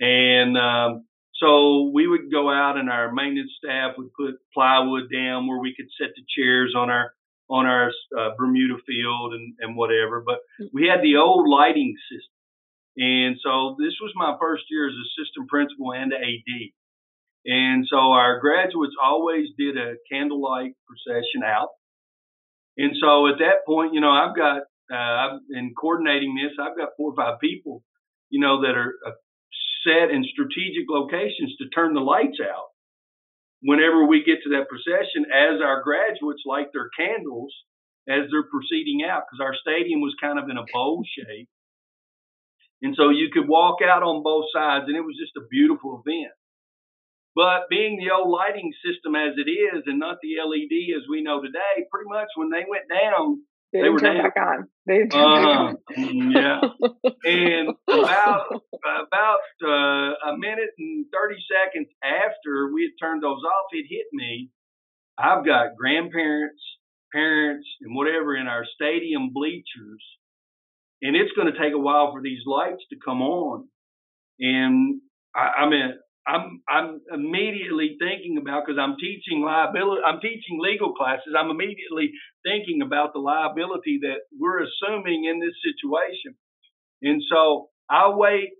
And, 0.00 0.56
um, 0.56 1.04
so 1.42 1.90
we 1.92 2.06
would 2.06 2.30
go 2.30 2.48
out 2.48 2.78
and 2.78 2.88
our 2.88 3.12
maintenance 3.12 3.50
staff 3.58 3.94
would 3.98 4.14
put 4.14 4.40
plywood 4.54 5.10
down 5.12 5.48
where 5.48 5.58
we 5.58 5.74
could 5.76 5.88
set 6.00 6.14
the 6.14 6.22
chairs 6.36 6.74
on 6.76 6.88
our 6.88 7.12
on 7.50 7.66
our 7.66 7.90
uh, 8.18 8.30
Bermuda 8.38 8.76
field 8.86 9.34
and, 9.34 9.54
and 9.60 9.76
whatever. 9.76 10.22
But 10.24 10.38
we 10.72 10.86
had 10.86 11.02
the 11.02 11.16
old 11.16 11.46
lighting 11.48 11.94
system. 12.08 12.32
And 12.96 13.36
so 13.42 13.76
this 13.78 13.94
was 14.00 14.12
my 14.14 14.36
first 14.40 14.64
year 14.70 14.88
as 14.88 14.94
assistant 14.94 15.48
principal 15.48 15.92
and 15.92 16.12
AD. 16.12 16.52
And 17.44 17.84
so 17.90 17.96
our 17.96 18.38
graduates 18.38 18.94
always 19.02 19.48
did 19.58 19.76
a 19.76 19.96
candlelight 20.10 20.72
procession 20.86 21.42
out. 21.44 21.70
And 22.78 22.92
so 23.00 23.26
at 23.26 23.38
that 23.40 23.66
point, 23.66 23.92
you 23.92 24.00
know, 24.00 24.10
I've 24.10 24.36
got, 24.36 24.62
uh, 24.92 25.38
in 25.50 25.74
coordinating 25.74 26.36
this, 26.36 26.52
I've 26.60 26.76
got 26.76 26.90
four 26.96 27.12
or 27.12 27.16
five 27.16 27.40
people, 27.40 27.82
you 28.30 28.40
know, 28.40 28.62
that 28.62 28.76
are 28.76 28.94
uh, 29.06 29.12
set 29.86 30.10
in 30.10 30.24
strategic 30.24 30.88
locations 30.88 31.56
to 31.58 31.68
turn 31.70 31.94
the 31.94 32.00
lights 32.00 32.38
out. 32.42 32.68
whenever 33.62 34.06
we 34.06 34.24
get 34.24 34.42
to 34.44 34.50
that 34.50 34.68
procession, 34.68 35.26
as 35.32 35.60
our 35.62 35.82
graduates 35.82 36.42
light 36.46 36.68
their 36.72 36.90
candles 36.98 37.54
as 38.08 38.26
they're 38.30 38.50
proceeding 38.50 39.04
out, 39.08 39.24
because 39.26 39.42
our 39.42 39.54
stadium 39.54 40.00
was 40.00 40.14
kind 40.20 40.38
of 40.38 40.50
in 40.50 40.58
a 40.58 40.66
bowl 40.72 41.04
shape. 41.06 41.48
And 42.82 42.94
so 42.96 43.10
you 43.10 43.30
could 43.32 43.48
walk 43.48 43.78
out 43.82 44.02
on 44.02 44.22
both 44.22 44.46
sides, 44.52 44.86
and 44.88 44.96
it 44.96 45.06
was 45.06 45.16
just 45.18 45.36
a 45.36 45.46
beautiful 45.50 46.02
event. 46.04 46.32
But 47.34 47.70
being 47.70 47.98
the 47.98 48.12
old 48.12 48.30
lighting 48.30 48.72
system 48.84 49.14
as 49.16 49.34
it 49.38 49.48
is, 49.50 49.84
and 49.86 49.98
not 49.98 50.18
the 50.22 50.36
LED 50.42 50.96
as 50.96 51.08
we 51.10 51.22
know 51.22 51.40
today, 51.42 51.86
pretty 51.90 52.10
much 52.10 52.28
when 52.36 52.50
they 52.50 52.64
went 52.68 52.90
down, 52.90 53.42
They, 53.72 53.78
They 53.80 53.84
didn't 53.84 53.92
were 53.94 53.98
turn 54.00 54.16
down. 54.16 54.24
back 54.24 54.36
on. 54.36 54.68
They 54.86 54.98
didn't 54.98 55.12
turn 55.12 55.30
back 55.32 55.46
on. 55.58 55.76
yeah. 56.32 56.60
And 57.24 57.68
about 57.88 58.46
about 58.84 59.38
uh, 59.64 60.30
a 60.32 60.36
minute 60.38 60.70
and 60.78 61.06
thirty 61.12 61.36
seconds 61.50 61.88
after 62.02 62.70
we 62.72 62.82
had 62.82 63.04
turned 63.06 63.22
those 63.22 63.42
off, 63.44 63.66
it 63.72 63.86
hit 63.88 64.06
me. 64.12 64.50
I've 65.18 65.44
got 65.46 65.76
grandparents, 65.78 66.60
parents, 67.12 67.66
and 67.80 67.94
whatever 67.96 68.34
in 68.36 68.48
our 68.48 68.64
stadium 68.74 69.30
bleachers, 69.32 70.02
and 71.00 71.14
it's 71.14 71.30
going 71.36 71.52
to 71.52 71.58
take 71.58 71.74
a 71.74 71.78
while 71.78 72.12
for 72.12 72.20
these 72.22 72.40
lights 72.46 72.82
to 72.90 72.96
come 73.04 73.22
on. 73.22 73.68
And 74.40 75.00
I, 75.36 75.62
I 75.64 75.68
mean, 75.70 75.94
I'm 76.26 76.62
I'm 76.68 77.00
immediately 77.12 77.96
thinking 77.98 78.38
about 78.38 78.64
because 78.66 78.78
I'm 78.78 78.96
teaching 78.96 79.42
liability, 79.42 80.02
I'm 80.06 80.20
teaching 80.20 80.58
legal 80.60 80.94
classes. 80.94 81.34
I'm 81.36 81.50
immediately 81.50 82.12
thinking 82.46 82.82
about 82.82 83.12
the 83.12 83.18
liability 83.18 84.00
that 84.02 84.22
we're 84.38 84.62
assuming 84.62 85.24
in 85.24 85.40
this 85.40 85.54
situation. 85.66 86.38
And 87.02 87.22
so 87.28 87.70
I 87.90 88.10
wait 88.14 88.50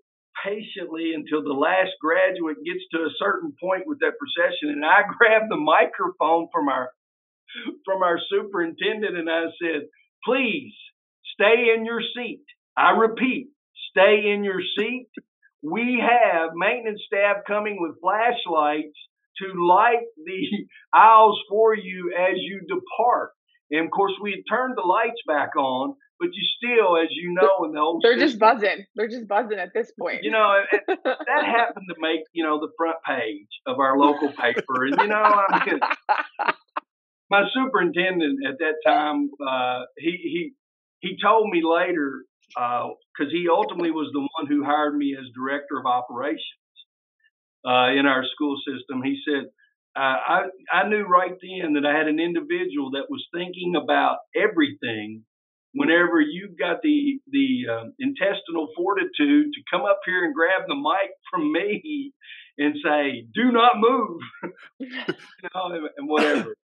patiently 0.44 1.12
until 1.14 1.44
the 1.44 1.54
last 1.54 1.92
graduate 2.00 2.56
gets 2.66 2.82
to 2.92 3.02
a 3.02 3.14
certain 3.18 3.54
point 3.62 3.84
with 3.86 4.00
that 4.00 4.18
procession, 4.18 4.70
and 4.70 4.84
I 4.84 5.02
grab 5.18 5.48
the 5.48 5.56
microphone 5.56 6.48
from 6.52 6.68
our 6.68 6.90
from 7.84 8.02
our 8.02 8.18
superintendent 8.30 9.16
and 9.16 9.30
I 9.30 9.44
said, 9.62 9.86
"Please 10.24 10.74
stay 11.34 11.72
in 11.76 11.86
your 11.86 12.02
seat." 12.16 12.42
I 12.76 12.92
repeat, 12.92 13.50
stay 13.90 14.32
in 14.32 14.44
your 14.44 14.60
seat. 14.78 15.08
We 15.62 16.02
have 16.02 16.50
maintenance 16.54 17.00
staff 17.06 17.38
coming 17.46 17.78
with 17.80 18.00
flashlights 18.00 18.98
to 19.38 19.66
light 19.66 20.04
the 20.24 20.66
aisles 20.92 21.40
for 21.48 21.74
you 21.74 22.12
as 22.18 22.36
you 22.36 22.60
depart. 22.60 23.30
And 23.70 23.86
of 23.86 23.90
course, 23.90 24.12
we 24.20 24.32
had 24.32 24.54
turned 24.54 24.76
the 24.76 24.82
lights 24.86 25.20
back 25.26 25.56
on, 25.56 25.94
but 26.20 26.28
you 26.32 26.42
still, 26.56 26.96
as 26.96 27.08
you 27.10 27.32
know, 27.32 27.64
in 27.64 27.72
the 27.72 27.80
old 27.80 28.02
They're 28.04 28.18
just 28.18 28.38
buzzing. 28.38 28.84
They're 28.94 29.08
just 29.08 29.26
buzzing 29.26 29.58
at 29.58 29.70
this 29.74 29.90
point. 29.98 30.22
you 30.22 30.30
know, 30.30 30.60
that 30.86 31.44
happened 31.44 31.86
to 31.88 31.94
make 31.98 32.20
you 32.32 32.44
know 32.44 32.60
the 32.60 32.68
front 32.76 32.96
page 33.06 33.48
of 33.66 33.78
our 33.78 33.96
local 33.98 34.28
paper, 34.28 34.84
and 34.84 34.96
you 35.00 35.08
know, 35.08 35.22
I 35.22 35.66
mean, 35.66 35.80
my 37.30 37.44
superintendent 37.54 38.40
at 38.46 38.58
that 38.58 38.74
time, 38.86 39.30
uh, 39.44 39.84
he 39.96 40.10
he 40.10 40.52
he 41.00 41.16
told 41.20 41.50
me 41.50 41.62
later 41.64 42.24
because 42.54 43.32
he 43.32 43.48
ultimately 43.50 43.90
was 43.90 44.10
the 44.12 44.20
one 44.20 44.46
who 44.48 44.64
hired 44.64 44.96
me 44.96 45.16
as 45.18 45.24
director 45.34 45.78
of 45.78 45.86
operations 45.86 46.42
uh, 47.66 47.90
in 47.98 48.06
our 48.06 48.24
school 48.34 48.56
system. 48.66 49.02
He 49.02 49.20
said. 49.26 49.50
Uh, 49.94 50.16
I 50.26 50.42
I 50.72 50.88
knew 50.88 51.02
right 51.02 51.34
then 51.42 51.74
that 51.74 51.84
I 51.84 51.94
had 51.94 52.08
an 52.08 52.18
individual 52.18 52.92
that 52.92 53.10
was 53.10 53.26
thinking 53.34 53.74
about 53.76 54.20
everything. 54.34 55.22
Whenever 55.74 56.18
you've 56.18 56.58
got 56.58 56.80
the 56.82 57.20
the 57.30 57.66
um, 57.70 57.92
intestinal 57.98 58.68
fortitude 58.74 59.52
to 59.52 59.60
come 59.70 59.82
up 59.82 60.00
here 60.06 60.24
and 60.24 60.34
grab 60.34 60.62
the 60.66 60.74
mic 60.74 61.10
from 61.30 61.52
me 61.52 62.14
and 62.56 62.74
say, 62.82 63.26
"Do 63.34 63.52
not 63.52 63.72
move," 63.76 64.20
you 64.78 64.88
know, 65.54 65.66
and, 65.74 65.88
and 65.96 66.08
whatever. 66.08 66.54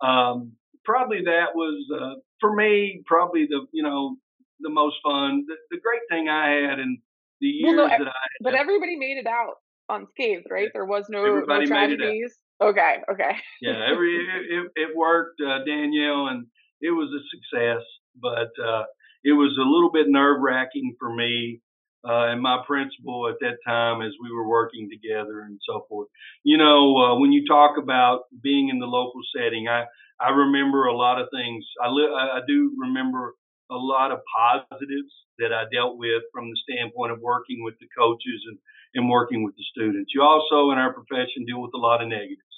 Um, 0.00 0.52
probably 0.84 1.22
that 1.24 1.56
was 1.56 1.84
uh, 1.92 2.20
for 2.40 2.54
me. 2.54 3.02
Probably 3.04 3.46
the 3.50 3.66
you 3.72 3.82
know 3.82 4.16
the 4.60 4.70
most 4.70 4.96
fun. 5.02 5.44
The, 5.46 5.54
the 5.70 5.80
great 5.80 6.02
thing 6.10 6.28
I 6.28 6.68
had 6.68 6.78
in 6.78 6.98
the 7.40 7.52
Well, 7.62 7.74
years 7.74 7.90
no, 7.90 8.04
that 8.04 8.08
I 8.08 8.26
but 8.42 8.54
everybody 8.54 8.96
made 8.96 9.18
it 9.18 9.26
out 9.26 9.54
unscathed, 9.88 10.46
right? 10.50 10.68
There 10.72 10.84
was 10.84 11.06
no, 11.08 11.20
no 11.24 11.28
Everybody 11.28 11.66
made 11.66 11.70
it 11.70 11.80
out. 11.80 11.86
tragedies. 11.88 12.34
Okay, 12.60 12.96
okay. 13.12 13.36
yeah, 13.60 13.88
every 13.92 14.16
it, 14.16 14.52
it, 14.76 14.90
it 14.90 14.96
worked, 14.96 15.40
uh, 15.40 15.64
Danielle, 15.64 16.28
and 16.28 16.46
it 16.80 16.90
was 16.90 17.08
a 17.14 17.22
success. 17.30 17.82
But 18.20 18.50
uh, 18.62 18.84
it 19.24 19.32
was 19.32 19.56
a 19.58 19.68
little 19.68 19.90
bit 19.92 20.06
nerve 20.08 20.40
wracking 20.40 20.96
for 20.98 21.14
me 21.14 21.60
uh, 22.08 22.30
and 22.32 22.40
my 22.40 22.62
principal 22.66 23.28
at 23.28 23.36
that 23.40 23.58
time 23.66 24.02
as 24.02 24.12
we 24.22 24.30
were 24.34 24.48
working 24.48 24.88
together 24.90 25.40
and 25.42 25.58
so 25.68 25.84
forth. 25.88 26.08
You 26.44 26.56
know, 26.58 26.96
uh, 26.96 27.18
when 27.18 27.32
you 27.32 27.44
talk 27.46 27.76
about 27.82 28.22
being 28.42 28.68
in 28.68 28.78
the 28.78 28.86
local 28.86 29.20
setting, 29.36 29.68
I 29.68 29.84
I 30.20 30.30
remember 30.30 30.86
a 30.86 30.96
lot 30.96 31.20
of 31.20 31.28
things. 31.32 31.64
I 31.82 31.88
li- 31.90 32.14
I 32.14 32.38
I 32.38 32.40
do 32.46 32.72
remember 32.78 33.34
a 33.70 33.76
lot 33.76 34.12
of 34.12 34.20
positives 34.34 35.12
that 35.38 35.52
I 35.52 35.64
dealt 35.72 35.98
with 35.98 36.22
from 36.32 36.50
the 36.50 36.58
standpoint 36.62 37.12
of 37.12 37.20
working 37.20 37.62
with 37.62 37.74
the 37.80 37.88
coaches 37.96 38.42
and 38.48 38.58
and 38.94 39.10
working 39.10 39.44
with 39.44 39.54
the 39.54 39.64
students. 39.70 40.12
You 40.14 40.22
also 40.22 40.70
in 40.72 40.78
our 40.78 40.92
profession 40.92 41.44
deal 41.46 41.60
with 41.60 41.72
a 41.74 41.78
lot 41.78 42.02
of 42.02 42.08
negatives 42.08 42.48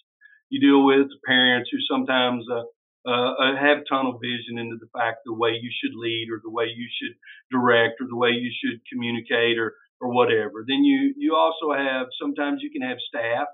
you 0.51 0.61
deal 0.61 0.85
with 0.85 1.07
parents 1.25 1.71
who 1.73 1.79
sometimes 1.89 2.45
uh, 2.51 2.63
uh, 3.09 3.57
have 3.57 3.79
tunnel 3.89 4.19
vision 4.21 4.59
into 4.59 4.77
the 4.79 4.91
fact 4.93 5.19
the 5.25 5.33
way 5.33 5.51
you 5.51 5.71
should 5.73 5.95
lead 5.97 6.29
or 6.31 6.41
the 6.43 6.51
way 6.51 6.67
you 6.67 6.87
should 7.01 7.17
direct 7.51 8.01
or 8.01 8.07
the 8.09 8.17
way 8.17 8.31
you 8.31 8.51
should 8.53 8.81
communicate 8.93 9.59
or 9.59 9.75
or 10.03 10.13
whatever. 10.13 10.65
Then 10.67 10.85
you 10.85 11.15
you 11.17 11.35
also 11.35 11.73
have 11.73 12.09
sometimes 12.21 12.61
you 12.63 12.71
can 12.71 12.83
have 12.83 12.99
staff 13.09 13.47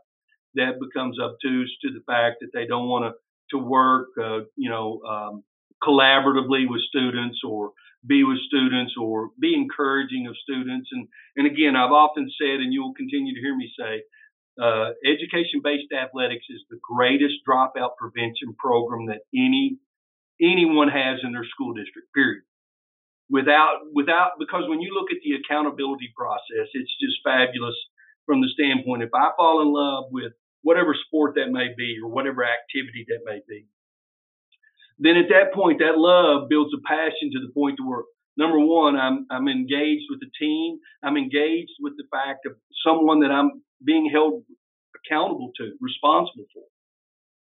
that 0.55 0.81
becomes 0.81 1.19
obtuse 1.21 1.77
to 1.83 1.91
the 1.93 2.03
fact 2.07 2.37
that 2.41 2.51
they 2.53 2.67
don't 2.67 2.89
want 2.89 3.05
to 3.05 3.13
to 3.57 3.63
work 3.63 4.09
uh, 4.21 4.41
you 4.57 4.71
know 4.71 5.01
um, 5.07 5.45
collaboratively 5.83 6.69
with 6.69 6.81
students 6.89 7.39
or 7.47 7.73
be 8.07 8.25
with 8.25 8.39
students 8.47 8.95
or 9.01 9.31
be 9.41 9.55
encouraging 9.55 10.27
of 10.27 10.37
students 10.43 10.89
and 10.93 11.09
and 11.37 11.47
again 11.47 11.77
I've 11.77 11.93
often 11.93 12.31
said 12.41 12.61
and 12.61 12.73
you 12.73 12.83
will 12.83 12.95
continue 12.95 13.35
to 13.35 13.41
hear 13.41 13.57
me 13.57 13.71
say 13.79 14.03
uh, 14.61 14.97
education-based 15.05 15.93
athletics 15.93 16.47
is 16.49 16.65
the 16.71 16.79
greatest 16.81 17.45
dropout 17.47 17.97
prevention 17.99 18.57
program 18.59 19.07
that 19.07 19.21
any 19.35 19.77
anyone 20.41 20.89
has 20.89 21.21
in 21.23 21.33
their 21.33 21.45
school 21.45 21.73
district. 21.75 22.09
Period. 22.15 22.43
Without 23.29 23.85
without 23.93 24.39
because 24.39 24.65
when 24.69 24.81
you 24.81 24.95
look 24.95 25.11
at 25.11 25.19
the 25.25 25.37
accountability 25.37 26.13
process, 26.17 26.71
it's 26.73 26.95
just 27.01 27.21
fabulous 27.25 27.75
from 28.25 28.41
the 28.41 28.49
standpoint. 28.55 29.03
If 29.03 29.11
I 29.15 29.31
fall 29.37 29.61
in 29.63 29.73
love 29.73 30.05
with 30.11 30.33
whatever 30.63 30.95
sport 31.07 31.35
that 31.35 31.51
may 31.51 31.75
be 31.77 31.99
or 32.03 32.09
whatever 32.09 32.45
activity 32.45 33.05
that 33.09 33.21
may 33.25 33.41
be, 33.49 33.67
then 34.99 35.17
at 35.17 35.29
that 35.29 35.53
point, 35.55 35.81
that 35.81 35.99
love 35.99 36.49
builds 36.49 36.73
a 36.75 36.81
passion 36.87 37.31
to 37.33 37.41
the 37.41 37.53
point 37.53 37.77
to 37.79 37.89
where 37.89 38.03
number 38.37 38.59
one, 38.59 38.97
I'm 38.97 39.27
I'm 39.31 39.49
engaged 39.49 40.07
with 40.11 40.21
the 40.21 40.31
team. 40.39 40.79
I'm 41.03 41.17
engaged 41.17 41.77
with 41.81 41.95
the 41.97 42.05
fact 42.11 42.47
of 42.47 42.53
someone 42.87 43.21
that 43.21 43.31
I'm 43.31 43.63
being 43.85 44.09
held 44.13 44.45
accountable 45.05 45.53
to, 45.57 45.73
responsible 45.81 46.47
for. 46.53 46.65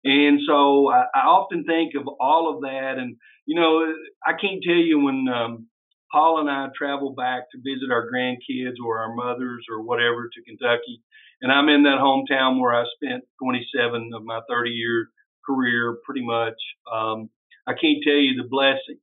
And 0.03 0.39
so 0.47 0.89
I, 0.89 1.05
I 1.13 1.21
often 1.27 1.63
think 1.63 1.93
of 1.95 2.07
all 2.19 2.53
of 2.53 2.61
that. 2.61 2.95
And, 2.97 3.17
you 3.45 3.55
know, 3.55 3.93
I 4.25 4.31
can't 4.33 4.63
tell 4.63 4.73
you 4.73 4.99
when 4.99 5.27
um, 5.27 5.67
Paul 6.11 6.39
and 6.39 6.49
I 6.49 6.67
travel 6.75 7.13
back 7.13 7.43
to 7.51 7.61
visit 7.61 7.91
our 7.91 8.09
grandkids 8.09 8.81
or 8.83 8.99
our 8.99 9.13
mothers 9.13 9.65
or 9.69 9.81
whatever 9.81 10.27
to 10.27 10.43
Kentucky, 10.43 11.01
and 11.41 11.51
I'm 11.51 11.69
in 11.69 11.83
that 11.83 11.99
hometown 11.99 12.59
where 12.59 12.73
I 12.73 12.85
spent 12.95 13.23
27 13.41 14.11
of 14.13 14.23
my 14.23 14.41
30 14.49 14.69
year 14.71 15.09
career 15.45 15.97
pretty 16.05 16.25
much. 16.25 16.55
Um, 16.91 17.29
I 17.67 17.73
can't 17.73 18.03
tell 18.03 18.15
you 18.15 18.41
the 18.41 18.49
blessing 18.49 18.99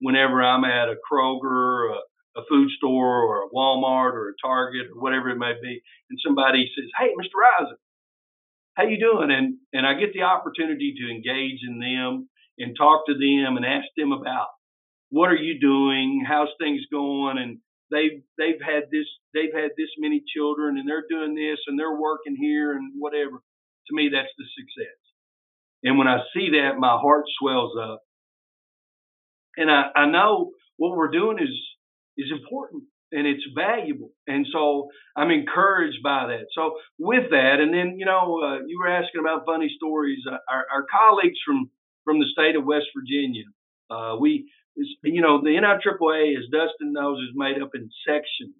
whenever 0.00 0.42
I'm 0.42 0.64
at 0.64 0.88
a 0.88 0.96
Kroger, 1.10 1.92
a, 1.92 2.40
a 2.40 2.44
food 2.48 2.70
store, 2.76 3.22
or 3.22 3.44
a 3.44 3.48
Walmart, 3.50 4.12
or 4.12 4.28
a 4.28 4.46
Target, 4.46 4.88
or 4.94 5.00
whatever 5.00 5.30
it 5.30 5.38
may 5.38 5.54
be, 5.62 5.82
and 6.10 6.18
somebody 6.24 6.70
says, 6.76 6.90
"Hey, 6.98 7.08
Mr. 7.14 7.36
Rison, 7.40 7.76
how 8.74 8.84
you 8.84 8.98
doing?" 8.98 9.30
and 9.30 9.56
and 9.72 9.86
I 9.86 9.94
get 9.94 10.12
the 10.12 10.22
opportunity 10.22 10.94
to 10.98 11.10
engage 11.10 11.60
in 11.66 11.78
them 11.78 12.28
and 12.58 12.76
talk 12.76 13.06
to 13.06 13.14
them 13.14 13.56
and 13.56 13.64
ask 13.66 13.86
them 13.96 14.12
about 14.12 14.48
what 15.10 15.30
are 15.30 15.36
you 15.36 15.60
doing, 15.60 16.24
how's 16.26 16.48
things 16.58 16.80
going, 16.90 17.38
and 17.38 17.58
they've 17.90 18.22
they've 18.38 18.60
had 18.64 18.84
this 18.90 19.06
they've 19.34 19.54
had 19.54 19.70
this 19.76 19.90
many 19.98 20.22
children 20.34 20.78
and 20.78 20.88
they're 20.88 21.06
doing 21.08 21.34
this 21.34 21.58
and 21.66 21.78
they're 21.78 21.96
working 21.96 22.36
here 22.36 22.72
and 22.72 22.92
whatever. 22.98 23.42
To 23.88 23.94
me, 23.94 24.10
that's 24.12 24.32
the 24.36 24.44
success. 24.58 24.98
And 25.82 25.98
when 25.98 26.08
I 26.08 26.18
see 26.34 26.50
that, 26.52 26.78
my 26.78 26.96
heart 27.00 27.24
swells 27.38 27.72
up 27.80 28.02
and 29.56 29.70
I, 29.70 29.84
I 29.94 30.06
know 30.06 30.52
what 30.76 30.96
we're 30.96 31.10
doing 31.10 31.38
is 31.40 31.54
is 32.16 32.32
important 32.32 32.84
and 33.12 33.26
it's 33.26 33.44
valuable, 33.54 34.10
and 34.26 34.46
so 34.52 34.88
I'm 35.16 35.30
encouraged 35.30 36.02
by 36.02 36.26
that. 36.26 36.46
So 36.54 36.76
with 36.98 37.30
that, 37.30 37.60
and 37.60 37.72
then 37.72 37.98
you 37.98 38.04
know, 38.04 38.40
uh, 38.42 38.58
you 38.66 38.78
were 38.80 38.88
asking 38.88 39.20
about 39.20 39.46
funny 39.46 39.72
stories. 39.76 40.18
Uh, 40.28 40.38
our, 40.50 40.66
our 40.72 40.86
colleagues 40.90 41.38
from 41.46 41.70
from 42.04 42.18
the 42.18 42.26
state 42.32 42.56
of 42.56 42.64
West 42.64 42.86
Virginia, 42.96 43.44
uh, 43.90 44.16
we 44.18 44.50
you 45.02 45.22
know 45.22 45.40
the 45.42 45.50
NIAAA, 45.50 46.36
as 46.36 46.44
Dustin 46.50 46.92
knows, 46.92 47.18
is 47.20 47.34
made 47.34 47.62
up 47.62 47.70
in 47.74 47.90
sections. 48.06 48.54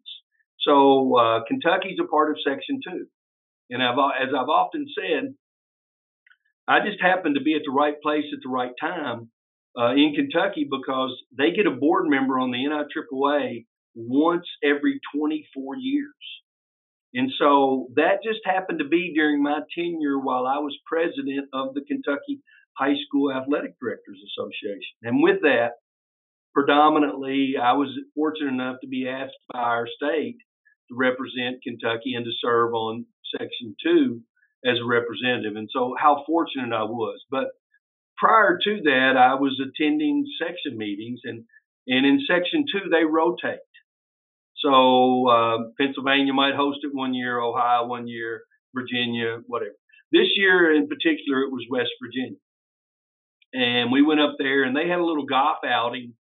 So 0.61 1.17
uh, 1.17 1.41
Kentucky's 1.47 1.99
a 2.03 2.09
part 2.09 2.31
of 2.31 2.39
Section 2.45 2.81
Two, 2.87 3.07
and 3.71 3.83
I've 3.83 3.99
as 3.99 4.29
I've 4.35 4.49
often 4.49 4.87
said, 4.95 5.35
I 6.69 6.81
just 6.85 7.01
happened 7.01 7.37
to 7.37 7.43
be 7.43 7.55
at 7.55 7.63
the 7.65 7.73
right 7.73 8.01
place 8.03 8.25
at 8.33 8.41
the 8.43 8.51
right 8.51 8.73
time 8.81 9.31
uh, 9.79 9.93
in 9.93 10.15
Kentucky 10.15 10.67
because 10.69 11.17
they 11.37 11.53
get 11.53 11.67
a 11.67 11.71
board 11.71 12.07
member 12.09 12.39
on 12.39 12.51
the 12.51 12.59
NIAAA 12.59 13.67
once 13.95 14.47
every 14.65 15.01
24 15.15 15.77
years. 15.77 16.15
And 17.15 17.31
so 17.39 17.89
that 17.95 18.23
just 18.25 18.41
happened 18.45 18.81
to 18.81 18.89
be 18.89 19.15
during 19.15 19.43
my 19.43 19.61
tenure 19.75 20.19
while 20.19 20.47
I 20.47 20.59
was 20.59 20.77
president 20.87 21.49
of 21.53 21.75
the 21.75 21.83
Kentucky 21.87 22.43
High 22.77 22.97
School 23.07 23.33
Athletic 23.33 23.79
Directors 23.81 24.19
Association. 24.33 24.97
And 25.03 25.23
with 25.23 25.41
that, 25.43 25.81
predominantly, 26.53 27.55
I 27.63 27.73
was 27.73 27.89
fortunate 28.15 28.53
enough 28.53 28.77
to 28.83 28.89
be 28.89 29.09
asked 29.09 29.39
by 29.53 29.61
our 29.61 29.87
state 29.87 30.37
to 30.89 30.95
represent 30.95 31.63
Kentucky 31.63 32.15
and 32.15 32.25
to 32.25 32.33
serve 32.43 32.75
on 32.75 33.07
Section 33.39 33.75
2 33.83 34.21
as 34.67 34.79
a 34.83 34.87
representative. 34.87 35.57
And 35.57 35.69
so, 35.73 35.95
how 35.99 36.25
fortunate 36.27 36.75
I 36.75 36.85
was. 36.85 37.21
But 37.31 37.49
prior 38.17 38.59
to 38.63 38.81
that, 38.85 39.15
I 39.17 39.35
was 39.35 39.61
attending 39.61 40.27
section 40.39 40.77
meetings, 40.77 41.21
and, 41.25 41.45
and 41.87 42.05
in 42.05 42.21
Section 42.27 42.65
2, 42.71 42.91
they 42.91 43.05
rotate. 43.05 43.61
So, 44.57 45.29
uh, 45.29 45.59
Pennsylvania 45.79 46.33
might 46.33 46.55
host 46.57 46.81
it 46.83 46.95
one 46.95 47.15
year, 47.15 47.39
Ohio 47.39 47.87
one 47.87 48.09
year, 48.09 48.43
Virginia, 48.75 49.39
whatever. 49.47 49.75
This 50.13 50.29
year 50.37 50.75
in 50.75 50.89
particular, 50.89 51.43
it 51.43 51.53
was 51.53 51.67
West 51.71 51.91
Virginia. 52.03 52.39
And 53.53 53.93
we 53.93 54.03
went 54.03 54.21
up 54.21 54.37
there, 54.39 54.65
and 54.65 54.77
they 54.77 54.89
had 54.89 54.99
a 54.99 55.05
little 55.05 55.27
golf 55.27 55.59
outing 55.65 56.15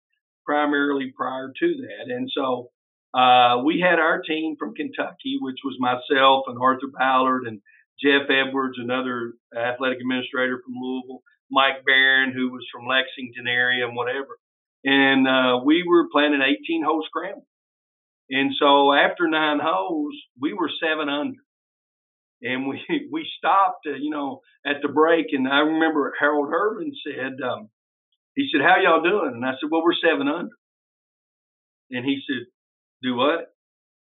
primarily 0.45 1.13
prior 1.17 1.53
to 1.59 1.75
that. 1.77 2.13
And 2.15 2.29
so, 2.35 2.71
uh, 3.15 3.63
we 3.65 3.81
had 3.81 4.01
our 4.01 4.21
team 4.21 4.57
from 4.59 4.75
Kentucky, 4.75 5.39
which 5.41 5.59
was 5.65 5.77
myself 5.79 6.45
and 6.49 6.59
Arthur 6.61 6.89
Ballard 6.93 7.47
and 7.47 7.61
Jeff 8.03 8.29
Edwards, 8.29 8.79
another 8.79 9.35
athletic 9.57 9.99
administrator 10.01 10.61
from 10.65 10.75
Louisville, 10.81 11.23
Mike 11.51 11.85
Barron, 11.85 12.33
who 12.33 12.51
was 12.51 12.67
from 12.73 12.87
Lexington 12.87 13.47
area 13.47 13.87
and 13.87 13.97
whatever. 13.97 14.39
And 14.85 15.27
uh, 15.27 15.61
we 15.65 15.85
were 15.87 16.09
playing 16.13 16.35
an 16.35 16.43
18 16.43 16.85
hole 16.85 17.05
scramble. 17.07 17.47
And 18.31 18.53
so 18.59 18.93
after 18.93 19.29
nine 19.29 19.61
holes, 19.63 20.15
we 20.41 20.53
were 20.53 20.71
seven 20.83 21.09
under. 21.09 21.41
And 22.43 22.67
we 22.67 22.81
we 23.13 23.27
stopped, 23.39 23.87
uh, 23.87 23.95
you 23.95 24.11
know, 24.11 24.41
at 24.67 24.77
the 24.83 24.89
break. 24.89 25.27
And 25.33 25.49
I 25.49 25.61
remember 25.61 26.13
Harold 26.19 26.51
Irvin 26.53 26.93
said, 27.07 27.41
um, 27.43 27.71
he 28.35 28.49
said, 28.51 28.63
"How 28.63 28.81
y'all 28.83 29.03
doing?" 29.03 29.33
And 29.35 29.45
I 29.45 29.53
said, 29.53 29.71
"Well, 29.71 29.83
we're 29.83 29.95
seven 29.95 30.29
under." 30.29 30.55
And 31.91 32.05
he 32.05 32.21
said, 32.27 32.47
"Do 33.03 33.15
what?" 33.15 33.55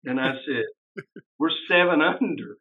And 0.03 0.19
I 0.19 0.33
said, 0.45 1.03
"We're 1.37 1.51
seven 1.67 2.01
under." 2.21 2.57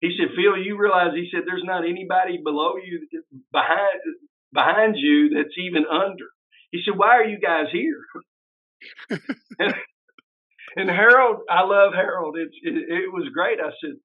He 0.00 0.16
said, 0.16 0.34
"Phil, 0.36 0.62
you 0.62 0.78
realize?" 0.78 1.14
He 1.14 1.28
said, 1.32 1.42
"There's 1.46 1.64
not 1.64 1.84
anybody 1.84 2.40
below 2.42 2.74
you, 2.76 3.06
behind 3.52 4.00
behind 4.52 4.96
you, 4.96 5.30
that's 5.30 5.56
even 5.58 5.84
under." 5.86 6.26
He 6.70 6.80
said, 6.84 6.96
"Why 6.96 7.16
are 7.18 7.24
you 7.24 7.38
guys 7.38 7.66
here?" 7.72 8.02
and, 9.58 9.74
and 10.76 10.88
Harold, 10.90 11.40
I 11.50 11.62
love 11.64 11.92
Harold. 11.94 12.36
It, 12.36 12.50
it, 12.62 12.74
it 12.74 13.12
was 13.12 13.28
great. 13.34 13.58
I 13.60 13.70
said, 13.80 13.96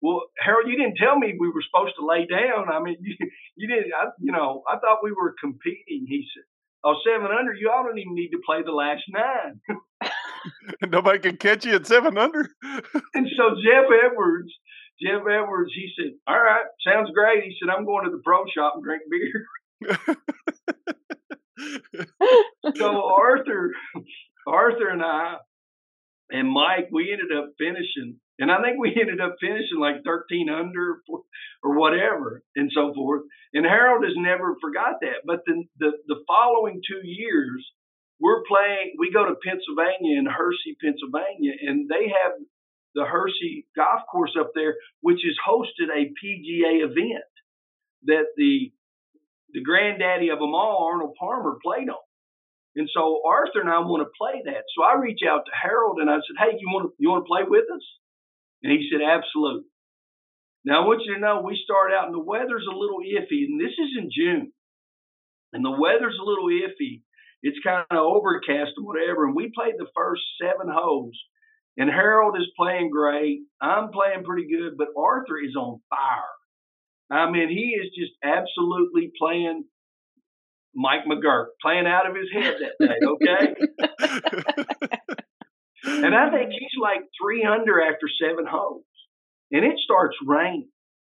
well, 0.00 0.22
Harold, 0.38 0.66
you 0.68 0.76
didn't 0.76 0.96
tell 0.96 1.16
me 1.16 1.36
we 1.38 1.48
were 1.48 1.62
supposed 1.62 1.94
to 1.98 2.06
lay 2.06 2.26
down. 2.26 2.68
I 2.70 2.82
mean, 2.82 2.96
you, 3.00 3.14
you 3.56 3.68
didn't, 3.68 3.92
I, 3.94 4.10
you 4.20 4.32
know, 4.32 4.62
I 4.68 4.78
thought 4.78 4.98
we 5.02 5.12
were 5.12 5.34
competing. 5.40 6.06
He 6.08 6.26
said, 6.34 6.44
oh, 6.84 6.94
seven 7.06 7.28
under, 7.30 7.54
you 7.54 7.70
all 7.72 7.84
don't 7.84 7.98
even 7.98 8.14
need 8.14 8.30
to 8.30 8.40
play 8.44 8.62
the 8.62 8.72
last 8.72 9.02
nine. 9.08 9.60
Nobody 10.90 11.20
can 11.20 11.36
catch 11.36 11.64
you 11.64 11.76
at 11.76 11.86
seven 11.86 12.18
under. 12.18 12.48
and 13.14 13.28
so 13.36 13.54
Jeff 13.62 13.86
Edwards, 14.04 14.52
Jeff 15.02 15.22
Edwards, 15.22 15.72
he 15.74 15.90
said, 15.96 16.12
all 16.26 16.40
right, 16.40 16.64
sounds 16.86 17.10
great. 17.14 17.44
He 17.44 17.56
said, 17.58 17.70
I'm 17.74 17.84
going 17.84 18.04
to 18.04 18.10
the 18.10 18.22
pro 18.24 18.44
shop 18.54 18.74
and 18.76 18.84
drink 18.84 19.02
beer. 19.10 19.46
so 22.76 23.04
Arthur, 23.04 23.72
Arthur 24.46 24.88
and 24.88 25.02
I 25.02 25.36
and 26.32 26.48
Mike, 26.48 26.88
we 26.90 27.12
ended 27.12 27.36
up 27.36 27.52
finishing, 27.58 28.16
and 28.38 28.50
I 28.50 28.62
think 28.62 28.80
we 28.80 28.96
ended 29.00 29.20
up 29.20 29.36
finishing 29.38 29.78
like 29.78 30.02
13 30.04 30.48
under 30.48 31.02
or 31.62 31.78
whatever, 31.78 32.42
and 32.56 32.70
so 32.74 32.92
forth. 32.94 33.22
And 33.52 33.66
Harold 33.66 34.04
has 34.04 34.14
never 34.16 34.56
forgot 34.60 34.96
that. 35.02 35.22
But 35.26 35.42
the, 35.46 35.64
the, 35.78 35.92
the 36.08 36.24
following 36.26 36.80
two 36.88 37.06
years, 37.06 37.64
we're 38.18 38.42
playing, 38.48 38.94
we 38.98 39.12
go 39.12 39.26
to 39.26 39.36
Pennsylvania 39.44 40.18
in 40.18 40.26
Hershey, 40.26 40.76
Pennsylvania, 40.80 41.52
and 41.60 41.88
they 41.88 42.08
have 42.08 42.32
the 42.94 43.04
Hershey 43.04 43.66
golf 43.76 44.02
course 44.10 44.34
up 44.38 44.50
there, 44.54 44.76
which 45.00 45.20
has 45.24 45.36
hosted 45.46 45.88
a 45.94 46.12
PGA 46.22 46.84
event 46.84 47.24
that 48.04 48.26
the 48.36 48.72
the 49.52 49.62
granddaddy 49.62 50.30
of 50.30 50.38
them 50.38 50.54
all, 50.54 50.88
Arnold 50.90 51.14
Palmer, 51.20 51.58
played 51.62 51.90
on. 51.90 52.00
And 52.74 52.88
so 52.94 53.20
Arthur 53.26 53.60
and 53.60 53.68
I 53.68 53.80
want 53.80 54.00
to 54.00 54.16
play 54.16 54.40
that. 54.46 54.64
So 54.74 54.82
I 54.82 54.96
reach 54.96 55.20
out 55.28 55.44
to 55.44 55.52
Harold 55.52 55.98
and 56.00 56.08
I 56.08 56.16
said, 56.16 56.40
Hey, 56.40 56.56
you 56.58 56.68
want 56.68 56.88
to, 56.88 56.94
you 56.98 57.10
want 57.10 57.24
to 57.24 57.28
play 57.28 57.44
with 57.46 57.68
us? 57.68 57.84
And 58.62 58.72
he 58.72 58.88
said, 58.90 59.04
Absolutely. 59.04 59.68
Now 60.64 60.82
I 60.82 60.86
want 60.86 61.02
you 61.04 61.14
to 61.14 61.20
know 61.20 61.42
we 61.42 61.60
start 61.62 61.92
out 61.92 62.06
and 62.06 62.14
the 62.14 62.24
weather's 62.24 62.66
a 62.70 62.74
little 62.76 63.00
iffy, 63.00 63.44
and 63.44 63.60
this 63.60 63.76
is 63.76 63.92
in 63.98 64.08
June. 64.14 64.52
And 65.52 65.64
the 65.64 65.76
weather's 65.76 66.16
a 66.18 66.24
little 66.24 66.48
iffy. 66.48 67.02
It's 67.42 67.58
kind 67.64 67.84
of 67.90 67.98
overcast 67.98 68.72
or 68.78 68.86
whatever. 68.86 69.26
And 69.26 69.34
we 69.34 69.52
played 69.54 69.74
the 69.76 69.90
first 69.94 70.22
seven 70.40 70.72
holes. 70.72 71.18
And 71.76 71.88
Harold 71.88 72.36
is 72.36 72.48
playing 72.56 72.90
great. 72.90 73.40
I'm 73.60 73.90
playing 73.90 74.24
pretty 74.24 74.46
good, 74.48 74.76
but 74.76 74.88
Arthur 74.96 75.38
is 75.38 75.56
on 75.56 75.80
fire. 75.88 76.22
I 77.10 77.30
mean, 77.30 77.48
he 77.48 77.76
is 77.80 77.90
just 77.96 78.12
absolutely 78.22 79.10
playing 79.18 79.64
Mike 80.74 81.04
McGurk 81.06 81.46
playing 81.60 81.86
out 81.86 82.08
of 82.08 82.16
his 82.16 82.30
head 82.32 82.56
that 82.60 82.86
day, 82.86 82.98
okay? 83.06 83.54
and 85.84 86.14
I 86.14 86.30
think 86.30 86.50
he's 86.52 86.80
like 86.80 87.00
three 87.20 87.44
under 87.44 87.82
after 87.82 88.06
seven 88.20 88.46
holes. 88.46 88.84
And 89.50 89.64
it 89.64 89.78
starts 89.84 90.16
raining. 90.26 90.68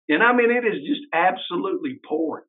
And 0.09 0.23
I 0.23 0.33
mean, 0.35 0.51
it 0.51 0.65
is 0.65 0.83
just 0.87 1.03
absolutely 1.13 2.01
pouring. 2.07 2.45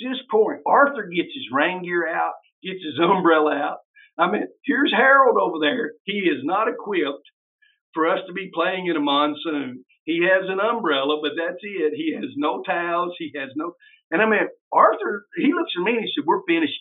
Just 0.00 0.28
pouring. 0.30 0.62
Arthur 0.66 1.04
gets 1.04 1.32
his 1.34 1.46
rain 1.52 1.82
gear 1.82 2.06
out, 2.06 2.34
gets 2.62 2.84
his 2.84 2.98
umbrella 3.02 3.54
out. 3.54 3.78
I 4.18 4.30
mean, 4.30 4.46
here's 4.64 4.92
Harold 4.96 5.38
over 5.40 5.58
there. 5.60 5.92
He 6.04 6.20
is 6.20 6.42
not 6.42 6.68
equipped 6.68 7.26
for 7.92 8.08
us 8.08 8.20
to 8.26 8.32
be 8.32 8.50
playing 8.52 8.86
in 8.86 8.96
a 8.96 9.00
monsoon. 9.00 9.84
He 10.04 10.22
has 10.22 10.48
an 10.48 10.60
umbrella, 10.60 11.18
but 11.20 11.32
that's 11.36 11.60
it. 11.62 11.92
He 11.94 12.14
has 12.14 12.30
no 12.36 12.62
towels. 12.62 13.14
He 13.18 13.32
has 13.36 13.50
no. 13.56 13.72
And 14.10 14.22
I 14.22 14.26
mean, 14.26 14.46
Arthur, 14.72 15.26
he 15.36 15.52
looks 15.52 15.72
at 15.76 15.82
me 15.82 15.96
and 15.96 16.04
he 16.04 16.12
said, 16.14 16.24
"We're 16.26 16.46
finished." 16.46 16.78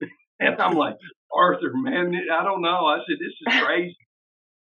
and 0.40 0.60
I'm 0.60 0.76
like, 0.76 0.96
Arthur, 1.34 1.72
man, 1.74 2.14
I 2.32 2.44
don't 2.44 2.62
know. 2.62 2.86
I 2.86 2.98
said, 2.98 3.18
"This 3.18 3.34
is 3.34 3.62
crazy." 3.64 3.96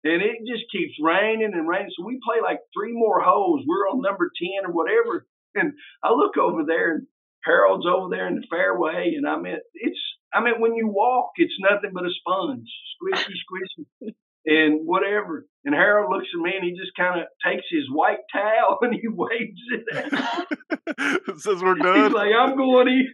and 0.03 0.21
it 0.21 0.43
just 0.45 0.69
keeps 0.71 0.93
raining 1.01 1.53
and 1.53 1.67
raining. 1.67 1.91
So 1.97 2.05
we 2.05 2.19
play 2.23 2.37
like 2.43 2.59
three 2.75 2.91
more 2.91 3.21
holes. 3.21 3.63
We're 3.65 3.87
on 3.89 4.01
number 4.01 4.29
ten 4.37 4.69
or 4.69 4.73
whatever. 4.73 5.25
And 5.55 5.73
I 6.03 6.11
look 6.11 6.37
over 6.37 6.63
there, 6.65 6.95
and 6.95 7.07
Harold's 7.45 7.85
over 7.87 8.09
there 8.09 8.27
in 8.27 8.35
the 8.35 8.47
fairway, 8.49 9.13
and 9.15 9.27
I 9.27 9.39
mean, 9.39 9.57
it's. 9.73 9.99
I 10.33 10.43
mean, 10.43 10.59
when 10.59 10.75
you 10.75 10.87
walk, 10.87 11.31
it's 11.35 11.53
nothing 11.59 11.91
but 11.93 12.05
a 12.05 12.11
sponge, 12.19 12.69
squishy, 13.01 13.33
squishy 14.03 14.13
and 14.45 14.85
whatever. 14.85 15.45
And 15.65 15.73
Harold 15.73 16.11
looks 16.11 16.27
at 16.33 16.41
me 16.41 16.51
and 16.55 16.65
he 16.65 16.71
just 16.71 16.95
kind 16.97 17.21
of 17.21 17.27
takes 17.45 17.65
his 17.69 17.89
white 17.89 18.19
towel 18.31 18.79
and 18.81 18.93
he 18.93 19.07
waves 19.07 19.61
it 19.71 19.85
at 19.95 21.39
Says 21.39 21.61
we're 21.61 21.75
done. 21.75 22.03
He's 22.03 22.13
like, 22.13 22.31
I'm 22.37 22.57
going 22.57 22.87
in. 22.87 23.11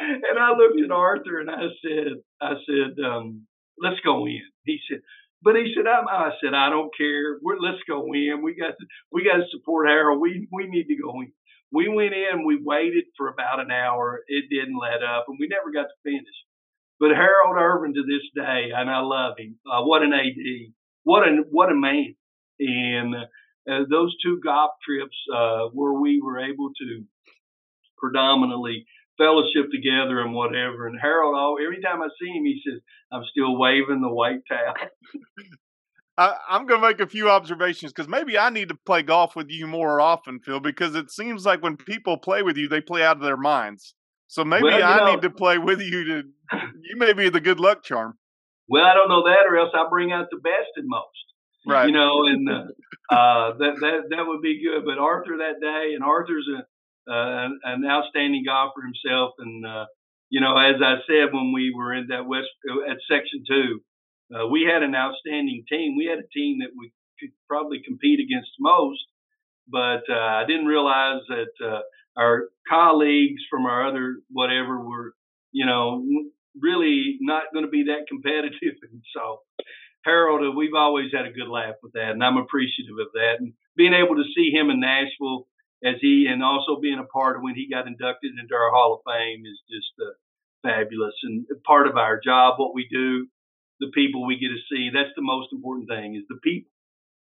and 0.00 0.38
I 0.38 0.50
looked 0.56 0.80
at 0.82 0.90
Arthur 0.90 1.40
and 1.40 1.50
I 1.50 1.68
said, 1.82 2.12
I 2.40 2.54
said, 2.66 3.04
um, 3.04 3.46
let's 3.78 4.00
go 4.04 4.26
in. 4.26 4.42
He 4.64 4.78
said, 4.88 5.00
but 5.42 5.56
he 5.56 5.72
said, 5.74 5.86
I'm, 5.86 6.06
I 6.08 6.32
said, 6.42 6.52
I 6.54 6.68
don't 6.68 6.94
care. 6.96 7.38
We're, 7.40 7.58
let's 7.58 7.82
go 7.88 8.04
in. 8.12 8.42
We 8.42 8.54
got 8.54 8.74
to, 8.78 8.86
we 9.10 9.24
got 9.24 9.36
to 9.36 9.44
support 9.50 9.88
Harold. 9.88 10.20
We, 10.20 10.48
we 10.52 10.66
need 10.66 10.88
to 10.88 10.96
go 10.96 11.20
in. 11.20 11.32
We 11.72 11.88
went 11.88 12.14
in, 12.14 12.44
we 12.44 12.60
waited 12.62 13.04
for 13.16 13.28
about 13.28 13.60
an 13.60 13.70
hour. 13.70 14.20
It 14.26 14.46
didn't 14.50 14.78
let 14.78 15.02
up 15.02 15.26
and 15.28 15.38
we 15.38 15.48
never 15.48 15.70
got 15.70 15.88
to 15.88 16.02
finish. 16.02 16.34
But 17.00 17.10
Harold 17.16 17.56
Irvin 17.56 17.94
to 17.94 18.02
this 18.02 18.28
day, 18.34 18.70
and 18.76 18.90
I 18.90 19.00
love 19.00 19.38
him. 19.38 19.56
Uh, 19.66 19.82
what 19.84 20.02
an 20.02 20.12
AD! 20.12 20.72
What 21.04 21.26
a 21.26 21.42
what 21.50 21.72
a 21.72 21.74
man! 21.74 22.14
And 22.58 23.14
uh, 23.14 23.84
those 23.90 24.14
two 24.22 24.38
golf 24.44 24.72
trips 24.84 25.16
uh, 25.34 25.68
where 25.72 25.94
we 25.94 26.20
were 26.20 26.38
able 26.38 26.68
to 26.78 27.04
predominantly 27.96 28.84
fellowship 29.16 29.70
together 29.72 30.20
and 30.20 30.34
whatever. 30.34 30.86
And 30.86 30.98
Harold, 31.00 31.34
oh, 31.36 31.56
every 31.62 31.80
time 31.80 32.02
I 32.02 32.08
see 32.20 32.28
him, 32.28 32.44
he 32.44 32.60
says, 32.66 32.80
"I'm 33.10 33.24
still 33.30 33.58
waving 33.58 34.02
the 34.02 34.12
white 34.12 34.40
towel." 34.46 34.74
I, 36.18 36.36
am 36.50 36.66
going 36.66 36.80
to 36.80 36.86
make 36.86 37.00
a 37.00 37.06
few 37.06 37.30
observations 37.30 37.92
because 37.92 38.08
maybe 38.08 38.38
I 38.38 38.50
need 38.50 38.68
to 38.68 38.74
play 38.74 39.02
golf 39.02 39.36
with 39.36 39.48
you 39.48 39.66
more 39.66 40.00
often, 40.00 40.40
Phil, 40.40 40.60
because 40.60 40.94
it 40.94 41.10
seems 41.10 41.46
like 41.46 41.62
when 41.62 41.76
people 41.76 42.18
play 42.18 42.42
with 42.42 42.56
you, 42.56 42.68
they 42.68 42.80
play 42.80 43.02
out 43.02 43.16
of 43.16 43.22
their 43.22 43.36
minds. 43.36 43.94
So 44.30 44.44
maybe 44.44 44.64
well, 44.64 44.84
I 44.84 44.98
know, 44.98 45.14
need 45.14 45.22
to 45.22 45.30
play 45.30 45.58
with 45.58 45.80
you 45.80 46.04
to. 46.04 46.22
You 46.82 46.96
may 46.96 47.12
be 47.12 47.28
the 47.28 47.40
good 47.40 47.60
luck 47.60 47.82
charm. 47.82 48.18
Well, 48.68 48.84
I 48.84 48.94
don't 48.94 49.08
know 49.08 49.24
that, 49.24 49.46
or 49.48 49.58
else 49.58 49.70
I 49.74 49.88
bring 49.90 50.12
out 50.12 50.26
the 50.30 50.38
best 50.38 50.70
in 50.76 50.84
most. 50.86 51.26
right. 51.66 51.86
you 51.86 51.92
know, 51.92 52.26
and 52.26 52.48
uh, 52.48 53.14
uh, 53.14 53.58
that 53.58 53.74
that 53.80 54.00
that 54.10 54.24
would 54.26 54.42
be 54.42 54.62
good. 54.62 54.84
But 54.84 54.98
Arthur 54.98 55.38
that 55.38 55.60
day, 55.60 55.94
and 55.94 56.04
Arthur's 56.04 56.46
a, 56.46 57.12
uh, 57.12 57.48
an 57.64 57.84
outstanding 57.84 58.44
golfer 58.46 58.82
himself, 58.82 59.34
and 59.38 59.66
uh, 59.66 59.86
you 60.30 60.40
know, 60.40 60.56
as 60.56 60.76
I 60.80 61.02
said 61.06 61.34
when 61.34 61.52
we 61.52 61.74
were 61.76 61.92
in 61.92 62.06
that 62.08 62.26
West 62.26 62.48
at 62.88 62.98
Section 63.10 63.42
Two, 63.48 63.82
uh, 64.34 64.46
we 64.46 64.68
had 64.70 64.82
an 64.82 64.94
outstanding 64.94 65.64
team. 65.68 65.96
We 65.96 66.06
had 66.06 66.18
a 66.18 66.28
team 66.28 66.58
that 66.60 66.70
we 66.76 66.92
could 67.18 67.30
probably 67.48 67.82
compete 67.84 68.20
against 68.20 68.50
most, 68.58 69.04
but 69.68 70.02
uh, 70.08 70.14
I 70.40 70.44
didn't 70.46 70.66
realize 70.66 71.22
that 71.28 71.52
uh, 71.64 71.80
our 72.16 72.48
colleagues 72.68 73.42
from 73.50 73.66
our 73.66 73.86
other 73.86 74.16
whatever 74.30 74.80
were, 74.80 75.14
you 75.52 75.66
know, 75.66 76.04
really 76.60 77.18
not 77.20 77.52
going 77.52 77.64
to 77.64 77.70
be 77.70 77.84
that 77.84 78.06
competitive. 78.08 78.78
And 78.90 79.02
so, 79.14 79.40
Harold, 80.04 80.46
uh, 80.46 80.56
we've 80.56 80.74
always 80.76 81.10
had 81.12 81.26
a 81.26 81.32
good 81.32 81.48
laugh 81.48 81.76
with 81.82 81.92
that, 81.92 82.12
and 82.12 82.22
I'm 82.24 82.36
appreciative 82.36 82.98
of 82.98 83.12
that. 83.14 83.36
And 83.40 83.52
being 83.76 83.94
able 83.94 84.16
to 84.16 84.32
see 84.34 84.50
him 84.50 84.70
in 84.70 84.80
Nashville 84.80 85.46
as 85.84 85.96
he, 86.00 86.26
and 86.30 86.42
also 86.42 86.80
being 86.80 86.98
a 86.98 87.04
part 87.04 87.36
of 87.36 87.42
when 87.42 87.54
he 87.54 87.68
got 87.70 87.86
inducted 87.86 88.32
into 88.38 88.54
our 88.54 88.70
Hall 88.70 88.94
of 88.94 89.12
Fame 89.12 89.44
is 89.46 89.58
just 89.70 89.92
uh, 89.98 90.12
fabulous 90.62 91.14
and 91.22 91.46
part 91.64 91.86
of 91.86 91.96
our 91.96 92.20
job, 92.22 92.54
what 92.58 92.74
we 92.74 92.86
do, 92.90 93.26
the 93.80 93.90
people 93.94 94.26
we 94.26 94.38
get 94.38 94.48
to 94.48 94.60
see. 94.70 94.90
That's 94.92 95.14
the 95.16 95.22
most 95.22 95.48
important 95.52 95.88
thing 95.88 96.14
is 96.14 96.22
the 96.28 96.36
people, 96.36 96.70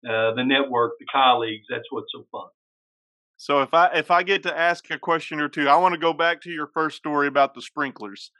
uh, 0.05 0.33
the 0.35 0.43
network, 0.43 0.93
the 0.99 1.05
colleagues. 1.11 1.65
That's 1.69 1.85
what's 1.89 2.11
so 2.13 2.25
fun. 2.31 2.49
So 3.37 3.61
if 3.61 3.73
I 3.73 3.87
if 3.95 4.11
I 4.11 4.23
get 4.23 4.43
to 4.43 4.57
ask 4.57 4.89
a 4.91 4.99
question 4.99 5.39
or 5.39 5.49
two, 5.49 5.67
I 5.67 5.77
want 5.77 5.93
to 5.93 5.99
go 5.99 6.13
back 6.13 6.41
to 6.41 6.51
your 6.51 6.67
first 6.67 6.97
story 6.97 7.27
about 7.27 7.55
the 7.55 7.61
sprinklers. 7.61 8.31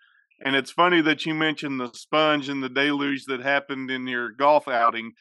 And 0.44 0.56
it's 0.56 0.72
funny 0.72 1.02
that 1.02 1.26
you 1.26 1.36
mentioned 1.36 1.80
the 1.80 1.92
sponge 1.94 2.50
and 2.50 2.64
the 2.64 2.70
deluge 2.70 3.26
that 3.26 3.42
happened 3.42 3.92
in 3.92 4.08
your 4.08 4.32
golf 4.32 4.68
outing. 4.68 5.14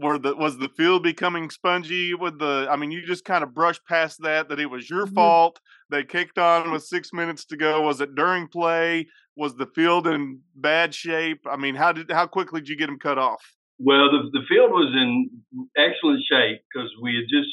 Were 0.00 0.18
the 0.18 0.34
was 0.34 0.58
the 0.58 0.68
field 0.68 1.02
becoming 1.02 1.50
spongy 1.50 2.14
with 2.14 2.38
the? 2.38 2.66
I 2.70 2.76
mean, 2.76 2.90
you 2.90 3.04
just 3.04 3.24
kind 3.24 3.44
of 3.44 3.54
brushed 3.54 3.84
past 3.86 4.22
that. 4.22 4.48
That 4.48 4.60
it 4.60 4.66
was 4.66 4.88
your 4.88 5.04
mm-hmm. 5.04 5.14
fault. 5.14 5.60
They 5.90 6.04
kicked 6.04 6.38
on 6.38 6.72
with 6.72 6.84
six 6.84 7.12
minutes 7.12 7.44
to 7.46 7.56
go. 7.56 7.82
Was 7.82 8.00
it 8.00 8.14
during 8.14 8.48
play? 8.48 9.06
Was 9.36 9.56
the 9.56 9.66
field 9.66 10.06
in 10.06 10.40
bad 10.54 10.94
shape? 10.94 11.40
I 11.50 11.56
mean, 11.56 11.74
how 11.74 11.92
did 11.92 12.10
how 12.10 12.26
quickly 12.26 12.60
did 12.60 12.68
you 12.68 12.76
get 12.76 12.86
them 12.86 12.98
cut 12.98 13.18
off? 13.18 13.42
Well, 13.78 14.10
the 14.10 14.30
the 14.32 14.46
field 14.48 14.70
was 14.70 14.92
in 14.94 15.30
excellent 15.76 16.22
shape 16.30 16.62
because 16.72 16.90
we 17.02 17.16
had 17.16 17.28
just 17.28 17.50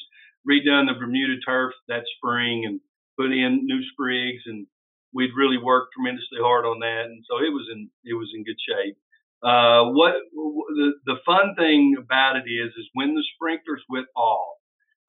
redone 0.47 0.87
the 0.87 0.97
Bermuda 0.97 1.41
turf 1.45 1.73
that 1.89 2.03
spring 2.17 2.63
and 2.65 2.79
put 3.17 3.31
in 3.31 3.65
new 3.65 3.81
sprigs 3.91 4.43
and 4.45 4.67
we'd 5.13 5.35
really 5.35 5.57
worked 5.57 5.93
tremendously 5.97 6.39
hard 6.41 6.65
on 6.65 6.79
that, 6.79 7.09
and 7.09 7.23
so 7.25 7.41
it 7.41 7.49
was 7.49 7.67
in 7.71 7.89
it 8.05 8.13
was 8.13 8.29
in 8.35 8.43
good 8.43 8.59
shape. 8.61 8.97
Uh, 9.43 9.91
what 9.91 10.13
the 10.33 10.93
the 11.05 11.15
fun 11.25 11.53
thing 11.55 11.95
about 11.99 12.37
it 12.37 12.49
is 12.49 12.71
is 12.77 12.89
when 12.93 13.13
the 13.13 13.23
sprinklers 13.35 13.83
went 13.89 14.07
off, 14.15 14.57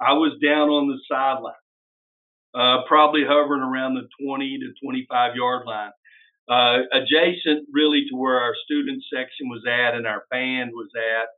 I 0.01 0.13
was 0.13 0.39
down 0.43 0.69
on 0.69 0.89
the 0.89 0.99
sideline, 1.11 1.55
uh, 2.55 2.87
probably 2.87 3.25
hovering 3.27 3.63
around 3.63 3.95
the 3.95 4.09
20 4.23 4.59
to 4.59 4.85
25 4.85 5.35
yard 5.35 5.67
line, 5.67 5.93
uh, 6.49 6.79
adjacent 6.93 7.69
really 7.73 8.05
to 8.11 8.17
where 8.17 8.39
our 8.39 8.55
student 8.65 9.03
section 9.13 9.49
was 9.49 9.65
at 9.67 9.95
and 9.95 10.07
our 10.07 10.25
band 10.31 10.73
was 10.75 10.91
at, 10.95 11.29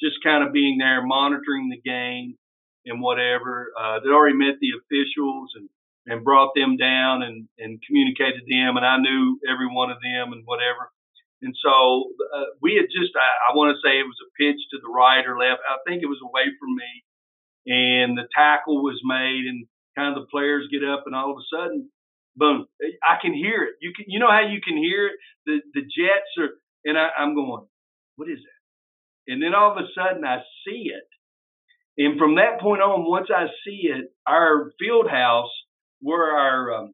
just 0.00 0.22
kind 0.24 0.44
of 0.44 0.52
being 0.52 0.78
there 0.78 1.06
monitoring 1.06 1.70
the 1.70 1.80
game 1.88 2.36
and 2.84 3.00
whatever. 3.00 3.70
Uh, 3.78 4.00
they'd 4.00 4.10
already 4.10 4.36
met 4.36 4.56
the 4.60 4.72
officials 4.76 5.52
and 5.54 5.68
and 6.06 6.24
brought 6.24 6.50
them 6.56 6.76
down 6.76 7.22
and, 7.22 7.46
and 7.58 7.80
communicated 7.86 8.40
to 8.40 8.50
them. 8.50 8.76
And 8.76 8.86
I 8.86 8.96
knew 8.96 9.38
every 9.48 9.68
one 9.70 9.90
of 9.90 9.98
them 10.02 10.32
and 10.32 10.42
whatever. 10.44 10.90
And 11.42 11.54
so 11.56 12.12
uh, 12.34 12.52
we 12.60 12.76
had 12.76 12.92
just, 12.92 13.16
I, 13.16 13.52
I 13.52 13.56
want 13.56 13.72
to 13.72 13.80
say 13.80 13.96
it 13.96 14.04
was 14.08 14.20
a 14.20 14.30
pitch 14.36 14.60
to 14.70 14.78
the 14.80 14.92
right 14.92 15.24
or 15.24 15.38
left. 15.38 15.64
I 15.64 15.80
think 15.88 16.02
it 16.02 16.12
was 16.12 16.20
away 16.22 16.52
from 16.60 16.76
me. 16.76 16.92
And 17.66 18.16
the 18.16 18.28
tackle 18.34 18.82
was 18.82 19.00
made 19.04 19.48
and 19.48 19.66
kind 19.96 20.16
of 20.16 20.22
the 20.22 20.30
players 20.30 20.68
get 20.70 20.84
up 20.84 21.04
and 21.06 21.14
all 21.14 21.32
of 21.32 21.38
a 21.38 21.48
sudden, 21.48 21.90
boom, 22.36 22.66
I 23.02 23.16
can 23.20 23.34
hear 23.34 23.64
it. 23.64 23.74
You 23.80 23.92
can, 23.96 24.06
you 24.08 24.18
know 24.18 24.30
how 24.30 24.46
you 24.46 24.60
can 24.60 24.76
hear 24.76 25.08
it? 25.08 25.16
The, 25.46 25.60
the 25.74 25.82
jets 25.82 26.30
are, 26.38 26.50
and 26.84 26.98
I, 26.98 27.08
I'm 27.18 27.34
going, 27.34 27.66
what 28.16 28.28
is 28.28 28.38
that? 28.38 29.32
And 29.32 29.42
then 29.42 29.54
all 29.54 29.72
of 29.72 29.78
a 29.78 29.88
sudden 29.94 30.24
I 30.24 30.38
see 30.66 30.92
it. 30.92 31.08
And 31.98 32.18
from 32.18 32.36
that 32.36 32.60
point 32.60 32.82
on, 32.82 33.08
once 33.08 33.28
I 33.34 33.46
see 33.64 33.88
it, 33.88 34.12
our 34.26 34.72
field 34.78 35.08
house 35.10 35.50
where 36.00 36.32
our 36.36 36.74
um, 36.74 36.92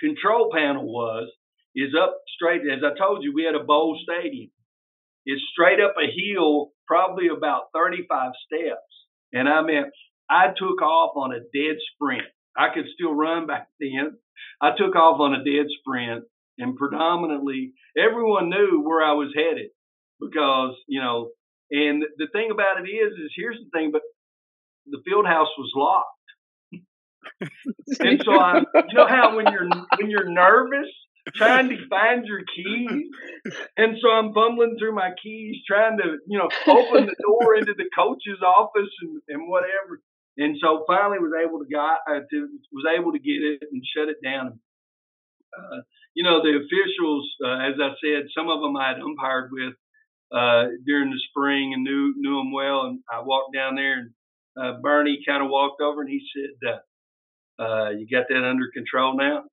control 0.00 0.50
panel 0.54 0.84
was 0.84 1.30
is 1.74 1.94
up 2.00 2.16
straight. 2.34 2.62
As 2.62 2.82
I 2.84 2.96
told 2.98 3.22
you, 3.22 3.32
we 3.34 3.44
had 3.44 3.54
a 3.54 3.64
bowl 3.64 3.98
stadium. 4.02 4.50
It's 5.26 5.42
straight 5.52 5.80
up 5.80 5.94
a 5.98 6.06
hill, 6.06 6.72
probably 6.86 7.28
about 7.28 7.68
35 7.74 8.32
steps. 8.46 8.80
And 9.32 9.48
I 9.48 9.62
mean, 9.62 9.84
I 10.30 10.48
took 10.56 10.80
off 10.82 11.12
on 11.16 11.32
a 11.32 11.40
dead 11.40 11.76
sprint. 11.94 12.26
I 12.56 12.68
could 12.74 12.86
still 12.94 13.14
run 13.14 13.46
back 13.46 13.68
then. 13.80 14.16
I 14.60 14.70
took 14.76 14.96
off 14.96 15.20
on 15.20 15.34
a 15.34 15.44
dead 15.44 15.66
sprint, 15.80 16.24
and 16.58 16.76
predominantly 16.76 17.72
everyone 17.96 18.50
knew 18.50 18.82
where 18.84 19.04
I 19.04 19.12
was 19.12 19.32
headed 19.34 19.70
because 20.20 20.74
you 20.86 21.00
know. 21.00 21.30
And 21.70 22.02
the 22.16 22.28
thing 22.32 22.48
about 22.50 22.80
it 22.80 22.88
is, 22.88 23.12
is 23.12 23.30
here's 23.36 23.58
the 23.58 23.68
thing, 23.78 23.90
but 23.92 24.00
the 24.86 25.02
field 25.04 25.26
house 25.26 25.48
was 25.58 25.70
locked 25.76 26.18
and 28.00 28.22
so 28.24 28.32
I, 28.32 28.60
you 28.88 28.94
know 28.94 29.06
how 29.06 29.36
when 29.36 29.46
you're 29.52 29.68
when 29.98 30.10
you're 30.10 30.28
nervous, 30.28 30.88
trying 31.34 31.68
to 31.68 31.76
find 31.88 32.26
your 32.26 32.42
keys, 32.54 33.06
and 33.76 33.96
so 34.00 34.10
I'm 34.10 34.32
fumbling 34.32 34.76
through 34.78 34.94
my 34.94 35.10
keys, 35.22 35.56
trying 35.66 35.98
to 35.98 36.18
you 36.26 36.38
know 36.38 36.48
open 36.66 37.06
the 37.06 37.16
door 37.22 37.54
into 37.56 37.74
the 37.76 37.88
coach's 37.96 38.42
office 38.44 38.92
and, 39.02 39.20
and 39.28 39.48
whatever. 39.48 40.00
And 40.36 40.56
so 40.62 40.84
finally 40.86 41.18
was 41.18 41.34
able 41.34 41.58
to 41.58 41.66
got 41.66 41.98
uh, 42.08 42.20
to, 42.30 42.48
was 42.72 42.86
able 42.96 43.12
to 43.12 43.18
get 43.18 43.42
it 43.42 43.62
and 43.72 43.82
shut 43.96 44.08
it 44.08 44.18
down. 44.22 44.60
Uh, 45.56 45.80
you 46.14 46.22
know 46.22 46.42
the 46.42 46.56
officials, 46.56 47.28
uh, 47.44 47.58
as 47.58 47.74
I 47.82 47.90
said, 48.02 48.28
some 48.36 48.48
of 48.48 48.60
them 48.60 48.76
I 48.76 48.88
had 48.88 49.00
umpired 49.00 49.50
with 49.52 49.74
uh, 50.32 50.64
during 50.86 51.10
the 51.10 51.20
spring 51.30 51.72
and 51.74 51.84
knew 51.84 52.14
knew 52.16 52.36
them 52.38 52.52
well. 52.52 52.86
And 52.86 53.00
I 53.10 53.22
walked 53.22 53.54
down 53.54 53.74
there 53.74 53.98
and 53.98 54.10
uh, 54.60 54.80
Bernie 54.80 55.20
kind 55.26 55.42
of 55.42 55.50
walked 55.50 55.80
over 55.80 56.02
and 56.02 56.10
he 56.10 56.20
said, 56.34 56.80
uh, 57.58 57.90
you 57.90 58.06
got 58.10 58.26
that 58.28 58.44
under 58.44 58.70
control 58.72 59.16
now? 59.16 59.44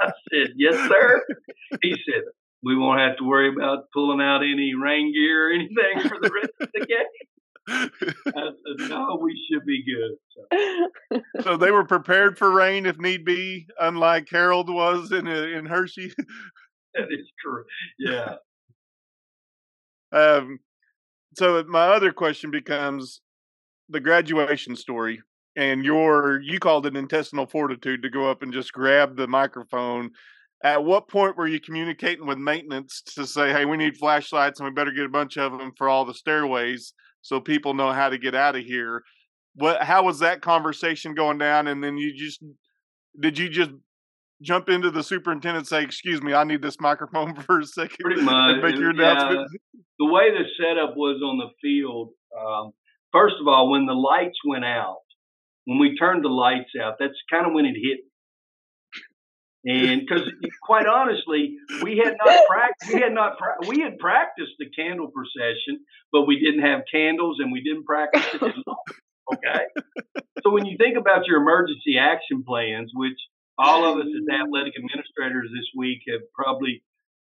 I 0.00 0.06
said, 0.30 0.54
yes, 0.56 0.74
sir. 0.74 1.22
he 1.82 1.96
said, 2.06 2.22
we 2.62 2.76
won't 2.76 3.00
have 3.00 3.16
to 3.18 3.24
worry 3.24 3.52
about 3.54 3.90
pulling 3.92 4.20
out 4.20 4.42
any 4.42 4.74
rain 4.74 5.12
gear 5.12 5.48
or 5.48 5.52
anything 5.52 6.08
for 6.08 6.18
the 6.20 6.30
rest 6.32 6.52
of 6.60 6.68
the 6.72 6.86
game. 6.86 7.06
I 7.68 7.88
said, 8.26 8.90
no, 8.90 9.18
we 9.20 9.40
should 9.50 9.64
be 9.64 9.84
good. 9.84 10.16
So. 10.34 11.20
so. 11.42 11.56
they 11.56 11.70
were 11.70 11.84
prepared 11.84 12.38
for 12.38 12.50
rain 12.50 12.86
if 12.86 12.98
need 12.98 13.24
be, 13.24 13.66
unlike 13.80 14.28
Harold 14.30 14.68
was 14.68 15.12
in 15.12 15.28
uh, 15.28 15.30
in 15.30 15.66
Hershey. 15.66 16.12
that 16.94 17.06
is 17.10 17.30
true. 17.40 17.64
Yeah. 17.98 18.34
Um. 20.12 20.58
So 21.34 21.64
my 21.68 21.86
other 21.88 22.12
question 22.12 22.50
becomes 22.50 23.20
the 23.88 24.00
graduation 24.00 24.76
story 24.76 25.22
and 25.56 25.84
your 25.84 26.40
you 26.40 26.58
called 26.58 26.86
it 26.86 26.96
intestinal 26.96 27.46
fortitude 27.46 28.02
to 28.02 28.10
go 28.10 28.30
up 28.30 28.42
and 28.42 28.52
just 28.52 28.72
grab 28.72 29.16
the 29.16 29.26
microphone. 29.26 30.10
At 30.64 30.84
what 30.84 31.08
point 31.08 31.36
were 31.36 31.48
you 31.48 31.60
communicating 31.60 32.26
with 32.26 32.38
maintenance 32.38 33.02
to 33.14 33.26
say 33.26 33.52
hey 33.52 33.64
we 33.64 33.76
need 33.76 33.96
flashlights 33.96 34.60
and 34.60 34.68
we 34.68 34.72
better 34.72 34.92
get 34.92 35.06
a 35.06 35.10
bunch 35.10 35.36
of 35.36 35.52
them 35.52 35.72
for 35.76 35.88
all 35.88 36.04
the 36.04 36.14
stairways 36.14 36.94
so 37.20 37.40
people 37.40 37.74
know 37.74 37.92
how 37.92 38.08
to 38.08 38.18
get 38.18 38.34
out 38.34 38.56
of 38.56 38.64
here? 38.64 39.02
What 39.54 39.82
how 39.82 40.04
was 40.04 40.20
that 40.20 40.40
conversation 40.40 41.14
going 41.14 41.38
down? 41.38 41.66
And 41.66 41.82
then 41.82 41.96
you 41.96 42.14
just 42.16 42.42
did 43.20 43.38
you 43.38 43.48
just 43.48 43.70
jump 44.42 44.68
into 44.68 44.90
the 44.90 45.02
superintendent 45.02 45.58
and 45.58 45.66
say 45.66 45.82
excuse 45.82 46.20
me 46.20 46.34
i 46.34 46.44
need 46.44 46.60
this 46.60 46.80
microphone 46.80 47.34
for 47.42 47.60
a 47.60 47.64
second 47.64 47.96
pretty 48.00 48.20
much 48.20 48.60
make 48.62 48.76
your 48.76 48.90
announcement 48.90 49.48
yeah, 49.50 49.80
the 49.98 50.06
way 50.06 50.30
the 50.30 50.44
setup 50.58 50.96
was 50.96 51.20
on 51.22 51.38
the 51.38 51.48
field 51.62 52.10
um, 52.38 52.72
first 53.12 53.36
of 53.40 53.46
all 53.46 53.70
when 53.70 53.86
the 53.86 53.92
lights 53.92 54.38
went 54.44 54.64
out 54.64 54.98
when 55.64 55.78
we 55.78 55.96
turned 55.96 56.24
the 56.24 56.28
lights 56.28 56.70
out, 56.80 56.96
that's 56.98 57.18
kind 57.30 57.46
of 57.46 57.52
when 57.52 57.66
it 57.66 57.76
hit. 57.76 58.00
And 59.64 60.00
because, 60.00 60.28
quite 60.62 60.86
honestly, 60.86 61.56
we 61.82 61.96
had 61.96 62.16
not 62.24 62.46
practiced, 62.48 62.92
we 62.92 63.00
had 63.00 63.12
not 63.12 63.38
pra- 63.38 63.68
we 63.68 63.80
had 63.80 63.96
practiced 63.98 64.52
the 64.58 64.68
candle 64.70 65.08
procession, 65.14 65.84
but 66.10 66.26
we 66.26 66.40
didn't 66.40 66.62
have 66.62 66.80
candles 66.90 67.38
and 67.38 67.52
we 67.52 67.62
didn't 67.62 67.84
practice 67.84 68.26
it. 68.34 68.42
okay, 69.32 69.64
so 70.42 70.50
when 70.50 70.66
you 70.66 70.76
think 70.76 70.96
about 70.98 71.26
your 71.28 71.40
emergency 71.40 71.96
action 71.96 72.42
plans, 72.42 72.90
which 72.92 73.18
all 73.56 73.84
of 73.84 73.98
us 73.98 74.06
as 74.06 74.34
athletic 74.34 74.74
administrators 74.76 75.50
this 75.54 75.70
week 75.76 76.00
have 76.08 76.22
probably, 76.34 76.82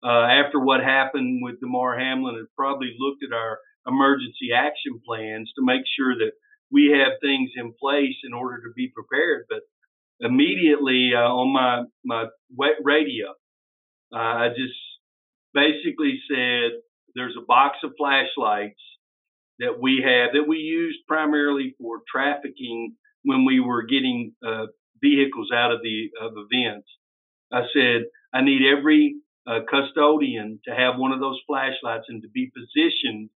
uh, 0.04 0.30
after 0.30 0.60
what 0.60 0.82
happened 0.84 1.42
with 1.42 1.60
Damar 1.60 1.98
Hamlin, 1.98 2.36
have 2.36 2.56
probably 2.56 2.94
looked 3.00 3.24
at 3.24 3.34
our 3.34 3.58
emergency 3.88 4.54
action 4.56 5.02
plans 5.04 5.52
to 5.56 5.66
make 5.66 5.82
sure 5.98 6.14
that 6.14 6.34
we 6.72 6.92
have 6.98 7.14
things 7.22 7.52
in 7.56 7.74
place 7.80 8.16
in 8.24 8.34
order 8.34 8.58
to 8.58 8.74
be 8.76 8.92
prepared. 8.94 9.46
But 9.50 9.62
immediately 10.20 11.12
uh, 11.16 11.20
on 11.20 11.54
my 11.54 11.84
my 12.06 12.26
wet 12.56 12.78
radio, 12.84 13.30
uh, 14.14 14.18
I 14.18 14.50
just 14.50 14.80
basically 15.54 16.20
said, 16.30 16.72
"There's 17.16 17.36
a 17.38 17.46
box 17.46 17.78
of 17.84 17.94
flashlights 17.98 18.82
that 19.60 19.80
we 19.80 20.02
have 20.04 20.34
that 20.34 20.48
we 20.48 20.58
used 20.58 21.00
primarily 21.08 21.76
for 21.80 22.02
trafficking 22.12 22.96
when 23.24 23.46
we 23.46 23.60
were 23.60 23.84
getting 23.84 24.34
uh, 24.46 24.68
vehicles 25.02 25.52
out 25.54 25.72
of 25.72 25.82
the 25.82 26.10
of 26.22 26.34
events. 26.38 26.88
I 27.52 27.64
said 27.74 28.04
I 28.34 28.42
need 28.42 28.62
every 28.66 29.16
uh, 29.48 29.60
custodian 29.70 30.60
to 30.66 30.76
have 30.76 30.98
one 30.98 31.12
of 31.12 31.20
those 31.20 31.40
flashlights 31.48 32.06
and 32.10 32.22
to 32.22 32.30
be 32.30 32.52
positioned 32.56 33.30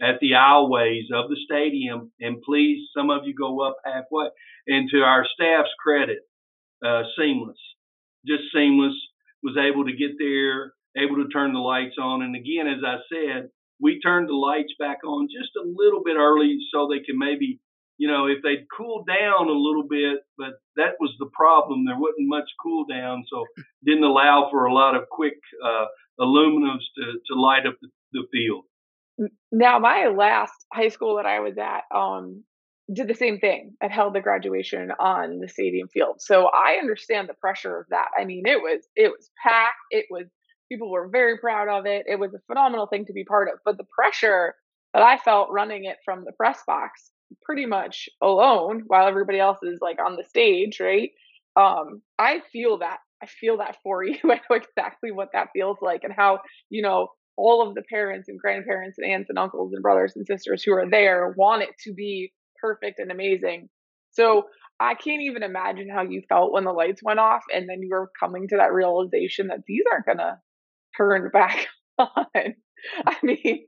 at 0.00 0.20
the 0.20 0.32
aisleways 0.32 1.12
of 1.12 1.30
the 1.30 1.36
stadium. 1.44 2.12
And 2.20 2.42
please, 2.42 2.88
some 2.96 3.10
of 3.10 3.26
you 3.26 3.34
go 3.34 3.60
up 3.60 3.76
halfway. 3.84 4.28
And 4.66 4.88
to 4.90 4.98
our 4.98 5.26
staff's 5.34 5.74
credit, 5.82 6.20
uh, 6.84 7.02
seamless, 7.18 7.58
just 8.26 8.44
seamless. 8.54 8.94
Was 9.42 9.58
able 9.58 9.84
to 9.84 9.92
get 9.92 10.16
there, 10.18 10.72
able 10.96 11.16
to 11.16 11.28
turn 11.28 11.52
the 11.52 11.58
lights 11.58 11.96
on. 12.00 12.22
And 12.22 12.34
again, 12.34 12.66
as 12.66 12.80
I 12.82 12.96
said, 13.12 13.50
we 13.78 14.00
turned 14.00 14.30
the 14.30 14.32
lights 14.32 14.72
back 14.78 15.04
on 15.04 15.28
just 15.28 15.50
a 15.56 15.68
little 15.68 16.02
bit 16.02 16.16
early 16.16 16.56
so 16.72 16.88
they 16.88 17.04
can 17.04 17.18
maybe, 17.18 17.60
you 17.98 18.08
know, 18.08 18.24
if 18.26 18.38
they'd 18.42 18.64
cool 18.74 19.04
down 19.04 19.48
a 19.48 19.52
little 19.52 19.86
bit, 19.86 20.20
but 20.38 20.54
that 20.76 20.94
was 20.98 21.14
the 21.18 21.28
problem. 21.34 21.84
There 21.84 21.98
wasn't 21.98 22.26
much 22.28 22.48
cool 22.62 22.86
down, 22.86 23.24
so 23.30 23.44
didn't 23.84 24.04
allow 24.04 24.48
for 24.50 24.64
a 24.64 24.72
lot 24.72 24.96
of 24.96 25.10
quick 25.10 25.36
uh, 25.62 25.86
aluminums 26.18 26.88
to, 26.96 27.20
to 27.26 27.38
light 27.38 27.66
up 27.66 27.76
the, 27.82 27.88
the 28.14 28.26
field. 28.32 28.64
Now, 29.52 29.78
my 29.78 30.08
last 30.08 30.52
high 30.72 30.88
school 30.88 31.16
that 31.16 31.26
I 31.26 31.40
was 31.40 31.56
at 31.58 31.82
um, 31.96 32.42
did 32.92 33.08
the 33.08 33.14
same 33.14 33.38
thing. 33.38 33.74
It 33.80 33.90
held 33.90 34.14
the 34.14 34.20
graduation 34.20 34.90
on 34.98 35.38
the 35.40 35.48
stadium 35.48 35.88
field, 35.88 36.16
so 36.20 36.46
I 36.52 36.78
understand 36.80 37.28
the 37.28 37.34
pressure 37.34 37.78
of 37.78 37.86
that. 37.90 38.08
I 38.18 38.24
mean, 38.24 38.44
it 38.46 38.60
was 38.60 38.86
it 38.96 39.08
was 39.08 39.30
packed. 39.42 39.76
It 39.90 40.06
was 40.10 40.26
people 40.70 40.90
were 40.90 41.08
very 41.08 41.38
proud 41.38 41.68
of 41.68 41.86
it. 41.86 42.04
It 42.08 42.18
was 42.18 42.34
a 42.34 42.40
phenomenal 42.46 42.86
thing 42.86 43.04
to 43.06 43.12
be 43.12 43.24
part 43.24 43.48
of. 43.48 43.58
But 43.64 43.76
the 43.76 43.86
pressure 43.96 44.54
that 44.92 45.02
I 45.02 45.18
felt 45.18 45.50
running 45.50 45.84
it 45.84 45.96
from 46.04 46.24
the 46.24 46.32
press 46.32 46.60
box, 46.66 47.10
pretty 47.42 47.66
much 47.66 48.08
alone, 48.22 48.82
while 48.86 49.06
everybody 49.06 49.38
else 49.38 49.58
is 49.62 49.78
like 49.80 49.98
on 50.04 50.16
the 50.16 50.24
stage, 50.24 50.80
right? 50.80 51.10
Um, 51.56 52.02
I 52.18 52.40
feel 52.52 52.78
that. 52.78 52.98
I 53.22 53.26
feel 53.26 53.58
that 53.58 53.76
for 53.82 54.02
you. 54.04 54.18
I 54.24 54.40
know 54.50 54.56
exactly 54.56 55.12
what 55.12 55.28
that 55.32 55.48
feels 55.54 55.78
like 55.80 56.02
and 56.04 56.12
how 56.12 56.40
you 56.70 56.82
know 56.82 57.08
all 57.36 57.66
of 57.66 57.74
the 57.74 57.82
parents 57.82 58.28
and 58.28 58.38
grandparents 58.38 58.98
and 58.98 59.10
aunts 59.10 59.28
and 59.28 59.38
uncles 59.38 59.72
and 59.72 59.82
brothers 59.82 60.12
and 60.16 60.26
sisters 60.26 60.62
who 60.62 60.72
are 60.72 60.88
there 60.88 61.34
want 61.36 61.62
it 61.62 61.70
to 61.84 61.92
be 61.92 62.32
perfect 62.60 62.98
and 62.98 63.10
amazing. 63.10 63.68
So 64.10 64.44
I 64.80 64.94
can't 64.94 65.22
even 65.22 65.42
imagine 65.42 65.88
how 65.88 66.02
you 66.02 66.22
felt 66.28 66.52
when 66.52 66.64
the 66.64 66.72
lights 66.72 67.02
went 67.02 67.20
off 67.20 67.42
and 67.52 67.68
then 67.68 67.82
you 67.82 67.90
were 67.90 68.10
coming 68.18 68.48
to 68.48 68.56
that 68.56 68.72
realization 68.72 69.48
that 69.48 69.60
these 69.66 69.82
aren't 69.90 70.06
going 70.06 70.18
to 70.18 70.38
turn 70.96 71.30
back 71.32 71.66
on. 71.98 72.54
I 73.06 73.16
mean, 73.22 73.66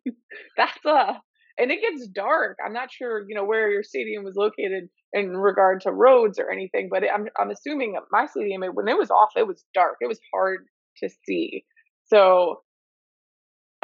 that's 0.57 0.85
a, 0.85 1.21
and 1.59 1.71
it 1.71 1.81
gets 1.81 2.07
dark. 2.09 2.59
I'm 2.65 2.73
not 2.73 2.93
sure, 2.93 3.25
you 3.29 3.35
know, 3.35 3.45
where 3.45 3.71
your 3.71 3.83
stadium 3.83 4.25
was 4.25 4.37
located 4.37 4.89
in 5.13 5.37
regard 5.37 5.81
to 5.83 5.93
roads 5.93 6.39
or 6.39 6.51
anything, 6.51 6.89
but 6.91 7.03
I'm, 7.03 7.27
I'm 7.39 7.51
assuming 7.51 7.97
my 8.11 8.27
stadium, 8.27 8.63
when 8.75 8.89
it 8.89 8.99
was 8.99 9.11
off, 9.11 9.31
it 9.37 9.47
was 9.47 9.65
dark. 9.75 9.97
It 10.01 10.09
was 10.09 10.21
hard 10.35 10.67
to 11.03 11.09
see. 11.27 11.65
So 12.07 12.61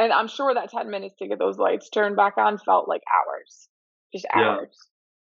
and 0.03 0.13
I'm 0.13 0.29
sure 0.29 0.53
that 0.53 0.71
10 0.71 0.91
minutes 0.91 1.15
to 1.19 1.29
get 1.29 1.39
those 1.39 1.59
lights 1.59 1.89
turned 1.89 2.17
back 2.17 2.35
on 2.37 2.59
felt 2.59 2.89
like 2.89 3.03
hours, 3.07 3.69
just 4.13 4.27
hours. 4.35 4.75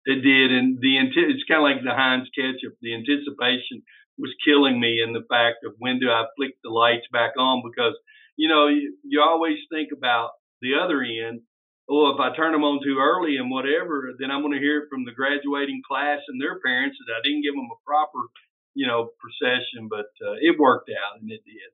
Yeah, 0.06 0.16
it 0.16 0.22
did. 0.22 0.52
And 0.52 0.78
the 0.82 1.00
it's 1.00 1.48
kind 1.48 1.64
of 1.64 1.68
like 1.68 1.84
the 1.84 1.96
Heinz 1.96 2.28
ketchup. 2.36 2.76
The 2.82 2.94
anticipation 2.94 3.84
was 4.18 4.36
killing 4.44 4.80
me 4.80 5.02
in 5.02 5.14
the 5.14 5.26
fact 5.30 5.64
of 5.66 5.74
when 5.80 6.00
do 6.00 6.10
I 6.10 6.26
flick 6.36 6.56
the 6.64 6.70
lights 6.70 7.08
back 7.12 7.34
on 7.38 7.64
because, 7.64 7.96
you 8.36 8.48
know, 8.48 8.68
you, 8.68 8.96
you 9.04 9.22
always 9.22 9.58
think 9.72 9.90
about 9.96 10.32
the 10.62 10.76
other 10.76 11.02
end. 11.02 11.42
Oh, 11.88 12.12
if 12.12 12.20
I 12.20 12.36
turn 12.36 12.52
them 12.52 12.64
on 12.64 12.84
too 12.84 12.98
early 13.00 13.38
and 13.38 13.52
whatever, 13.52 14.12
then 14.20 14.32
I'm 14.32 14.42
going 14.42 14.58
to 14.58 14.64
hear 14.64 14.84
it 14.84 14.90
from 14.90 15.06
the 15.06 15.14
graduating 15.14 15.84
class 15.88 16.20
and 16.28 16.42
their 16.42 16.60
parents 16.60 16.98
that 16.98 17.14
I 17.14 17.22
didn't 17.24 17.44
give 17.44 17.54
them 17.54 17.70
a 17.70 17.80
proper, 17.86 18.28
you 18.74 18.88
know, 18.88 19.14
procession. 19.22 19.88
But 19.88 20.10
uh, 20.20 20.42
it 20.42 20.58
worked 20.58 20.90
out 20.90 21.22
and 21.22 21.30
it 21.32 21.46
did. 21.46 21.72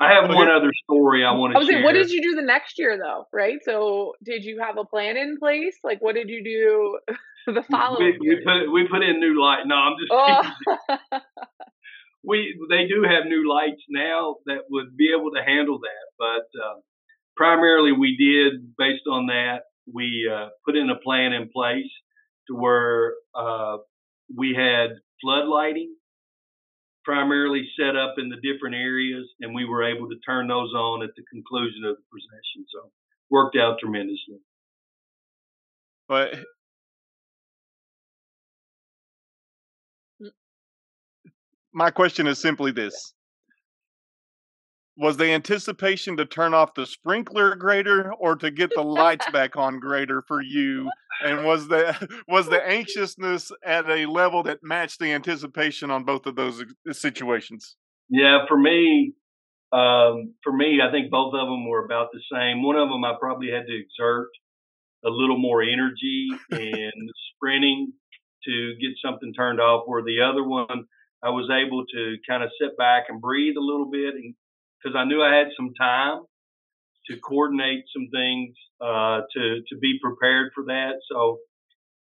I 0.00 0.12
have 0.12 0.28
one 0.28 0.50
other 0.50 0.72
story 0.84 1.24
I 1.24 1.32
want 1.32 1.52
to 1.52 1.56
I 1.56 1.60
was 1.60 1.68
share. 1.68 1.82
what 1.84 1.92
did 1.92 2.10
you 2.10 2.20
do 2.20 2.34
the 2.34 2.46
next 2.46 2.78
year 2.78 2.98
though? 2.98 3.26
Right? 3.32 3.58
So 3.64 4.14
did 4.22 4.44
you 4.44 4.60
have 4.60 4.76
a 4.76 4.84
plan 4.84 5.16
in 5.16 5.38
place? 5.38 5.76
Like 5.84 6.00
what 6.00 6.14
did 6.14 6.28
you 6.28 6.42
do 6.42 7.14
the 7.54 7.62
following 7.70 8.18
we, 8.20 8.28
we 8.28 8.44
put 8.44 8.72
we 8.72 8.88
put 8.88 9.02
in 9.02 9.20
new 9.20 9.40
light. 9.40 9.66
No, 9.66 9.76
I'm 9.76 9.96
just 9.98 10.10
oh. 10.12 11.18
we 12.24 12.58
they 12.70 12.86
do 12.88 13.04
have 13.08 13.26
new 13.26 13.48
lights 13.48 13.82
now 13.88 14.36
that 14.46 14.62
would 14.70 14.96
be 14.96 15.10
able 15.16 15.30
to 15.32 15.42
handle 15.44 15.78
that, 15.78 16.06
but 16.18 16.60
uh, 16.60 16.80
primarily 17.36 17.92
we 17.92 18.16
did 18.16 18.76
based 18.76 19.06
on 19.10 19.26
that 19.26 19.62
we 19.92 20.30
uh, 20.32 20.48
put 20.64 20.76
in 20.76 20.90
a 20.90 20.96
plan 20.96 21.32
in 21.32 21.50
place 21.54 21.90
to 22.48 22.54
where 22.54 23.14
uh, 23.34 23.78
we 24.34 24.54
had 24.56 24.90
flood 25.20 25.46
lighting 25.46 25.94
primarily 27.04 27.68
set 27.78 27.96
up 27.96 28.14
in 28.18 28.28
the 28.28 28.36
different 28.36 28.74
areas, 28.74 29.28
and 29.40 29.54
we 29.54 29.64
were 29.64 29.84
able 29.84 30.08
to 30.08 30.16
turn 30.26 30.48
those 30.48 30.72
on 30.74 31.02
at 31.02 31.10
the 31.16 31.22
conclusion 31.30 31.84
of 31.84 31.96
the 31.96 32.02
procession. 32.10 32.66
So 32.72 32.90
worked 33.30 33.56
out 33.56 33.78
tremendously. 33.80 34.38
But 36.08 36.34
mm. 40.20 40.30
my 41.72 41.90
question 41.90 42.26
is 42.26 42.38
simply 42.38 42.72
this 42.72 43.13
was 44.96 45.16
the 45.16 45.30
anticipation 45.32 46.16
to 46.16 46.24
turn 46.24 46.54
off 46.54 46.74
the 46.74 46.86
sprinkler 46.86 47.56
greater 47.56 48.12
or 48.14 48.36
to 48.36 48.50
get 48.50 48.70
the 48.74 48.82
lights 48.82 49.28
back 49.32 49.56
on 49.56 49.80
greater 49.80 50.22
for 50.22 50.40
you? 50.40 50.88
And 51.24 51.44
was 51.44 51.68
the 51.68 52.08
was 52.28 52.48
the 52.48 52.64
anxiousness 52.66 53.50
at 53.64 53.88
a 53.88 54.06
level 54.06 54.42
that 54.44 54.60
matched 54.62 55.00
the 55.00 55.12
anticipation 55.12 55.90
on 55.90 56.04
both 56.04 56.26
of 56.26 56.36
those 56.36 56.64
situations? 56.92 57.76
Yeah 58.08 58.44
for 58.48 58.58
me 58.58 59.14
um, 59.72 60.34
for 60.44 60.52
me 60.52 60.78
i 60.86 60.90
think 60.92 61.10
both 61.10 61.34
of 61.34 61.48
them 61.48 61.68
were 61.68 61.84
about 61.84 62.08
the 62.12 62.20
same. 62.32 62.62
One 62.62 62.76
of 62.76 62.88
them 62.88 63.04
i 63.04 63.14
probably 63.18 63.50
had 63.50 63.66
to 63.66 63.74
exert 63.74 64.28
a 65.04 65.10
little 65.10 65.38
more 65.38 65.62
energy 65.62 66.28
and 66.50 67.10
sprinting 67.34 67.92
to 68.44 68.74
get 68.80 68.90
something 69.04 69.32
turned 69.34 69.60
off 69.60 69.84
where 69.86 70.02
the 70.02 70.20
other 70.20 70.44
one 70.46 70.86
i 71.22 71.30
was 71.30 71.50
able 71.50 71.84
to 71.86 72.16
kind 72.28 72.42
of 72.42 72.50
sit 72.60 72.76
back 72.76 73.04
and 73.08 73.20
breathe 73.20 73.56
a 73.56 73.60
little 73.60 73.90
bit 73.90 74.14
and 74.14 74.34
because 74.84 74.96
I 74.96 75.04
knew 75.04 75.22
I 75.22 75.34
had 75.34 75.48
some 75.56 75.72
time 75.74 76.22
to 77.06 77.16
coordinate 77.18 77.84
some 77.92 78.08
things 78.12 78.54
uh, 78.80 79.22
to 79.34 79.62
to 79.68 79.78
be 79.80 79.98
prepared 80.02 80.52
for 80.54 80.64
that. 80.64 81.00
So 81.10 81.38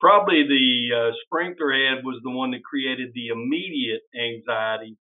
probably 0.00 0.44
the 0.46 0.96
uh, 0.96 1.12
sprinkler 1.24 1.72
head 1.72 2.04
was 2.04 2.20
the 2.22 2.30
one 2.30 2.50
that 2.52 2.64
created 2.64 3.10
the 3.14 3.28
immediate 3.28 4.02
anxiety. 4.14 4.96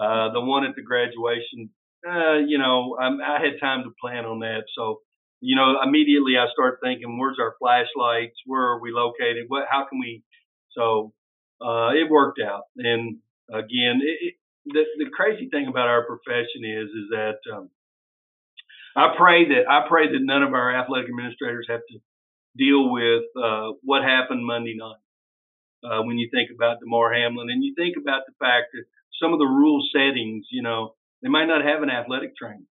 Uh, 0.00 0.32
the 0.32 0.40
one 0.40 0.64
at 0.64 0.74
the 0.74 0.82
graduation, 0.82 1.70
uh, 2.08 2.38
you 2.46 2.58
know, 2.58 2.96
I, 3.00 3.08
I 3.08 3.44
had 3.44 3.60
time 3.60 3.84
to 3.84 3.90
plan 4.00 4.24
on 4.24 4.40
that. 4.40 4.64
So, 4.76 5.00
you 5.40 5.54
know, 5.56 5.76
immediately 5.82 6.36
I 6.36 6.46
start 6.52 6.78
thinking, 6.82 7.18
where's 7.18 7.38
our 7.40 7.54
flashlights? 7.60 8.36
Where 8.46 8.62
are 8.62 8.80
we 8.80 8.90
located? 8.92 9.44
What? 9.48 9.64
How 9.70 9.86
can 9.88 10.00
we? 10.00 10.22
So 10.72 11.12
uh, 11.60 11.90
it 11.94 12.10
worked 12.10 12.40
out. 12.40 12.64
And 12.76 13.18
again, 13.52 14.00
it, 14.02 14.34
the, 14.72 15.04
the 15.04 15.10
crazy 15.10 15.48
thing 15.48 15.66
about 15.68 15.88
our 15.88 16.04
profession 16.04 16.64
is 16.64 16.88
is 16.90 17.08
that 17.10 17.38
um, 17.54 17.70
I 18.96 19.14
pray 19.16 19.48
that 19.48 19.70
I 19.70 19.86
pray 19.88 20.08
that 20.08 20.20
none 20.20 20.42
of 20.42 20.54
our 20.54 20.74
athletic 20.74 21.08
administrators 21.08 21.66
have 21.68 21.80
to 21.90 21.98
deal 22.56 22.90
with 22.90 23.24
uh, 23.36 23.72
what 23.82 24.02
happened 24.02 24.44
Monday 24.44 24.76
night. 24.76 24.96
Uh, 25.84 26.02
when 26.02 26.18
you 26.18 26.28
think 26.32 26.50
about 26.52 26.80
Damar 26.80 27.14
Hamlin, 27.14 27.50
and 27.50 27.62
you 27.62 27.72
think 27.76 27.96
about 27.96 28.22
the 28.26 28.32
fact 28.40 28.72
that 28.72 28.82
some 29.22 29.32
of 29.32 29.38
the 29.38 29.46
rule 29.46 29.80
settings, 29.94 30.46
you 30.50 30.60
know, 30.60 30.94
they 31.22 31.28
might 31.28 31.46
not 31.46 31.64
have 31.64 31.82
an 31.82 31.90
athletic 31.90 32.36
trainer. 32.36 32.66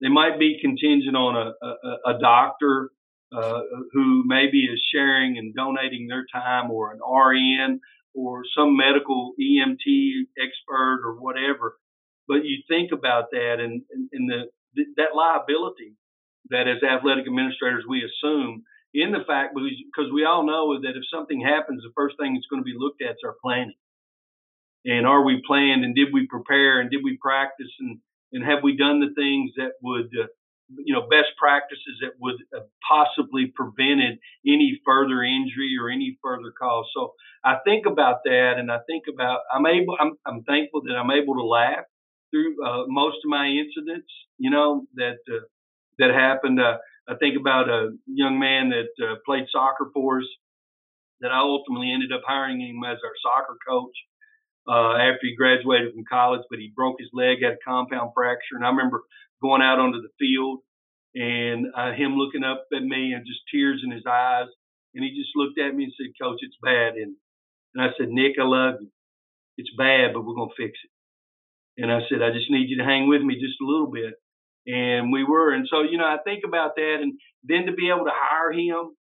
They 0.00 0.08
might 0.08 0.38
be 0.38 0.58
contingent 0.60 1.16
on 1.16 1.36
a, 1.36 1.66
a, 1.66 2.14
a 2.16 2.18
doctor 2.18 2.90
uh, 3.30 3.60
who 3.92 4.24
maybe 4.26 4.60
is 4.60 4.82
sharing 4.94 5.36
and 5.36 5.54
donating 5.54 6.06
their 6.06 6.24
time, 6.32 6.70
or 6.70 6.92
an 6.92 7.00
RN 7.00 7.80
or 8.16 8.42
some 8.56 8.76
medical 8.76 9.32
EMT 9.40 10.26
expert 10.40 11.00
or 11.04 11.20
whatever. 11.20 11.76
But 12.26 12.44
you 12.44 12.62
think 12.66 12.90
about 12.92 13.30
that 13.30 13.56
and, 13.60 13.82
and, 13.90 14.08
and 14.12 14.28
the, 14.28 14.84
that 14.96 15.14
liability 15.14 15.94
that 16.50 16.66
as 16.68 16.82
athletic 16.82 17.26
administrators 17.26 17.84
we 17.88 18.02
assume 18.02 18.64
in 18.94 19.12
the 19.12 19.24
fact 19.26 19.54
because 19.54 20.10
we 20.12 20.24
all 20.24 20.46
know 20.46 20.80
that 20.80 20.96
if 20.96 21.04
something 21.12 21.40
happens, 21.40 21.82
the 21.82 21.92
first 21.94 22.16
thing 22.18 22.34
that's 22.34 22.46
going 22.50 22.62
to 22.62 22.64
be 22.64 22.76
looked 22.76 23.02
at 23.02 23.20
is 23.20 23.24
our 23.24 23.36
planning. 23.42 23.76
And 24.84 25.06
are 25.06 25.24
we 25.24 25.42
planned 25.46 25.84
and 25.84 25.94
did 25.94 26.08
we 26.12 26.26
prepare 26.26 26.80
and 26.80 26.90
did 26.90 27.02
we 27.02 27.18
practice 27.20 27.70
and, 27.80 27.98
and 28.32 28.44
have 28.44 28.62
we 28.62 28.76
done 28.76 29.00
the 29.00 29.12
things 29.14 29.50
that 29.56 29.72
would 29.82 30.10
uh, 30.14 30.26
you 30.84 30.94
know 30.94 31.02
best 31.08 31.28
practices 31.38 31.98
that 32.02 32.12
would 32.20 32.36
have 32.54 32.64
possibly 32.88 33.52
prevented 33.54 34.18
any 34.46 34.80
further 34.84 35.22
injury 35.22 35.76
or 35.80 35.88
any 35.90 36.18
further 36.22 36.52
cause 36.58 36.86
so 36.94 37.14
i 37.44 37.56
think 37.64 37.86
about 37.86 38.18
that 38.24 38.54
and 38.58 38.70
i 38.70 38.78
think 38.86 39.04
about 39.12 39.40
i'm 39.52 39.66
able 39.66 39.96
i'm, 40.00 40.12
I'm 40.26 40.42
thankful 40.44 40.82
that 40.82 40.94
i'm 40.96 41.10
able 41.10 41.34
to 41.34 41.44
laugh 41.44 41.84
through 42.30 42.56
uh, 42.66 42.84
most 42.88 43.18
of 43.24 43.28
my 43.30 43.46
incidents 43.46 44.10
you 44.38 44.50
know 44.50 44.86
that 44.96 45.18
uh, 45.30 45.44
that 45.98 46.10
happened 46.12 46.60
uh, 46.60 46.78
I 47.08 47.14
think 47.16 47.38
about 47.38 47.68
a 47.68 47.90
young 48.06 48.38
man 48.38 48.70
that 48.70 48.90
uh, 49.04 49.16
played 49.26 49.46
soccer 49.52 49.90
for 49.94 50.18
us 50.20 50.26
that 51.20 51.32
I 51.32 51.38
ultimately 51.40 51.92
ended 51.92 52.12
up 52.12 52.22
hiring 52.26 52.60
him 52.60 52.82
as 52.84 52.98
our 53.04 53.14
soccer 53.22 53.56
coach 53.68 53.96
uh, 54.68 54.96
after 54.96 55.20
he 55.22 55.36
graduated 55.36 55.94
from 55.94 56.04
college, 56.10 56.42
but 56.50 56.58
he 56.58 56.72
broke 56.74 56.96
his 57.00 57.10
leg, 57.12 57.42
had 57.42 57.54
a 57.54 57.64
compound 57.66 58.12
fracture. 58.14 58.56
And 58.56 58.64
I 58.64 58.70
remember 58.70 59.02
going 59.42 59.62
out 59.62 59.78
onto 59.78 60.00
the 60.00 60.12
field 60.18 60.60
and 61.14 61.66
uh, 61.76 61.92
him 61.92 62.16
looking 62.16 62.44
up 62.44 62.66
at 62.74 62.82
me 62.82 63.12
and 63.12 63.26
just 63.26 63.40
tears 63.52 63.82
in 63.84 63.90
his 63.90 64.04
eyes. 64.08 64.48
And 64.94 65.04
he 65.04 65.10
just 65.10 65.36
looked 65.36 65.58
at 65.58 65.74
me 65.74 65.84
and 65.84 65.92
said, 65.96 66.12
Coach, 66.20 66.40
it's 66.40 66.56
bad. 66.62 66.94
And, 66.94 67.16
and 67.74 67.84
I 67.84 67.88
said, 67.98 68.08
Nick, 68.08 68.36
I 68.40 68.44
love 68.44 68.76
you. 68.80 68.88
It's 69.58 69.70
bad, 69.76 70.12
but 70.12 70.24
we're 70.24 70.34
going 70.34 70.50
to 70.50 70.62
fix 70.62 70.78
it. 70.84 71.82
And 71.82 71.92
I 71.92 72.00
said, 72.08 72.22
I 72.22 72.32
just 72.32 72.50
need 72.50 72.68
you 72.68 72.78
to 72.78 72.84
hang 72.84 73.08
with 73.08 73.22
me 73.22 73.34
just 73.34 73.60
a 73.60 73.66
little 73.66 73.90
bit. 73.90 74.14
And 74.66 75.12
we 75.12 75.24
were. 75.24 75.52
And 75.52 75.66
so, 75.70 75.82
you 75.82 75.98
know, 75.98 76.06
I 76.06 76.16
think 76.24 76.44
about 76.46 76.76
that. 76.76 76.96
And 77.00 77.14
then 77.44 77.66
to 77.66 77.72
be 77.72 77.88
able 77.88 78.04
to 78.04 78.12
hire 78.12 78.52
him 78.52 78.96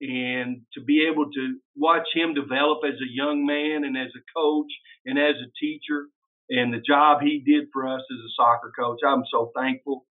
and 0.00 0.62
to 0.74 0.80
be 0.80 1.06
able 1.10 1.30
to 1.30 1.58
watch 1.76 2.08
him 2.14 2.34
develop 2.34 2.80
as 2.86 2.94
a 2.94 3.12
young 3.12 3.44
man 3.44 3.84
and 3.84 3.96
as 3.96 4.12
a 4.16 4.24
coach 4.38 4.70
and 5.04 5.18
as 5.18 5.36
a 5.36 5.50
teacher 5.60 6.06
and 6.50 6.74
the 6.74 6.82
job 6.86 7.20
he 7.22 7.42
did 7.46 7.68
for 7.72 7.86
us 7.86 8.00
as 8.00 8.18
a 8.18 8.34
soccer 8.36 8.72
coach. 8.76 8.98
I'm 9.06 9.22
so 9.30 9.52
thankful 9.56 10.06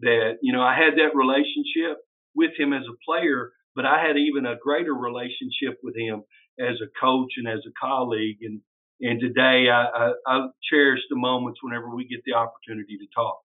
that, 0.00 0.38
you 0.40 0.52
know, 0.52 0.62
I 0.62 0.74
had 0.74 0.94
that 0.94 1.16
relationship 1.16 1.98
with 2.34 2.52
him 2.56 2.72
as 2.72 2.84
a 2.88 2.96
player, 3.04 3.52
but 3.74 3.84
I 3.84 4.00
had 4.06 4.16
even 4.16 4.46
a 4.46 4.56
greater 4.62 4.94
relationship 4.94 5.78
with 5.82 5.96
him 5.96 6.22
as 6.58 6.76
a 6.80 6.90
coach 7.00 7.32
and 7.36 7.48
as 7.48 7.60
a 7.66 7.72
colleague. 7.80 8.38
And, 8.42 8.60
and 9.00 9.20
today 9.20 9.68
I, 9.68 9.84
I, 9.84 10.12
I 10.26 10.46
cherish 10.70 11.00
the 11.10 11.16
moments 11.16 11.58
whenever 11.62 11.94
we 11.94 12.06
get 12.06 12.20
the 12.24 12.34
opportunity 12.34 12.96
to 12.98 13.06
talk. 13.14 13.40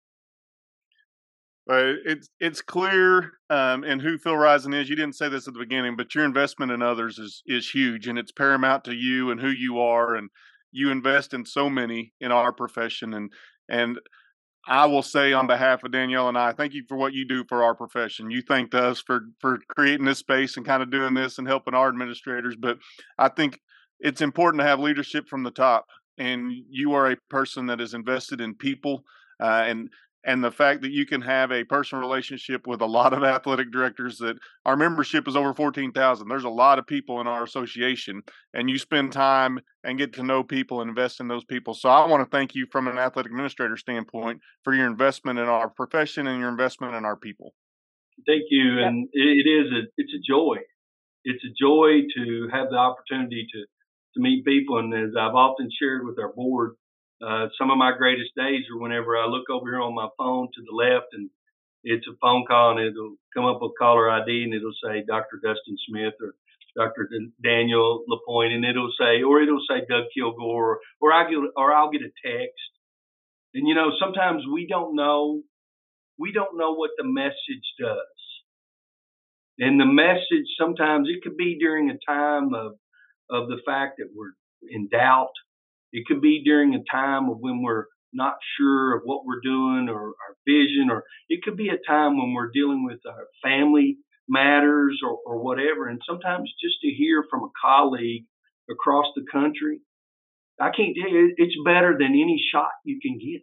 Uh, 1.67 1.97
it's 2.05 2.29
it's 2.39 2.61
clear 2.61 3.31
um, 3.49 3.83
in 3.83 3.99
who 3.99 4.19
Phil 4.19 4.33
Rison 4.35 4.79
is. 4.79 4.87
You 4.87 4.95
didn't 4.95 5.15
say 5.15 5.29
this 5.29 5.47
at 5.47 5.55
the 5.55 5.59
beginning, 5.59 5.95
but 5.95 6.13
your 6.13 6.23
investment 6.23 6.71
in 6.71 6.83
others 6.83 7.17
is 7.17 7.41
is 7.47 7.71
huge, 7.71 8.07
and 8.07 8.19
it's 8.19 8.31
paramount 8.31 8.83
to 8.83 8.93
you 8.93 9.31
and 9.31 9.41
who 9.41 9.49
you 9.49 9.79
are. 9.79 10.13
And 10.13 10.29
you 10.75 10.91
invest 10.91 11.33
in 11.33 11.45
so 11.45 11.69
many 11.69 12.13
in 12.19 12.31
our 12.31 12.51
profession, 12.51 13.13
and 13.13 13.31
and 13.69 13.99
I 14.67 14.85
will 14.85 15.03
say 15.03 15.31
on 15.31 15.47
behalf 15.47 15.83
of 15.83 15.91
Danielle 15.91 16.27
and 16.27 16.37
I, 16.37 16.51
thank 16.51 16.73
you 16.73 16.83
for 16.87 16.97
what 16.97 17.13
you 17.13 17.25
do 17.25 17.43
for 17.47 17.63
our 17.63 17.75
profession. 17.75 18.31
You 18.31 18.41
thanked 18.41 18.75
us 18.75 18.99
for 18.99 19.21
for 19.39 19.59
creating 19.69 20.05
this 20.05 20.19
space 20.19 20.57
and 20.57 20.65
kind 20.65 20.83
of 20.83 20.91
doing 20.91 21.13
this 21.13 21.37
and 21.37 21.47
helping 21.47 21.73
our 21.73 21.87
administrators. 21.87 22.55
But 22.55 22.77
I 23.17 23.29
think 23.29 23.59
it's 23.99 24.21
important 24.21 24.61
to 24.61 24.67
have 24.67 24.79
leadership 24.79 25.27
from 25.27 25.43
the 25.43 25.51
top, 25.51 25.85
and 26.17 26.51
you 26.69 26.93
are 26.93 27.11
a 27.11 27.17
person 27.29 27.67
that 27.67 27.81
is 27.81 27.93
invested 27.93 28.41
in 28.41 28.55
people. 28.55 29.03
Uh, 29.41 29.65
and 29.67 29.89
and 30.25 30.43
the 30.43 30.51
fact 30.51 30.81
that 30.81 30.91
you 30.91 31.05
can 31.05 31.21
have 31.21 31.51
a 31.51 31.63
personal 31.63 32.01
relationship 32.01 32.65
with 32.67 32.81
a 32.81 32.85
lot 32.85 33.13
of 33.13 33.23
athletic 33.35 33.71
directors 33.71 34.17
that 34.17 34.37
our 34.65 34.75
membership 34.75 35.27
is 35.27 35.35
over 35.35 35.53
14,000 35.53 36.27
there's 36.27 36.43
a 36.43 36.49
lot 36.49 36.79
of 36.79 36.87
people 36.87 37.21
in 37.21 37.27
our 37.27 37.43
association 37.43 38.21
and 38.53 38.69
you 38.69 38.77
spend 38.77 39.11
time 39.11 39.59
and 39.83 39.97
get 39.97 40.13
to 40.13 40.23
know 40.23 40.43
people 40.43 40.81
and 40.81 40.89
invest 40.89 41.19
in 41.19 41.27
those 41.27 41.45
people. 41.45 41.73
So 41.73 41.89
i 41.89 42.05
want 42.05 42.23
to 42.23 42.37
thank 42.37 42.55
you 42.55 42.65
from 42.71 42.87
an 42.87 42.97
athletic 42.97 43.31
administrator 43.31 43.77
standpoint 43.77 44.41
for 44.63 44.73
your 44.73 44.87
investment 44.87 45.39
in 45.39 45.45
our 45.45 45.69
profession 45.69 46.27
and 46.27 46.39
your 46.39 46.49
investment 46.49 46.95
in 46.95 47.05
our 47.05 47.15
people. 47.15 47.53
Thank 48.25 48.43
you 48.49 48.79
and 48.83 49.07
it 49.13 49.47
is 49.47 49.71
a 49.71 49.81
it's 49.97 50.13
a 50.13 50.21
joy. 50.27 50.57
It's 51.23 51.43
a 51.43 51.53
joy 51.59 52.01
to 52.15 52.49
have 52.51 52.69
the 52.69 52.77
opportunity 52.77 53.47
to 53.53 53.59
to 54.15 54.21
meet 54.21 54.45
people 54.45 54.79
and 54.79 54.93
as 54.93 55.11
i've 55.19 55.35
often 55.35 55.69
shared 55.77 56.05
with 56.05 56.17
our 56.17 56.31
board 56.33 56.75
uh, 57.23 57.47
some 57.57 57.71
of 57.71 57.77
my 57.77 57.91
greatest 57.97 58.31
days 58.35 58.63
are 58.71 58.79
whenever 58.79 59.17
I 59.17 59.25
look 59.25 59.49
over 59.49 59.69
here 59.69 59.81
on 59.81 59.95
my 59.95 60.09
phone 60.17 60.47
to 60.53 60.61
the 60.65 60.75
left 60.75 61.07
and 61.13 61.29
it's 61.83 62.05
a 62.07 62.17
phone 62.19 62.45
call 62.45 62.77
and 62.77 62.87
it'll 62.87 63.15
come 63.33 63.45
up 63.45 63.61
with 63.61 63.77
caller 63.79 64.09
ID 64.09 64.43
and 64.43 64.53
it'll 64.53 64.73
say 64.83 65.03
Dr. 65.05 65.39
Dustin 65.41 65.77
Smith 65.87 66.13
or 66.21 66.33
Dr. 66.75 67.09
Daniel 67.41 68.03
Lapointe 68.07 68.53
and 68.53 68.65
it'll 68.65 68.91
say, 68.99 69.23
or 69.23 69.41
it'll 69.41 69.63
say 69.69 69.85
Doug 69.87 70.05
Kilgore 70.13 70.71
or, 70.71 70.79
or 70.99 71.13
I 71.13 71.29
get, 71.29 71.37
or 71.55 71.73
I'll 71.73 71.91
get 71.91 72.01
a 72.01 72.11
text. 72.25 72.59
And 73.53 73.67
you 73.67 73.75
know, 73.75 73.91
sometimes 73.99 74.43
we 74.51 74.67
don't 74.67 74.95
know, 74.95 75.41
we 76.19 76.33
don't 76.33 76.57
know 76.57 76.73
what 76.73 76.91
the 76.97 77.05
message 77.05 77.65
does. 77.79 77.97
And 79.57 79.79
the 79.79 79.85
message 79.85 80.47
sometimes 80.59 81.07
it 81.09 81.23
could 81.23 81.37
be 81.37 81.57
during 81.57 81.89
a 81.89 82.11
time 82.11 82.53
of, 82.53 82.73
of 83.29 83.47
the 83.47 83.61
fact 83.65 83.99
that 83.99 84.09
we're 84.13 84.33
in 84.69 84.89
doubt 84.89 85.31
it 85.91 86.05
could 86.07 86.21
be 86.21 86.43
during 86.43 86.73
a 86.73 86.83
time 86.91 87.29
of 87.29 87.37
when 87.39 87.61
we're 87.61 87.85
not 88.13 88.35
sure 88.57 88.95
of 88.95 89.03
what 89.03 89.25
we're 89.25 89.41
doing 89.41 89.87
or 89.89 90.07
our 90.07 90.35
vision, 90.47 90.89
or 90.89 91.03
it 91.29 91.41
could 91.43 91.57
be 91.57 91.69
a 91.69 91.89
time 91.89 92.17
when 92.17 92.33
we're 92.33 92.51
dealing 92.51 92.85
with 92.85 92.99
our 93.07 93.27
family 93.43 93.97
matters 94.27 95.01
or, 95.03 95.17
or 95.25 95.43
whatever. 95.43 95.87
And 95.87 96.01
sometimes 96.07 96.51
just 96.63 96.75
to 96.81 96.87
hear 96.89 97.23
from 97.29 97.43
a 97.43 97.51
colleague 97.61 98.25
across 98.69 99.05
the 99.15 99.25
country, 99.31 99.81
I 100.59 100.71
can't 100.75 100.95
tell 100.99 101.11
you, 101.11 101.33
it's 101.35 101.55
better 101.65 101.95
than 101.99 102.11
any 102.11 102.41
shot 102.51 102.71
you 102.85 102.99
can 103.01 103.19
get. 103.19 103.41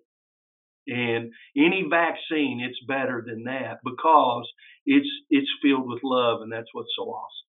And 0.88 1.30
any 1.57 1.86
vaccine, 1.88 2.61
it's 2.61 2.80
better 2.88 3.22
than 3.24 3.45
that 3.45 3.78
because 3.84 4.51
it's 4.84 5.07
it's 5.30 5.49
filled 5.62 5.86
with 5.86 6.01
love, 6.03 6.40
and 6.43 6.51
that's 6.51 6.70
what's 6.72 6.90
so 6.97 7.05
awesome. 7.05 7.51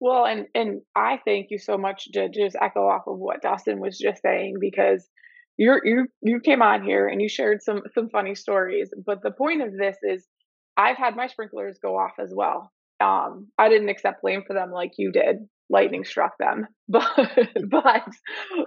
Well, 0.00 0.26
and 0.26 0.46
and 0.54 0.82
I 0.94 1.18
thank 1.24 1.48
you 1.50 1.58
so 1.58 1.76
much 1.76 2.06
to 2.12 2.28
just 2.28 2.56
echo 2.60 2.86
off 2.88 3.02
of 3.06 3.18
what 3.18 3.42
Dustin 3.42 3.80
was 3.80 3.98
just 3.98 4.22
saying 4.22 4.56
because 4.60 5.08
you're 5.56 5.80
you 5.84 6.06
you 6.22 6.40
came 6.40 6.62
on 6.62 6.84
here 6.84 7.08
and 7.08 7.20
you 7.20 7.28
shared 7.28 7.62
some 7.62 7.82
some 7.94 8.08
funny 8.10 8.34
stories, 8.34 8.90
but 9.04 9.22
the 9.22 9.32
point 9.32 9.62
of 9.62 9.76
this 9.76 9.96
is 10.02 10.26
I've 10.76 10.96
had 10.96 11.16
my 11.16 11.26
sprinklers 11.26 11.78
go 11.82 11.98
off 11.98 12.12
as 12.20 12.32
well. 12.34 12.70
Um, 13.00 13.48
I 13.58 13.68
didn't 13.68 13.88
accept 13.88 14.22
blame 14.22 14.42
for 14.46 14.54
them 14.54 14.70
like 14.70 14.92
you 14.98 15.10
did. 15.12 15.38
Lightning 15.70 16.04
struck 16.04 16.38
them, 16.38 16.66
but 16.88 17.04
but 17.68 18.04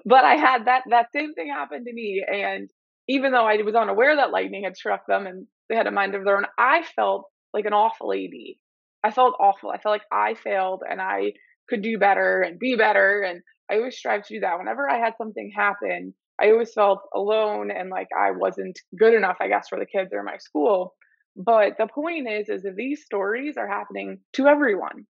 but 0.05 0.25
I 0.25 0.35
had 0.35 0.65
that 0.65 0.83
that 0.89 1.11
same 1.13 1.33
thing 1.33 1.49
happen 1.49 1.85
to 1.85 1.93
me, 1.93 2.23
and 2.27 2.69
even 3.07 3.31
though 3.31 3.45
I 3.47 3.55
was 3.61 3.75
unaware 3.75 4.17
that 4.17 4.31
lightning 4.31 4.63
had 4.65 4.75
struck 4.77 5.07
them 5.07 5.25
and 5.27 5.47
they 5.69 5.75
had 5.75 5.87
a 5.87 5.91
mind 5.91 6.13
of 6.13 6.25
their 6.25 6.37
own, 6.37 6.45
I 6.57 6.83
felt 6.95 7.25
like 7.53 7.65
an 7.65 7.73
awful 7.73 8.09
lady 8.09 8.59
I 9.03 9.11
felt 9.11 9.35
awful. 9.39 9.69
I 9.69 9.77
felt 9.77 9.93
like 9.93 10.05
I 10.11 10.35
failed 10.35 10.83
and 10.87 11.01
I 11.01 11.33
could 11.69 11.81
do 11.81 11.97
better 11.97 12.41
and 12.41 12.59
be 12.59 12.75
better. 12.75 13.21
And 13.21 13.41
I 13.69 13.77
always 13.77 13.97
strive 13.97 14.25
to 14.27 14.35
do 14.35 14.39
that. 14.41 14.59
Whenever 14.59 14.89
I 14.89 14.99
had 14.99 15.13
something 15.17 15.51
happen, 15.55 16.13
I 16.39 16.51
always 16.51 16.73
felt 16.73 17.01
alone 17.15 17.71
and 17.71 17.89
like 17.89 18.09
I 18.17 18.31
wasn't 18.31 18.79
good 18.97 19.13
enough, 19.13 19.37
I 19.39 19.47
guess, 19.47 19.67
for 19.69 19.79
the 19.79 19.85
kids 19.85 20.11
or 20.13 20.23
my 20.23 20.37
school. 20.37 20.95
But 21.35 21.77
the 21.77 21.87
point 21.87 22.27
is, 22.29 22.49
is 22.49 22.63
that 22.63 22.75
these 22.75 23.05
stories 23.05 23.55
are 23.57 23.67
happening 23.67 24.19
to 24.33 24.47
everyone. 24.47 25.05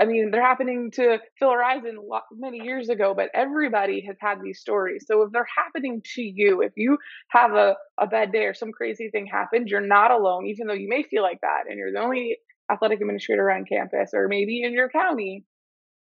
I 0.00 0.06
mean, 0.06 0.30
they're 0.32 0.42
happening 0.42 0.90
to 0.94 1.18
Phil 1.38 1.50
Rison 1.50 1.94
many 2.32 2.58
years 2.64 2.88
ago, 2.88 3.14
but 3.14 3.30
everybody 3.32 4.04
has 4.08 4.16
had 4.20 4.38
these 4.42 4.58
stories. 4.58 5.04
So 5.06 5.22
if 5.22 5.30
they're 5.30 5.46
happening 5.56 6.02
to 6.16 6.22
you, 6.22 6.62
if 6.62 6.72
you 6.76 6.98
have 7.28 7.52
a, 7.52 7.76
a 8.00 8.08
bad 8.08 8.32
day 8.32 8.46
or 8.46 8.54
some 8.54 8.72
crazy 8.72 9.08
thing 9.10 9.26
happened, 9.26 9.68
you're 9.68 9.80
not 9.80 10.10
alone, 10.10 10.46
even 10.46 10.66
though 10.66 10.74
you 10.74 10.88
may 10.88 11.04
feel 11.04 11.22
like 11.22 11.40
that 11.42 11.64
and 11.68 11.78
you're 11.78 11.92
the 11.92 12.00
only 12.00 12.38
athletic 12.70 13.00
administrator 13.00 13.50
on 13.50 13.64
campus 13.64 14.10
or 14.14 14.28
maybe 14.28 14.62
in 14.62 14.72
your 14.72 14.88
county, 14.88 15.44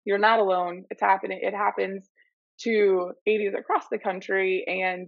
you're 0.06 0.18
not 0.18 0.40
alone. 0.40 0.86
It's 0.90 1.02
happening. 1.02 1.40
It 1.42 1.54
happens 1.54 2.10
to 2.62 3.12
ADs 3.28 3.56
across 3.58 3.86
the 3.92 3.98
country. 3.98 4.64
And 4.68 5.08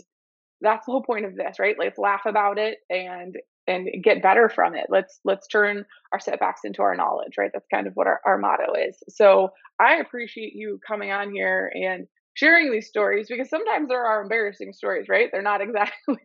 that's 0.62 0.86
the 0.86 0.91
whole 0.91 1.04
point 1.04 1.26
of 1.26 1.36
this, 1.36 1.60
right? 1.60 1.76
Let's 1.78 1.98
laugh 1.98 2.22
about 2.26 2.58
it 2.58 2.80
and 2.89 3.36
and 3.68 3.89
get 4.04 4.22
better 4.22 4.48
from 4.48 4.76
it. 4.76 4.86
Let's 4.89 5.20
let's 5.26 5.48
turn 5.48 5.86
our 6.14 6.20
setbacks 6.20 6.62
into 6.64 6.82
our 6.82 6.96
knowledge, 6.96 7.34
right? 7.38 7.50
That's 7.54 7.68
kind 7.74 7.88
of 7.88 7.93
what 7.96 8.08
our, 8.08 8.20
our 8.26 8.38
motto 8.38 8.74
is. 8.74 8.98
So 9.10 9.50
I 9.80 9.96
appreciate 9.96 10.54
you 10.54 10.80
coming 10.88 11.12
on 11.12 11.32
here 11.34 11.72
and 11.74 12.08
sharing 12.36 12.72
these 12.72 12.88
stories 12.88 13.28
because 13.30 13.50
sometimes 13.50 13.89
there 13.89 14.06
are 14.06 14.22
embarrassing 14.22 14.74
stories, 14.74 15.08
right? 15.10 15.30
They're 15.32 15.41
not 15.41 15.62
exactly 15.64 16.18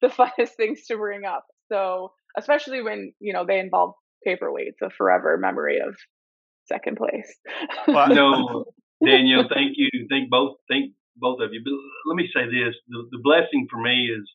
the 0.00 0.08
funnest 0.08 0.54
things 0.56 0.86
to 0.86 0.96
bring 0.96 1.24
up. 1.24 1.44
So 1.70 2.12
especially 2.36 2.82
when, 2.82 3.12
you 3.20 3.32
know, 3.32 3.44
they 3.46 3.58
involve 3.58 3.94
paperweights, 4.26 4.80
a 4.82 4.90
forever 4.90 5.36
memory 5.38 5.78
of 5.78 5.94
second 6.66 6.96
place. 6.96 7.34
well, 7.86 8.08
no, 8.08 8.64
Daniel, 9.04 9.44
thank 9.52 9.72
you. 9.76 9.88
Thank 10.10 10.30
both. 10.30 10.56
Thank 10.68 10.92
both 11.16 11.40
of 11.40 11.52
you. 11.52 11.60
But 11.64 11.72
let 12.10 12.16
me 12.16 12.28
say 12.34 12.46
this: 12.46 12.74
the, 12.88 13.08
the 13.10 13.18
blessing 13.22 13.66
for 13.70 13.80
me 13.80 14.06
is, 14.06 14.28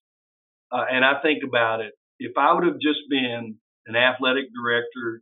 uh, 0.71 0.85
and 0.91 1.05
I 1.05 1.21
think 1.21 1.43
about 1.47 1.81
it. 1.81 1.93
If 2.19 2.33
I 2.37 2.53
would 2.53 2.65
have 2.65 2.79
just 2.79 2.99
been 3.09 3.55
an 3.87 3.95
athletic 3.95 4.45
director 4.53 5.21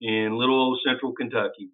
in 0.00 0.38
little 0.38 0.60
old 0.60 0.80
Central 0.86 1.12
Kentucky, 1.12 1.70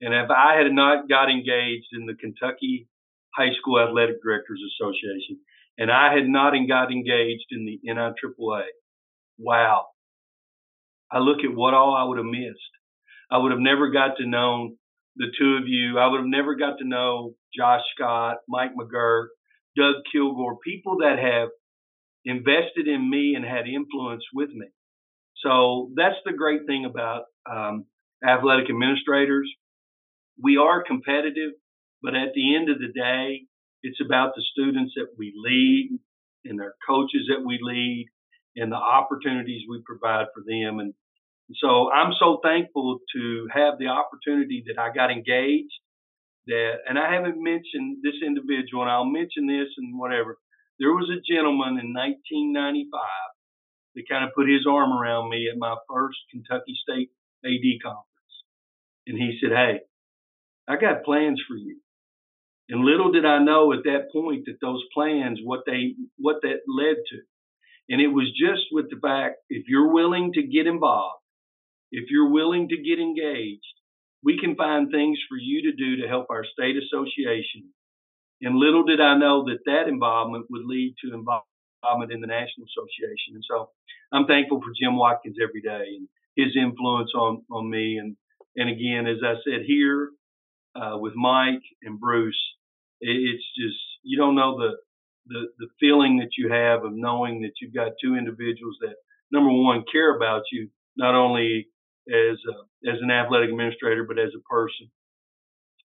and 0.00 0.14
if 0.14 0.30
I 0.30 0.56
had 0.56 0.72
not 0.72 1.08
got 1.08 1.30
engaged 1.30 1.88
in 1.92 2.06
the 2.06 2.14
Kentucky 2.14 2.88
High 3.34 3.52
School 3.60 3.80
Athletic 3.80 4.22
Directors 4.22 4.60
Association, 4.74 5.38
and 5.78 5.90
I 5.90 6.14
had 6.14 6.26
not 6.26 6.52
got 6.68 6.90
engaged 6.90 7.46
in 7.50 7.64
the 7.64 7.80
NIAAA, 7.88 8.64
wow, 9.38 9.86
I 11.10 11.18
look 11.18 11.38
at 11.44 11.54
what 11.54 11.74
all 11.74 11.94
I 11.94 12.04
would 12.04 12.18
have 12.18 12.26
missed. 12.26 12.72
I 13.30 13.38
would 13.38 13.52
have 13.52 13.60
never 13.60 13.90
got 13.90 14.16
to 14.18 14.26
know 14.26 14.76
the 15.16 15.26
two 15.38 15.58
of 15.60 15.66
you. 15.66 15.98
I 15.98 16.08
would 16.08 16.18
have 16.18 16.28
never 16.28 16.54
got 16.54 16.78
to 16.78 16.86
know 16.86 17.34
Josh 17.56 17.82
Scott, 17.94 18.38
Mike 18.48 18.72
McGurk, 18.78 19.28
Doug 19.76 19.96
Kilgore, 20.12 20.58
people 20.64 20.98
that 20.98 21.18
have 21.18 21.48
invested 22.24 22.88
in 22.88 23.08
me 23.08 23.34
and 23.34 23.44
had 23.44 23.66
influence 23.66 24.24
with 24.34 24.50
me. 24.50 24.66
So 25.42 25.90
that's 25.96 26.16
the 26.24 26.32
great 26.32 26.66
thing 26.66 26.84
about 26.84 27.24
um, 27.50 27.86
athletic 28.26 28.68
administrators. 28.68 29.50
We 30.42 30.56
are 30.56 30.82
competitive, 30.82 31.52
but 32.02 32.14
at 32.14 32.32
the 32.34 32.56
end 32.56 32.68
of 32.68 32.78
the 32.78 32.92
day, 32.92 33.42
it's 33.82 34.00
about 34.04 34.34
the 34.34 34.42
students 34.52 34.94
that 34.96 35.08
we 35.16 35.32
lead 35.36 35.98
and 36.44 36.58
their 36.58 36.74
coaches 36.86 37.28
that 37.28 37.44
we 37.44 37.58
lead 37.62 38.06
and 38.56 38.72
the 38.72 38.76
opportunities 38.76 39.62
we 39.68 39.82
provide 39.84 40.26
for 40.34 40.42
them. 40.46 40.80
And 40.80 40.94
so 41.56 41.90
I'm 41.92 42.12
so 42.18 42.40
thankful 42.42 42.98
to 43.14 43.48
have 43.52 43.78
the 43.78 43.88
opportunity 43.88 44.64
that 44.66 44.80
I 44.80 44.92
got 44.92 45.10
engaged 45.10 45.72
that, 46.46 46.78
and 46.88 46.98
I 46.98 47.12
haven't 47.12 47.42
mentioned 47.42 47.98
this 48.02 48.16
individual, 48.24 48.82
and 48.82 48.90
I'll 48.90 49.04
mention 49.04 49.46
this 49.46 49.68
and 49.76 49.98
whatever. 49.98 50.38
There 50.78 50.92
was 50.92 51.10
a 51.10 51.22
gentleman 51.24 51.78
in 51.80 51.92
1995 51.92 52.90
that 53.94 54.08
kind 54.08 54.24
of 54.24 54.34
put 54.34 54.48
his 54.48 54.66
arm 54.68 54.92
around 54.92 55.30
me 55.30 55.48
at 55.50 55.58
my 55.58 55.74
first 55.88 56.18
Kentucky 56.30 56.76
State 56.82 57.10
AD 57.44 57.82
conference. 57.82 58.34
And 59.06 59.16
he 59.16 59.38
said, 59.40 59.52
Hey, 59.52 59.80
I 60.68 60.76
got 60.76 61.04
plans 61.04 61.40
for 61.48 61.56
you. 61.56 61.80
And 62.68 62.84
little 62.84 63.12
did 63.12 63.24
I 63.24 63.42
know 63.42 63.72
at 63.72 63.84
that 63.84 64.10
point 64.12 64.44
that 64.46 64.58
those 64.60 64.82
plans, 64.92 65.38
what 65.42 65.60
they, 65.66 65.94
what 66.18 66.42
that 66.42 66.60
led 66.66 66.96
to. 67.10 67.18
And 67.88 68.00
it 68.00 68.08
was 68.08 68.26
just 68.30 68.66
with 68.72 68.90
the 68.90 68.98
fact, 69.00 69.36
if 69.48 69.66
you're 69.68 69.92
willing 69.92 70.32
to 70.34 70.42
get 70.42 70.66
involved, 70.66 71.22
if 71.92 72.10
you're 72.10 72.30
willing 72.30 72.68
to 72.68 72.76
get 72.76 72.98
engaged, 72.98 73.62
we 74.24 74.38
can 74.40 74.56
find 74.56 74.90
things 74.90 75.18
for 75.28 75.36
you 75.36 75.70
to 75.70 75.76
do 75.76 76.02
to 76.02 76.08
help 76.08 76.26
our 76.30 76.44
state 76.44 76.76
association. 76.76 77.70
And 78.42 78.56
little 78.56 78.82
did 78.82 79.00
I 79.00 79.16
know 79.16 79.44
that 79.44 79.60
that 79.66 79.88
involvement 79.88 80.46
would 80.50 80.64
lead 80.64 80.96
to 81.04 81.14
involvement 81.14 82.12
in 82.12 82.20
the 82.20 82.26
National 82.26 82.66
Association. 82.66 83.34
And 83.34 83.44
so 83.48 83.70
I'm 84.12 84.26
thankful 84.26 84.60
for 84.60 84.72
Jim 84.78 84.96
Watkins 84.96 85.36
every 85.40 85.62
day 85.62 85.96
and 85.96 86.08
his 86.34 86.56
influence 86.56 87.12
on, 87.14 87.44
on 87.50 87.70
me. 87.70 87.98
And, 87.98 88.16
and 88.56 88.68
again, 88.68 89.06
as 89.06 89.18
I 89.24 89.34
said 89.44 89.64
here 89.64 90.10
uh, 90.74 90.98
with 90.98 91.14
Mike 91.14 91.62
and 91.82 92.00
Bruce, 92.00 92.42
it's 93.00 93.44
just, 93.56 93.78
you 94.02 94.18
don't 94.18 94.34
know 94.34 94.58
the, 94.58 94.70
the, 95.28 95.46
the 95.58 95.68
feeling 95.80 96.18
that 96.18 96.30
you 96.36 96.50
have 96.52 96.84
of 96.84 96.92
knowing 96.94 97.42
that 97.42 97.52
you've 97.60 97.74
got 97.74 97.92
two 98.02 98.16
individuals 98.16 98.76
that, 98.80 98.94
number 99.32 99.50
one, 99.50 99.84
care 99.90 100.16
about 100.16 100.42
you, 100.52 100.68
not 100.96 101.14
only 101.14 101.68
as 102.08 102.38
a, 102.48 102.90
as 102.90 102.98
an 103.00 103.10
athletic 103.10 103.50
administrator, 103.50 104.04
but 104.04 104.18
as 104.18 104.30
a 104.36 104.42
person, 104.48 104.90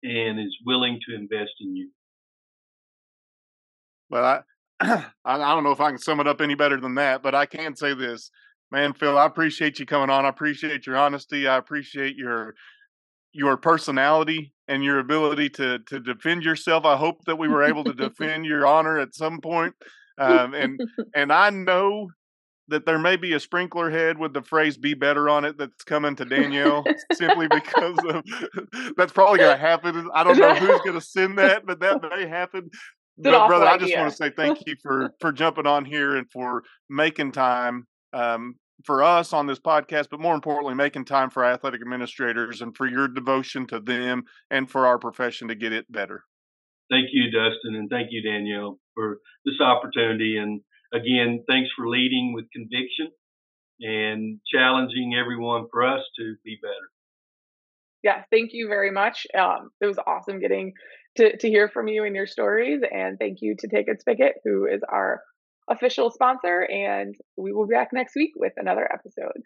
and 0.03 0.39
is 0.39 0.55
willing 0.65 0.99
to 1.07 1.15
invest 1.15 1.51
in 1.61 1.75
you. 1.75 1.89
Well, 4.09 4.43
I, 4.79 5.05
I 5.25 5.37
don't 5.37 5.63
know 5.63 5.71
if 5.71 5.81
I 5.81 5.89
can 5.89 5.97
sum 5.97 6.19
it 6.19 6.27
up 6.27 6.41
any 6.41 6.55
better 6.55 6.79
than 6.79 6.95
that, 6.95 7.23
but 7.23 7.33
I 7.33 7.45
can 7.45 7.75
say 7.75 7.93
this, 7.93 8.29
man, 8.71 8.93
Phil. 8.93 9.17
I 9.17 9.25
appreciate 9.25 9.79
you 9.79 9.85
coming 9.85 10.09
on. 10.09 10.25
I 10.25 10.29
appreciate 10.29 10.85
your 10.85 10.97
honesty. 10.97 11.47
I 11.47 11.57
appreciate 11.57 12.15
your 12.15 12.53
your 13.31 13.57
personality 13.57 14.52
and 14.67 14.83
your 14.83 14.99
ability 14.99 15.49
to 15.49 15.79
to 15.79 15.99
defend 15.99 16.43
yourself. 16.43 16.85
I 16.85 16.97
hope 16.97 17.25
that 17.25 17.37
we 17.37 17.47
were 17.47 17.63
able 17.63 17.83
to 17.85 17.93
defend 17.93 18.45
your 18.45 18.65
honor 18.65 18.99
at 18.99 19.15
some 19.15 19.41
point. 19.41 19.73
Um, 20.17 20.53
and 20.53 20.79
and 21.15 21.31
I 21.31 21.49
know 21.49 22.09
that 22.69 22.85
there 22.85 22.97
may 22.97 23.17
be 23.17 23.33
a 23.33 23.39
sprinkler 23.39 23.89
head 23.89 24.17
with 24.17 24.33
the 24.33 24.41
phrase 24.41 24.77
"be 24.77 24.93
better" 24.93 25.29
on 25.29 25.45
it 25.45 25.57
that's 25.57 25.83
coming 25.83 26.15
to 26.15 26.25
Danielle 26.25 26.83
simply 27.13 27.47
because 27.47 27.97
of 28.09 28.23
that's 28.97 29.11
probably 29.11 29.39
going 29.39 29.55
to 29.55 29.61
happen. 29.61 30.09
I 30.13 30.23
don't 30.23 30.37
know 30.37 30.55
who's 30.55 30.81
going 30.81 30.99
to 30.99 31.01
send 31.01 31.37
that, 31.39 31.65
but 31.65 31.79
that 31.81 32.01
may 32.01 32.27
happen. 32.27 32.69
But 33.17 33.47
brother, 33.47 33.67
idea. 33.67 33.73
I 33.73 33.77
just 33.77 33.97
want 33.97 34.11
to 34.11 34.15
say 34.15 34.31
thank 34.35 34.65
you 34.65 34.75
for 34.81 35.13
for 35.19 35.31
jumping 35.31 35.67
on 35.67 35.85
here 35.85 36.15
and 36.15 36.25
for 36.31 36.63
making 36.89 37.33
time 37.33 37.85
um, 38.13 38.55
for 38.83 39.03
us 39.03 39.33
on 39.33 39.47
this 39.47 39.59
podcast, 39.59 40.07
but 40.09 40.19
more 40.19 40.35
importantly, 40.35 40.75
making 40.75 41.05
time 41.05 41.29
for 41.29 41.45
athletic 41.45 41.81
administrators 41.81 42.61
and 42.61 42.75
for 42.75 42.85
your 42.85 43.07
devotion 43.07 43.65
to 43.67 43.79
them 43.79 44.23
and 44.49 44.69
for 44.69 44.85
our 44.85 44.99
profession 44.99 45.47
to 45.47 45.55
get 45.55 45.73
it 45.73 45.91
better. 45.91 46.23
Thank 46.91 47.07
you, 47.11 47.31
Dustin, 47.31 47.75
and 47.75 47.89
thank 47.89 48.09
you, 48.11 48.21
Danielle, 48.21 48.79
for 48.93 49.19
this 49.45 49.59
opportunity. 49.61 50.37
And 50.37 50.61
again, 50.93 51.43
thanks 51.49 51.69
for 51.75 51.87
leading 51.87 52.33
with 52.33 52.45
conviction 52.53 53.09
and 53.79 54.39
challenging 54.53 55.15
everyone 55.19 55.65
for 55.71 55.83
us 55.83 56.01
to 56.19 56.35
be 56.43 56.57
better. 56.61 56.91
Yeah, 58.03 58.23
thank 58.31 58.51
you 58.53 58.67
very 58.67 58.91
much. 58.91 59.25
Um, 59.37 59.69
it 59.79 59.85
was 59.85 59.97
awesome 60.05 60.39
getting 60.39 60.73
to, 61.15 61.37
to 61.37 61.47
hear 61.47 61.69
from 61.69 61.87
you 61.87 62.03
and 62.03 62.15
your 62.15 62.27
stories. 62.27 62.81
And 62.91 63.17
thank 63.17 63.39
you 63.41 63.55
to 63.59 63.67
Take 63.67 63.87
It 63.87 64.01
Spigot, 64.01 64.35
who 64.43 64.67
is 64.67 64.81
our 64.87 65.21
official 65.69 66.11
sponsor. 66.11 66.67
And 66.69 67.15
we 67.37 67.51
will 67.51 67.67
be 67.67 67.73
back 67.73 67.89
next 67.93 68.15
week 68.15 68.31
with 68.35 68.53
another 68.57 68.89
episode. 68.91 69.43